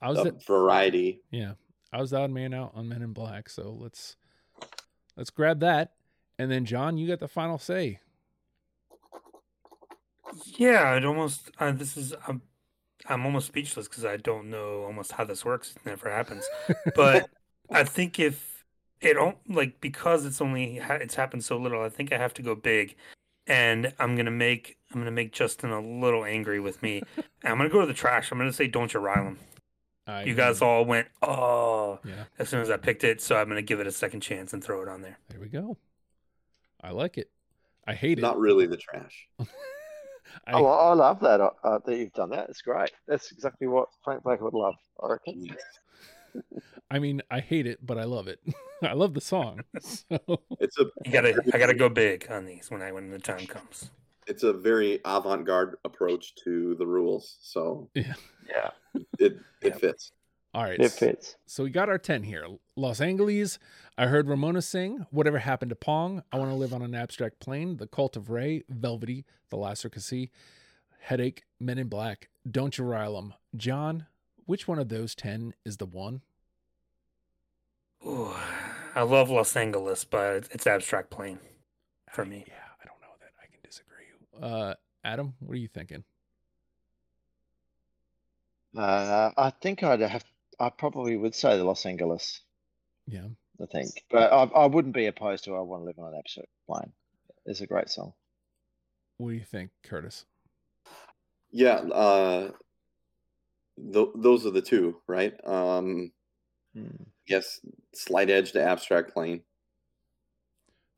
I 0.00 0.10
was 0.10 0.18
the 0.18 0.32
the, 0.32 0.38
variety. 0.46 1.22
yeah. 1.30 1.52
I 1.92 2.00
was 2.00 2.10
the 2.10 2.18
odd 2.18 2.30
man 2.30 2.52
out 2.52 2.72
on 2.74 2.88
Men 2.88 3.02
in 3.02 3.12
Black, 3.12 3.48
so 3.48 3.76
let's 3.80 4.16
let's 5.16 5.30
grab 5.30 5.60
that. 5.60 5.92
And 6.38 6.50
then 6.50 6.64
John, 6.64 6.98
you 6.98 7.08
got 7.08 7.20
the 7.20 7.28
final 7.28 7.58
say. 7.58 8.00
Yeah, 10.44 10.94
it 10.94 11.04
almost. 11.04 11.50
Uh, 11.58 11.72
this 11.72 11.96
is. 11.96 12.14
I'm, 12.26 12.42
I'm 13.06 13.24
almost 13.24 13.46
speechless 13.46 13.88
because 13.88 14.04
I 14.04 14.18
don't 14.18 14.50
know 14.50 14.82
almost 14.84 15.12
how 15.12 15.24
this 15.24 15.44
works. 15.44 15.74
It 15.74 15.86
never 15.86 16.10
happens. 16.10 16.46
But 16.94 17.30
I 17.70 17.84
think 17.84 18.18
if 18.18 18.64
it 19.00 19.14
don't 19.14 19.38
like 19.48 19.80
because 19.80 20.26
it's 20.26 20.40
only 20.40 20.78
it's 20.78 21.14
happened 21.14 21.44
so 21.44 21.56
little, 21.56 21.82
I 21.82 21.88
think 21.88 22.12
I 22.12 22.18
have 22.18 22.34
to 22.34 22.42
go 22.42 22.54
big, 22.54 22.96
and 23.46 23.94
I'm 23.98 24.14
gonna 24.14 24.30
make 24.30 24.77
I'm 24.92 25.00
gonna 25.00 25.10
make 25.10 25.32
Justin 25.32 25.70
a 25.70 25.80
little 25.80 26.24
angry 26.24 26.60
with 26.60 26.82
me. 26.82 27.02
and 27.16 27.24
I'm 27.44 27.56
gonna 27.58 27.68
go 27.68 27.80
to 27.80 27.86
the 27.86 27.94
trash. 27.94 28.32
I'm 28.32 28.38
gonna 28.38 28.52
say, 28.52 28.66
"Don't 28.66 28.92
you 28.92 29.00
rile 29.00 29.24
him." 29.24 29.38
I 30.06 30.24
You 30.24 30.34
guys 30.34 30.62
all 30.62 30.84
went, 30.84 31.08
"Oh!" 31.22 32.00
Yeah, 32.04 32.24
as 32.38 32.48
soon 32.48 32.60
as 32.60 32.70
I 32.70 32.76
picked 32.78 33.04
it, 33.04 33.20
so 33.20 33.36
I'm 33.36 33.48
gonna 33.48 33.62
give 33.62 33.80
it 33.80 33.86
a 33.86 33.92
second 33.92 34.20
chance 34.20 34.52
and 34.52 34.64
throw 34.64 34.82
it 34.82 34.88
on 34.88 35.02
there. 35.02 35.18
there 35.28 35.40
we 35.40 35.48
go. 35.48 35.76
I 36.80 36.90
like 36.90 37.18
it. 37.18 37.30
I 37.86 37.94
hate 37.94 38.18
it. 38.18 38.22
Not 38.22 38.38
really 38.38 38.66
the 38.66 38.76
trash. 38.76 39.28
I, 40.46 40.52
oh, 40.52 40.66
I 40.66 40.92
love 40.92 41.20
that 41.20 41.40
uh, 41.40 41.50
uh, 41.64 41.78
that 41.84 41.96
you've 41.96 42.12
done 42.12 42.30
that. 42.30 42.48
It's 42.48 42.62
great. 42.62 42.92
That's 43.06 43.32
exactly 43.32 43.66
what 43.66 43.88
Frank 44.04 44.22
Black 44.22 44.40
would 44.40 44.54
love. 44.54 44.74
I 45.02 45.08
reckon. 45.08 45.56
I 46.90 46.98
mean, 46.98 47.22
I 47.30 47.40
hate 47.40 47.66
it, 47.66 47.84
but 47.84 47.98
I 47.98 48.04
love 48.04 48.28
it. 48.28 48.40
I 48.82 48.92
love 48.92 49.14
the 49.14 49.20
song. 49.20 49.64
So 49.80 50.40
It's 50.60 50.78
a 50.78 50.84
You 51.04 51.12
gotta, 51.12 51.42
I 51.52 51.58
gotta 51.58 51.74
go 51.74 51.88
big 51.88 52.26
on 52.30 52.46
these 52.46 52.70
when 52.70 52.80
I 52.82 52.92
when 52.92 53.10
the 53.10 53.18
time 53.18 53.46
comes. 53.46 53.90
It's 54.28 54.42
a 54.42 54.52
very 54.52 55.00
avant-garde 55.04 55.76
approach 55.84 56.34
to 56.44 56.74
the 56.76 56.86
rules, 56.86 57.38
so 57.40 57.88
Yeah, 57.94 58.14
it 59.18 59.32
it 59.62 59.72
Yep. 59.72 59.80
fits. 59.80 60.12
all 60.54 60.64
right. 60.64 60.78
it 60.78 60.90
fits. 60.92 61.36
So 61.46 61.64
we 61.64 61.70
got 61.70 61.88
our 61.88 61.98
10 61.98 62.22
here. 62.24 62.46
Los 62.76 63.00
Angeles. 63.00 63.58
I 63.96 64.06
heard 64.06 64.28
Ramona 64.28 64.60
sing 64.62 65.06
Whatever 65.10 65.38
Happened 65.38 65.70
to 65.70 65.76
Pong. 65.76 66.22
I 66.30 66.38
Want 66.38 66.50
to 66.50 66.54
Live 66.54 66.72
on 66.74 66.82
an 66.82 66.94
Abstract 66.94 67.40
Plain. 67.40 67.78
The 67.78 67.86
Cult 67.86 68.16
of 68.16 68.28
Ray. 68.30 68.64
Velvety. 68.68 69.24
Thalassocracy. 69.50 70.30
Headache. 71.00 71.44
Men 71.58 71.78
in 71.78 71.88
Black. 71.88 72.28
Don't 72.48 72.76
You 72.76 72.84
Rile 72.84 73.16
'em. 73.18 73.34
John, 73.56 74.06
which 74.46 74.68
one 74.68 74.78
of 74.78 74.88
those 74.90 75.14
10 75.14 75.54
is 75.64 75.78
the 75.78 75.86
one? 75.86 76.20
Ooh, 78.06 78.32
I 78.94 79.02
love 79.02 79.30
Los 79.30 79.56
Angeles, 79.56 80.04
but 80.04 80.48
it's 80.52 80.66
abstract 80.66 81.10
plain 81.10 81.40
for 82.10 82.24
me. 82.24 82.44
Yeah, 82.46 82.54
I 82.82 82.86
don't 82.86 83.00
know 83.00 83.14
that. 83.20 83.32
I 83.42 83.46
can 83.46 83.60
disagree. 83.62 84.06
Uh, 84.40 84.74
Adam, 85.04 85.34
what 85.40 85.54
are 85.54 85.58
you 85.58 85.68
thinking? 85.68 86.04
Uh, 88.76 89.30
I 89.36 89.50
think 89.50 89.82
I'd 89.82 90.00
have. 90.00 90.24
I 90.60 90.70
probably 90.70 91.16
would 91.16 91.34
say 91.34 91.56
the 91.56 91.64
Los 91.64 91.86
Angeles. 91.86 92.40
Yeah. 93.06 93.28
I 93.60 93.66
think, 93.66 94.04
but 94.10 94.32
I, 94.32 94.44
I 94.44 94.66
wouldn't 94.66 94.94
be 94.94 95.06
opposed 95.06 95.44
to. 95.44 95.56
I 95.56 95.60
want 95.60 95.82
to 95.82 95.86
live 95.86 95.98
on 95.98 96.12
an 96.12 96.18
absolute 96.18 96.48
plane. 96.66 96.92
It's 97.44 97.60
a 97.60 97.66
great 97.66 97.88
song. 97.88 98.12
What 99.16 99.30
do 99.30 99.34
you 99.36 99.44
think, 99.44 99.70
Curtis? 99.82 100.24
Yeah, 101.50 101.76
uh, 101.76 102.50
th- 103.92 104.08
those 104.14 104.46
are 104.46 104.50
the 104.52 104.62
two, 104.62 105.00
right? 105.08 105.34
Um, 105.44 106.12
Hmm. 106.74 107.04
yes, 107.26 107.58
slight 107.94 108.30
edge 108.30 108.52
to 108.52 108.62
abstract 108.62 109.12
plain. 109.12 109.42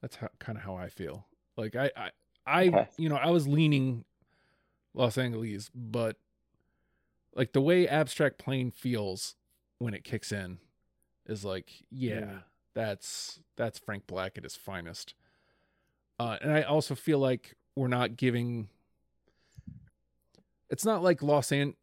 That's 0.03 0.17
how, 0.17 0.29
kind 0.39 0.59
of 0.59 0.65
how 0.65 0.75
I 0.75 0.89
feel. 0.89 1.27
Like 1.57 1.77
I, 1.77 1.91
I, 1.97 2.11
I, 2.51 2.67
Okay. 2.69 2.89
you 2.97 3.09
know, 3.09 3.17
I 3.17 3.31
was 3.31 3.47
leaning 3.49 4.05
Los 4.95 5.17
Angeles, 5.19 5.71
but 5.75 6.17
like 7.35 7.53
the 7.53 7.61
way 7.61 7.87
abstract 7.89 8.39
plain 8.39 8.71
feels 8.71 9.37
when 9.79 9.95
it 9.95 10.05
kicks 10.05 10.33
in 10.33 10.59
is 11.27 11.45
like, 11.45 11.71
yeah, 11.91 12.21
Mm. 12.21 12.43
that's 12.75 13.41
that's 13.57 13.79
Frank 13.79 14.07
Black 14.07 14.37
at 14.37 14.45
his 14.45 14.57
finest. 14.57 15.15
Uh, 16.19 16.37
and 16.43 16.53
I 16.53 16.63
also 16.63 16.95
feel 16.95 17.19
like 17.19 17.57
we're 17.77 17.89
not 17.89 18.17
giving. 18.17 18.69
It's 20.69 20.85
not 20.85 21.03
like 21.03 21.23
Los 21.23 21.51
An. 21.53 21.75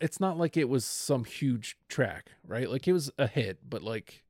It's 0.00 0.20
not 0.20 0.38
like 0.38 0.56
it 0.56 0.68
was 0.68 0.84
some 0.84 1.24
huge 1.24 1.76
track, 1.88 2.30
right? 2.46 2.70
Like 2.70 2.86
it 2.86 2.92
was 2.92 3.10
a 3.18 3.26
hit, 3.26 3.58
but 3.68 3.82
like 3.82 4.24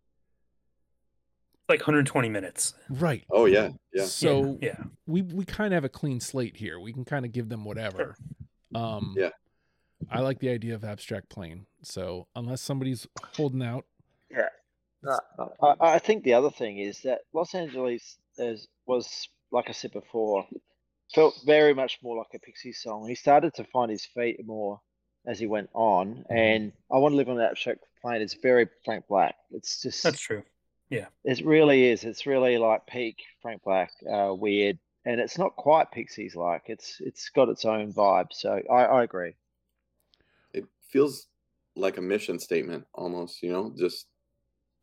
Like 1.69 1.81
120 1.81 2.29
minutes. 2.29 2.75
right. 2.91 3.25
Oh 3.31 3.47
yeah, 3.47 3.71
yeah. 3.93 4.05
So 4.05 4.59
Yeah. 4.62 4.77
we 5.07 5.23
we 5.23 5.45
kind 5.45 5.73
of 5.75 5.77
have 5.79 5.85
a 5.85 5.89
clean 5.89 6.21
slate 6.21 6.57
here. 6.57 6.79
We 6.79 6.93
can 6.93 7.05
kind 7.05 7.25
of 7.25 7.33
give 7.33 7.49
them 7.49 7.64
whatever. 7.64 8.17
Um 8.75 9.14
Yeah. 9.17 9.31
I 10.11 10.21
like 10.21 10.39
the 10.39 10.51
idea 10.51 10.75
of 10.75 10.85
abstract 10.85 11.29
plain. 11.29 11.67
So 11.83 12.29
unless 12.37 12.61
somebody's 12.62 13.07
holding 13.37 13.62
out, 13.62 13.85
Yeah. 14.31 14.49
No, 15.03 15.19
no. 15.39 15.53
I, 15.81 15.95
I 15.95 15.99
think 15.99 16.23
the 16.25 16.35
other 16.35 16.51
thing 16.51 16.79
is 16.79 17.01
that 17.03 17.21
Los 17.33 17.55
Angeles 17.55 18.19
is, 18.39 18.67
was, 18.87 19.29
like 19.53 19.69
I 19.69 19.73
said 19.73 19.93
before, 19.93 20.47
felt 21.14 21.35
very 21.47 21.75
much 21.75 21.99
more 22.03 22.17
like 22.17 22.27
a 22.35 22.39
Pixie 22.41 22.73
song. 22.73 23.07
He 23.09 23.14
started 23.14 23.55
to 23.55 23.64
find 23.64 23.91
his 23.91 24.05
feet 24.05 24.45
more 24.45 24.81
as 25.27 25.39
he 25.39 25.47
went 25.47 25.71
on, 25.75 26.25
and 26.29 26.73
I 26.93 26.99
want 26.99 27.12
to 27.12 27.17
live 27.17 27.29
on 27.29 27.37
that 27.37 27.51
abstract 27.53 27.85
plain. 28.03 28.21
It's 28.21 28.35
very 28.35 28.69
Frank 28.85 29.07
Black. 29.09 29.35
It's 29.53 29.81
just 29.83 30.03
That's 30.03 30.19
true. 30.21 30.43
It 31.24 31.45
really 31.45 31.87
is. 31.87 32.05
It's 32.05 32.26
really 32.26 32.59
like 32.59 32.87
peak 32.87 33.24
Frank 33.43 33.62
Black, 33.64 33.91
uh, 34.11 34.32
weird, 34.32 34.78
and 35.05 35.20
it's 35.20 35.39
not 35.39 35.57
quite 35.57 35.91
Pixies 35.91 36.37
like. 36.37 36.64
It's 36.66 37.01
it's 37.01 37.28
got 37.30 37.49
its 37.49 37.64
own 37.64 37.93
vibe. 37.93 38.32
So 38.32 38.61
I, 38.70 38.84
I 38.84 39.03
agree. 39.03 39.34
It 40.53 40.64
feels 40.89 41.26
like 41.74 41.99
a 41.99 42.03
mission 42.03 42.39
statement 42.39 42.87
almost, 42.95 43.43
you 43.43 43.53
know, 43.53 43.72
just 43.76 44.07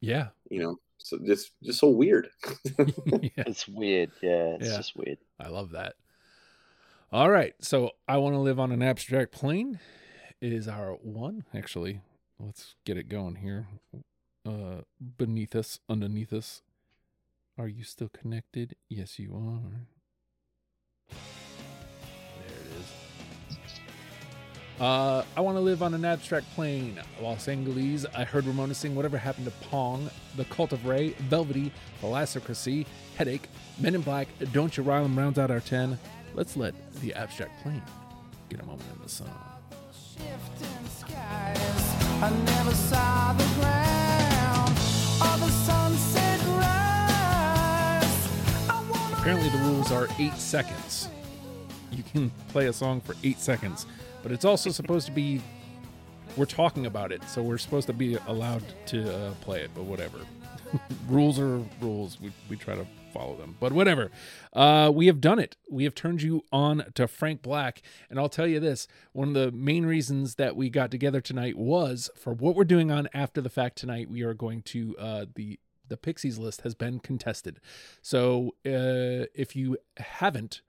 yeah. 0.02 0.28
you 0.50 0.62
know, 0.62 0.78
so 0.98 1.18
just 1.26 1.52
just 1.64 1.80
so 1.80 1.90
weird. 1.90 2.28
yeah. 2.78 3.30
It's 3.38 3.68
weird. 3.68 4.12
Yeah, 4.22 4.58
it's 4.60 4.70
Yeah. 4.70 4.78
just 4.78 4.96
weird. 4.96 5.18
I 5.40 5.48
love 5.48 5.72
that. 5.72 5.96
All 7.12 7.30
right. 7.30 7.54
So 7.62 7.92
I 8.08 8.18
want 8.18 8.34
to 8.36 8.40
live 8.40 8.60
on 8.60 8.72
an 8.72 8.82
abstract 8.82 9.32
plain 9.32 9.80
is 10.42 10.68
our 10.68 10.94
one. 10.96 11.46
Actually, 11.54 12.02
let's 12.40 12.76
get 12.86 12.98
it 12.98 13.08
going 13.08 13.36
here. 13.36 13.68
Uh 14.46 14.82
beneath 15.18 15.56
us, 15.56 15.80
underneath 15.90 16.34
us. 16.34 16.62
Are 17.58 17.68
you 17.68 17.84
still 17.84 18.10
connected? 18.10 18.76
Yes, 18.90 19.20
you 19.20 19.34
are. 19.36 19.86
There 21.10 21.18
it 22.48 22.68
is. 22.80 23.04
Uh, 24.80 25.24
I 25.38 25.42
want 25.42 25.56
to 25.58 25.62
live 25.62 25.84
on 25.84 25.94
an 25.94 26.04
abstract 26.04 26.48
plain. 26.56 27.00
Los 27.22 27.48
Angeles. 27.48 28.08
I 28.16 28.24
heard 28.24 28.46
Ramona 28.46 28.74
sing 28.74 28.96
Whatever 28.96 29.18
Happened 29.18 29.46
to 29.46 29.52
Pong. 29.70 30.10
The 30.36 30.46
Cult 30.46 30.74
of 30.74 30.86
Ray. 30.86 31.10
Velvety. 31.30 31.72
Thalassocracy. 32.02 32.88
Headache. 33.16 33.48
Men 33.80 33.94
in 33.94 34.02
Black. 34.02 34.28
Don't 34.52 34.76
You 34.76 34.84
Rile 34.84 35.08
rounds 35.08 35.38
out 35.38 35.52
our 35.52 35.60
10. 35.60 35.98
Let's 36.34 36.58
let 36.58 36.74
the 37.02 37.14
abstract 37.14 37.62
plain 37.62 37.84
get 38.50 38.62
a 38.62 38.66
moment 38.66 38.90
in 38.96 39.04
the 39.04 39.10
sun. 39.10 39.30
Apparently, 49.24 49.48
the 49.48 49.58
rules 49.60 49.90
are 49.90 50.10
eight 50.20 50.34
seconds. 50.34 51.08
You 51.94 52.04
can 52.04 52.30
play 52.50 52.66
a 52.66 52.74
song 52.74 53.00
for 53.00 53.16
eight 53.24 53.40
seconds, 53.40 53.86
but 54.22 54.34
it's 54.34 54.44
also 54.44 54.70
supposed 54.70 55.06
to 55.06 55.14
be. 55.14 55.42
We're 56.36 56.44
talking 56.44 56.88
about 56.88 57.14
it, 57.14 57.24
so 57.30 57.42
we're 57.42 57.58
supposed 57.58 57.88
to 57.88 57.94
be 57.94 58.18
allowed 58.28 58.64
to 58.88 59.16
uh, 59.16 59.34
play 59.36 59.62
it, 59.62 59.72
but 59.74 59.86
whatever. 59.86 60.18
rules 61.08 61.40
are 61.40 61.62
rules. 61.80 62.20
We, 62.20 62.34
we 62.50 62.58
try 62.58 62.76
to 62.76 62.86
follow 63.14 63.38
them, 63.38 63.56
but 63.62 63.72
whatever. 63.72 64.12
Uh, 64.52 64.92
we 64.94 65.08
have 65.08 65.22
done 65.22 65.40
it. 65.40 65.56
We 65.72 65.86
have 65.86 65.96
turned 65.96 66.22
you 66.22 66.44
on 66.52 66.84
to 66.96 67.08
Frank 67.08 67.42
Black. 67.42 67.82
And 68.10 68.20
I'll 68.20 68.28
tell 68.28 68.46
you 68.46 68.60
this 68.60 68.90
one 69.14 69.30
of 69.30 69.36
the 69.36 69.54
main 69.54 69.86
reasons 69.86 70.36
that 70.36 70.58
we 70.58 70.70
got 70.70 70.92
together 70.92 71.22
tonight 71.22 71.58
was 71.58 72.10
for 72.18 72.34
what 72.34 72.56
we're 72.56 72.66
doing 72.66 72.92
on 72.92 73.08
After 73.14 73.40
the 73.40 73.50
Fact 73.50 73.78
tonight. 73.78 74.10
We 74.10 74.24
are 74.24 74.34
going 74.34 74.64
to, 74.64 74.98
uh, 75.00 75.26
the, 75.34 75.60
the 75.88 75.98
Pixies 75.98 76.38
list 76.38 76.62
has 76.62 76.76
been 76.76 77.00
contested. 77.00 77.60
So 78.02 78.56
uh, 78.66 79.28
if 79.36 79.56
you 79.56 79.78
haven't, 79.98 80.62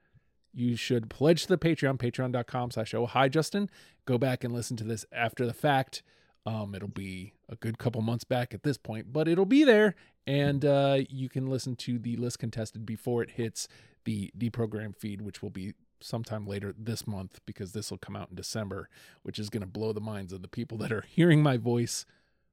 you 0.53 0.77
should 0.77 1.11
pledge 1.11 1.43
to 1.43 1.49
the 1.49 1.59
Patreon, 1.59 1.99
patreon.com 1.99 2.71
slash 2.71 2.95
oh 2.95 3.07
hi 3.07 3.29
Justin. 3.29 3.69
Go 4.07 4.19
back 4.19 4.45
and 4.45 4.53
listen 4.55 4.77
to 4.79 4.85
this 4.85 5.05
after 5.13 5.47
the 5.47 5.55
fact. 5.55 6.03
Um, 6.47 6.75
it'll 6.75 6.89
be 6.89 7.33
a 7.49 7.57
good 7.57 7.79
couple 7.79 8.03
months 8.03 8.25
back 8.25 8.53
at 8.53 8.63
this 8.63 8.77
point, 8.77 9.13
but 9.13 9.27
it'll 9.29 9.47
be 9.47 9.65
there, 9.65 9.95
and 10.27 10.63
uh, 10.65 10.99
you 11.09 11.31
can 11.31 11.47
listen 11.47 11.75
to 11.77 11.99
the 11.99 12.17
list 12.17 12.39
contested 12.39 12.85
before 12.85 13.23
it 13.23 13.31
hits 13.33 13.67
the 14.05 14.31
deprogram 14.39 14.95
feed, 14.95 15.23
which 15.23 15.43
will 15.43 15.51
be 15.51 15.73
sometime 16.01 16.47
later 16.47 16.75
this 16.77 17.07
month 17.07 17.41
because 17.47 17.73
this 17.73 17.91
will 17.91 17.99
come 17.99 18.15
out 18.15 18.29
in 18.29 18.37
December, 18.37 18.89
which 19.23 19.39
is 19.39 19.49
going 19.49 19.63
to 19.63 19.67
blow 19.67 19.93
the 19.93 20.01
minds 20.01 20.33
of 20.33 20.43
the 20.43 20.49
people 20.49 20.77
that 20.79 20.93
are 20.93 21.05
hearing 21.09 21.43
my 21.43 21.57
voice 21.57 22.05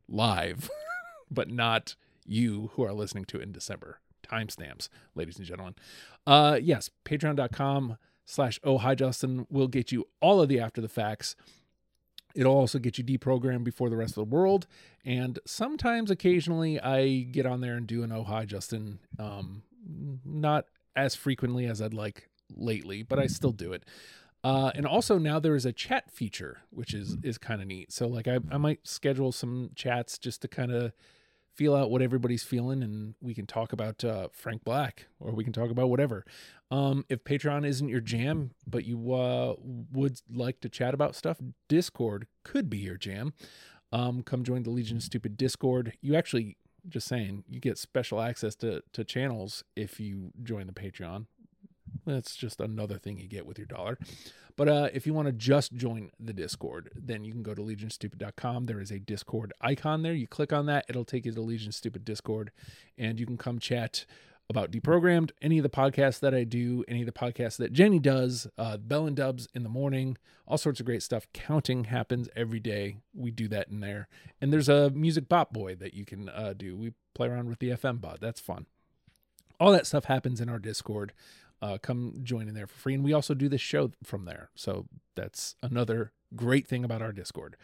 live, 0.08 0.70
but 1.32 1.50
not 1.50 1.96
you 2.26 2.72
who 2.74 2.84
are 2.84 2.94
listening 2.94 3.26
to 3.26 3.40
it 3.40 3.44
in 3.44 3.52
December. 3.52 4.00
Timestamps, 4.24 4.88
ladies 5.16 5.38
and 5.38 5.46
gentlemen. 5.46 5.76
Uh, 6.26 6.58
yes, 6.62 6.90
patreon.com 7.06 7.98
slash 8.26 8.60
oh 8.64 8.78
hi 8.78 8.96
Justin 8.96 9.46
will 9.50 9.68
get 9.68 9.92
you 9.92 10.08
all 10.22 10.42
of 10.42 10.50
the 10.50 10.60
after 10.60 10.82
the 10.82 10.88
facts. 10.88 11.36
It'll 12.34 12.56
also 12.56 12.80
get 12.80 12.98
you 12.98 13.04
deprogrammed 13.04 13.66
before 13.66 13.90
the 13.90 13.98
rest 13.98 14.12
of 14.12 14.30
the 14.30 14.36
world. 14.36 14.68
And 15.04 15.38
sometimes, 15.46 16.10
occasionally, 16.10 16.80
I 16.80 17.28
get 17.32 17.46
on 17.46 17.60
there 17.60 17.76
and 17.76 17.86
do 17.86 18.04
an 18.04 18.12
oh 18.12 18.24
hi 18.24 18.46
Justin. 18.46 19.00
Um, 19.20 19.64
not 20.24 20.66
as 20.96 21.16
frequently 21.16 21.66
as 21.66 21.82
I'd 21.82 21.94
like 21.94 22.30
lately, 22.56 23.04
but 23.04 23.20
I 23.20 23.28
still 23.28 23.52
do 23.52 23.74
it. 23.74 23.84
Uh, 24.44 24.72
and 24.74 24.88
also 24.88 25.18
now 25.18 25.40
there 25.40 25.56
is 25.56 25.66
a 25.66 25.74
chat 25.74 26.10
feature, 26.10 26.60
which 26.72 26.94
is 26.94 27.18
is 27.22 27.38
kind 27.38 27.62
of 27.62 27.68
neat. 27.68 27.92
So 27.92 28.08
like 28.08 28.28
I, 28.28 28.40
I 28.52 28.58
might 28.58 28.88
schedule 28.88 29.32
some 29.32 29.72
chats 29.76 30.18
just 30.18 30.42
to 30.42 30.48
kind 30.48 30.72
of 30.72 30.94
feel 31.56 31.76
out 31.76 31.92
what 31.92 32.02
everybody's 32.02 32.44
feeling, 32.44 32.82
and 32.82 33.16
we 33.22 33.34
can 33.34 33.46
talk 33.46 33.74
about 33.74 34.04
uh, 34.04 34.30
Frank 34.34 34.64
Black, 34.64 35.08
or 35.20 35.32
we 35.32 35.44
can 35.44 35.54
talk 35.54 35.70
about 35.70 35.90
whatever. 35.90 36.26
Um, 36.70 37.06
if 37.10 37.24
Patreon 37.24 37.66
isn't 37.66 37.90
your 37.90 38.00
jam, 38.00 38.52
but 38.66 38.86
you 38.86 39.14
uh, 39.14 39.56
would 39.92 40.22
like 40.32 40.62
to 40.62 40.70
chat 40.70 40.94
about 40.94 41.16
stuff, 41.16 41.40
Discord 41.68 42.28
could 42.44 42.70
be 42.70 42.78
your 42.78 42.98
jam. 42.98 43.34
Um, 43.92 44.24
come 44.24 44.44
join 44.44 44.64
the 44.64 44.70
Legion 44.70 44.98
of 44.98 45.04
Stupid 45.04 45.36
Discord. 45.36 45.94
You 46.02 46.16
actually 46.16 46.58
just 46.88 47.08
saying 47.08 47.44
you 47.48 47.60
get 47.60 47.78
special 47.78 48.22
access 48.22 48.56
to 48.56 48.82
to 48.94 49.04
channels 49.04 49.64
if 49.76 50.00
you 50.00 50.32
join 50.42 50.68
the 50.68 50.74
Patreon. 50.74 51.26
That's 52.06 52.36
just 52.36 52.60
another 52.60 52.98
thing 52.98 53.18
you 53.18 53.28
get 53.28 53.46
with 53.46 53.58
your 53.58 53.68
dollar. 53.68 53.98
But 54.56 54.68
uh, 54.68 54.90
if 54.94 55.06
you 55.06 55.14
want 55.14 55.28
to 55.28 55.32
just 55.32 55.74
join 55.74 56.12
the 56.20 56.34
Discord, 56.34 56.92
then 56.96 57.24
you 57.24 57.32
can 57.32 57.44
go 57.44 57.54
to 57.54 57.62
legionstupid.com. 57.62 58.66
There 58.66 58.82
is 58.82 58.92
a 58.92 59.00
Discord 59.00 59.54
icon 59.62 60.04
there. 60.04 60.14
You 60.14 60.28
click 60.28 60.54
on 60.54 60.66
that, 60.68 60.86
it'll 60.90 61.06
take 61.06 61.26
you 61.26 61.32
to 61.32 61.42
Legion 61.42 61.72
Stupid 61.72 62.06
Discord, 62.06 62.52
and 62.98 63.20
you 63.20 63.26
can 63.26 63.38
come 63.38 63.60
chat 63.60 64.06
about 64.52 64.70
Deprogrammed, 64.70 65.32
any 65.42 65.58
of 65.58 65.64
the 65.64 65.70
podcasts 65.70 66.20
that 66.20 66.36
I 66.36 66.44
do, 66.44 66.84
any 66.88 67.02
of 67.02 67.06
the 67.06 67.12
podcasts 67.14 67.58
that 67.58 67.72
Jenny 67.72 68.00
does, 68.00 68.48
uh, 68.58 68.78
Bell 68.78 69.08
and 69.08 69.16
Dubs 69.16 69.48
in 69.56 69.64
the 69.64 69.70
morning, 69.70 70.18
all 70.46 70.58
sorts 70.58 70.80
of 70.80 70.86
great 70.86 71.02
stuff. 71.02 71.26
Counting 71.34 71.86
happens 71.86 72.28
every 72.36 72.60
day. 72.60 72.98
We 73.16 73.32
do 73.32 73.48
that 73.48 73.70
in 73.70 73.80
there. 73.80 74.10
And 74.42 74.52
there's 74.52 74.70
a 74.70 74.90
music 74.90 75.30
bot 75.30 75.54
boy 75.54 75.76
that 75.76 75.94
you 75.94 76.06
can 76.06 76.28
uh, 76.30 76.54
do. 76.56 76.76
We 76.76 76.92
play 77.16 77.30
around 77.30 77.48
with 77.48 77.60
the 77.60 77.70
FM 77.70 78.02
bot. 78.02 78.20
That's 78.20 78.42
fun. 78.42 78.66
All 79.60 79.72
that 79.72 79.88
stuff 79.88 80.06
happens 80.06 80.42
in 80.42 80.50
our 80.50 80.60
Discord. 80.60 81.14
Uh, 81.62 81.78
come 81.82 82.20
join 82.24 82.48
in 82.48 82.54
there 82.54 82.68
for 82.68 82.78
free. 82.78 82.94
And 82.94 83.04
we 83.04 83.14
also 83.14 83.34
do 83.34 83.48
this 83.48 83.62
show 83.62 83.92
from 84.04 84.26
there. 84.26 84.50
So 84.56 84.88
that's 85.16 85.56
another 85.62 86.12
great 86.36 86.68
thing 86.68 86.84
about 86.84 87.02
our 87.02 87.12
Discord. 87.12 87.56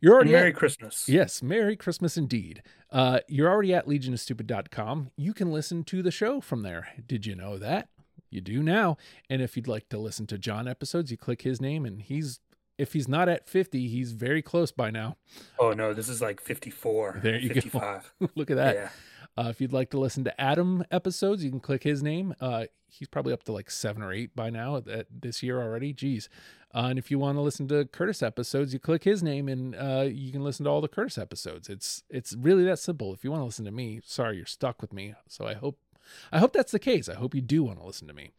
You're 0.00 0.14
already 0.14 0.32
Merry 0.32 0.50
at, 0.50 0.56
Christmas. 0.56 1.08
Yes, 1.08 1.42
Merry 1.42 1.76
Christmas 1.76 2.16
indeed. 2.16 2.62
Uh, 2.90 3.20
you're 3.28 3.50
already 3.50 3.74
at 3.74 3.86
legionofstupid.com. 3.86 5.10
You 5.16 5.32
can 5.32 5.50
listen 5.50 5.84
to 5.84 6.02
the 6.02 6.10
show 6.10 6.40
from 6.40 6.62
there. 6.62 6.88
Did 7.06 7.26
you 7.26 7.34
know 7.34 7.58
that? 7.58 7.88
You 8.30 8.40
do 8.40 8.62
now. 8.62 8.98
And 9.30 9.40
if 9.40 9.56
you'd 9.56 9.68
like 9.68 9.88
to 9.90 9.98
listen 9.98 10.26
to 10.28 10.38
John 10.38 10.68
episodes, 10.68 11.10
you 11.10 11.16
click 11.16 11.42
his 11.42 11.60
name 11.60 11.86
and 11.86 12.02
he's 12.02 12.40
if 12.78 12.92
he's 12.92 13.08
not 13.08 13.28
at 13.28 13.48
50, 13.48 13.88
he's 13.88 14.12
very 14.12 14.42
close 14.42 14.70
by 14.70 14.90
now. 14.90 15.16
Oh 15.58 15.72
no, 15.72 15.94
this 15.94 16.08
is 16.08 16.20
like 16.20 16.40
54. 16.40 17.20
There 17.22 17.38
you 17.38 17.54
go. 17.54 18.00
Look 18.34 18.50
at 18.50 18.56
that. 18.58 18.74
Yeah. 18.74 18.88
Uh, 19.36 19.48
if 19.50 19.60
you'd 19.60 19.72
like 19.72 19.90
to 19.90 19.98
listen 19.98 20.24
to 20.24 20.40
Adam 20.40 20.84
episodes, 20.90 21.44
you 21.44 21.50
can 21.50 21.60
click 21.60 21.82
his 21.82 22.02
name. 22.02 22.34
Uh, 22.40 22.66
he's 22.88 23.08
probably 23.08 23.32
up 23.32 23.42
to 23.44 23.52
like 23.52 23.70
seven 23.70 24.02
or 24.02 24.12
eight 24.12 24.34
by 24.34 24.50
now 24.50 24.82
this 25.10 25.42
year 25.42 25.60
already. 25.60 25.92
Jeez. 25.92 26.28
Uh, 26.74 26.88
and 26.90 26.98
if 26.98 27.10
you 27.10 27.18
want 27.18 27.36
to 27.36 27.42
listen 27.42 27.68
to 27.68 27.84
Curtis 27.86 28.22
episodes, 28.22 28.72
you 28.72 28.78
click 28.78 29.04
his 29.04 29.22
name 29.22 29.48
and 29.48 29.74
uh, 29.74 30.06
you 30.10 30.32
can 30.32 30.42
listen 30.44 30.64
to 30.64 30.70
all 30.70 30.80
the 30.80 30.88
Curtis 30.88 31.18
episodes. 31.18 31.68
It's 31.68 32.02
it's 32.10 32.34
really 32.34 32.64
that 32.64 32.78
simple. 32.78 33.14
If 33.14 33.24
you 33.24 33.30
want 33.30 33.40
to 33.40 33.46
listen 33.46 33.64
to 33.64 33.70
me, 33.70 34.00
sorry 34.04 34.36
you're 34.36 34.46
stuck 34.46 34.80
with 34.82 34.92
me. 34.92 35.14
So 35.28 35.46
I 35.46 35.54
hope 35.54 35.78
I 36.32 36.38
hope 36.38 36.52
that's 36.52 36.72
the 36.72 36.78
case. 36.78 37.08
I 37.08 37.14
hope 37.14 37.34
you 37.34 37.40
do 37.40 37.62
want 37.62 37.78
to 37.80 37.86
listen 37.86 38.08
to 38.08 38.14
me. 38.14 38.30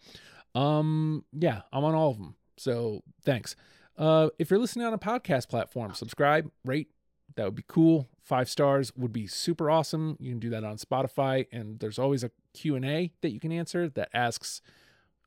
Um, 0.56 1.26
yeah, 1.32 1.62
I'm 1.72 1.84
on 1.84 1.96
all 1.96 2.12
of 2.12 2.18
them. 2.18 2.36
So 2.58 3.04
thanks. 3.24 3.56
Uh, 3.98 4.30
if 4.38 4.52
you're 4.52 4.60
listening 4.60 4.86
on 4.86 4.94
a 4.94 5.00
podcast 5.00 5.50
platform, 5.50 5.94
subscribe, 5.94 6.52
rate. 6.64 6.90
That 7.36 7.46
would 7.46 7.56
be 7.56 7.66
cool. 7.68 8.08
Five 8.24 8.50
stars 8.50 8.92
would 8.96 9.14
be 9.14 9.28
super 9.28 9.70
awesome. 9.70 10.18
You 10.20 10.32
can 10.32 10.40
do 10.40 10.50
that 10.50 10.64
on 10.64 10.78
Spotify, 10.78 11.48
and 11.52 11.80
there's 11.80 12.00
always 12.00 12.24
a 12.24 12.32
Q&A 12.54 13.14
that 13.22 13.32
you 13.32 13.40
can 13.40 13.52
answer 13.52 13.90
that 13.90 14.10
asks 14.14 14.62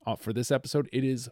uh, 0.07 0.17
for 0.17 0.33
this 0.33 0.51
episode. 0.51 0.89
It 0.93 1.05
is 1.05 1.29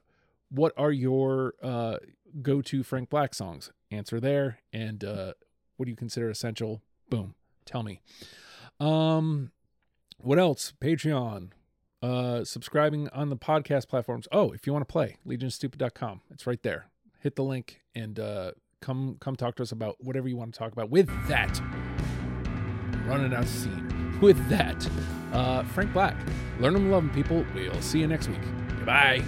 what 0.50 0.72
are 0.76 0.92
your 0.92 1.54
uh, 1.62 1.98
go-to 2.42 2.82
Frank 2.82 3.10
Black 3.10 3.34
songs? 3.34 3.70
Answer 3.90 4.20
there, 4.20 4.60
and 4.72 5.02
uh, 5.04 5.32
what 5.76 5.86
do 5.86 5.90
you 5.90 5.96
consider 5.96 6.30
essential? 6.30 6.82
Boom, 7.10 7.34
tell 7.64 7.82
me. 7.82 8.00
Um, 8.80 9.50
what 10.18 10.38
else? 10.38 10.72
Patreon, 10.80 11.50
uh, 12.02 12.44
subscribing 12.44 13.08
on 13.10 13.30
the 13.30 13.36
podcast 13.36 13.88
platforms. 13.88 14.28
Oh, 14.30 14.52
if 14.52 14.66
you 14.66 14.72
want 14.72 14.86
to 14.86 14.92
play, 14.92 15.16
legionstupid.com. 15.26 16.20
It's 16.30 16.46
right 16.46 16.62
there. 16.62 16.86
Hit 17.20 17.36
the 17.36 17.44
link 17.44 17.80
and 17.94 18.18
uh, 18.18 18.52
come 18.81 19.16
come 19.20 19.37
talk 19.37 19.57
to 19.57 19.62
us 19.62 19.72
about 19.72 19.97
whatever 20.01 20.29
you 20.29 20.37
want 20.37 20.55
to 20.55 20.59
talk 20.59 20.72
about. 20.72 20.91
With 20.91 21.09
that, 21.29 21.61
running 23.07 23.33
out 23.35 23.45
of 23.45 23.49
steam. 23.49 24.18
With 24.20 24.49
that, 24.49 24.89
uh, 25.33 25.62
Frank 25.62 25.93
Black, 25.93 26.16
learn 26.59 26.72
them, 26.72 26.91
love 26.91 27.05
them, 27.05 27.14
people. 27.14 27.47
We'll 27.55 27.81
see 27.81 28.01
you 28.01 28.09
next 28.09 28.26
week. 28.26 28.41
Goodbye. 28.79 29.22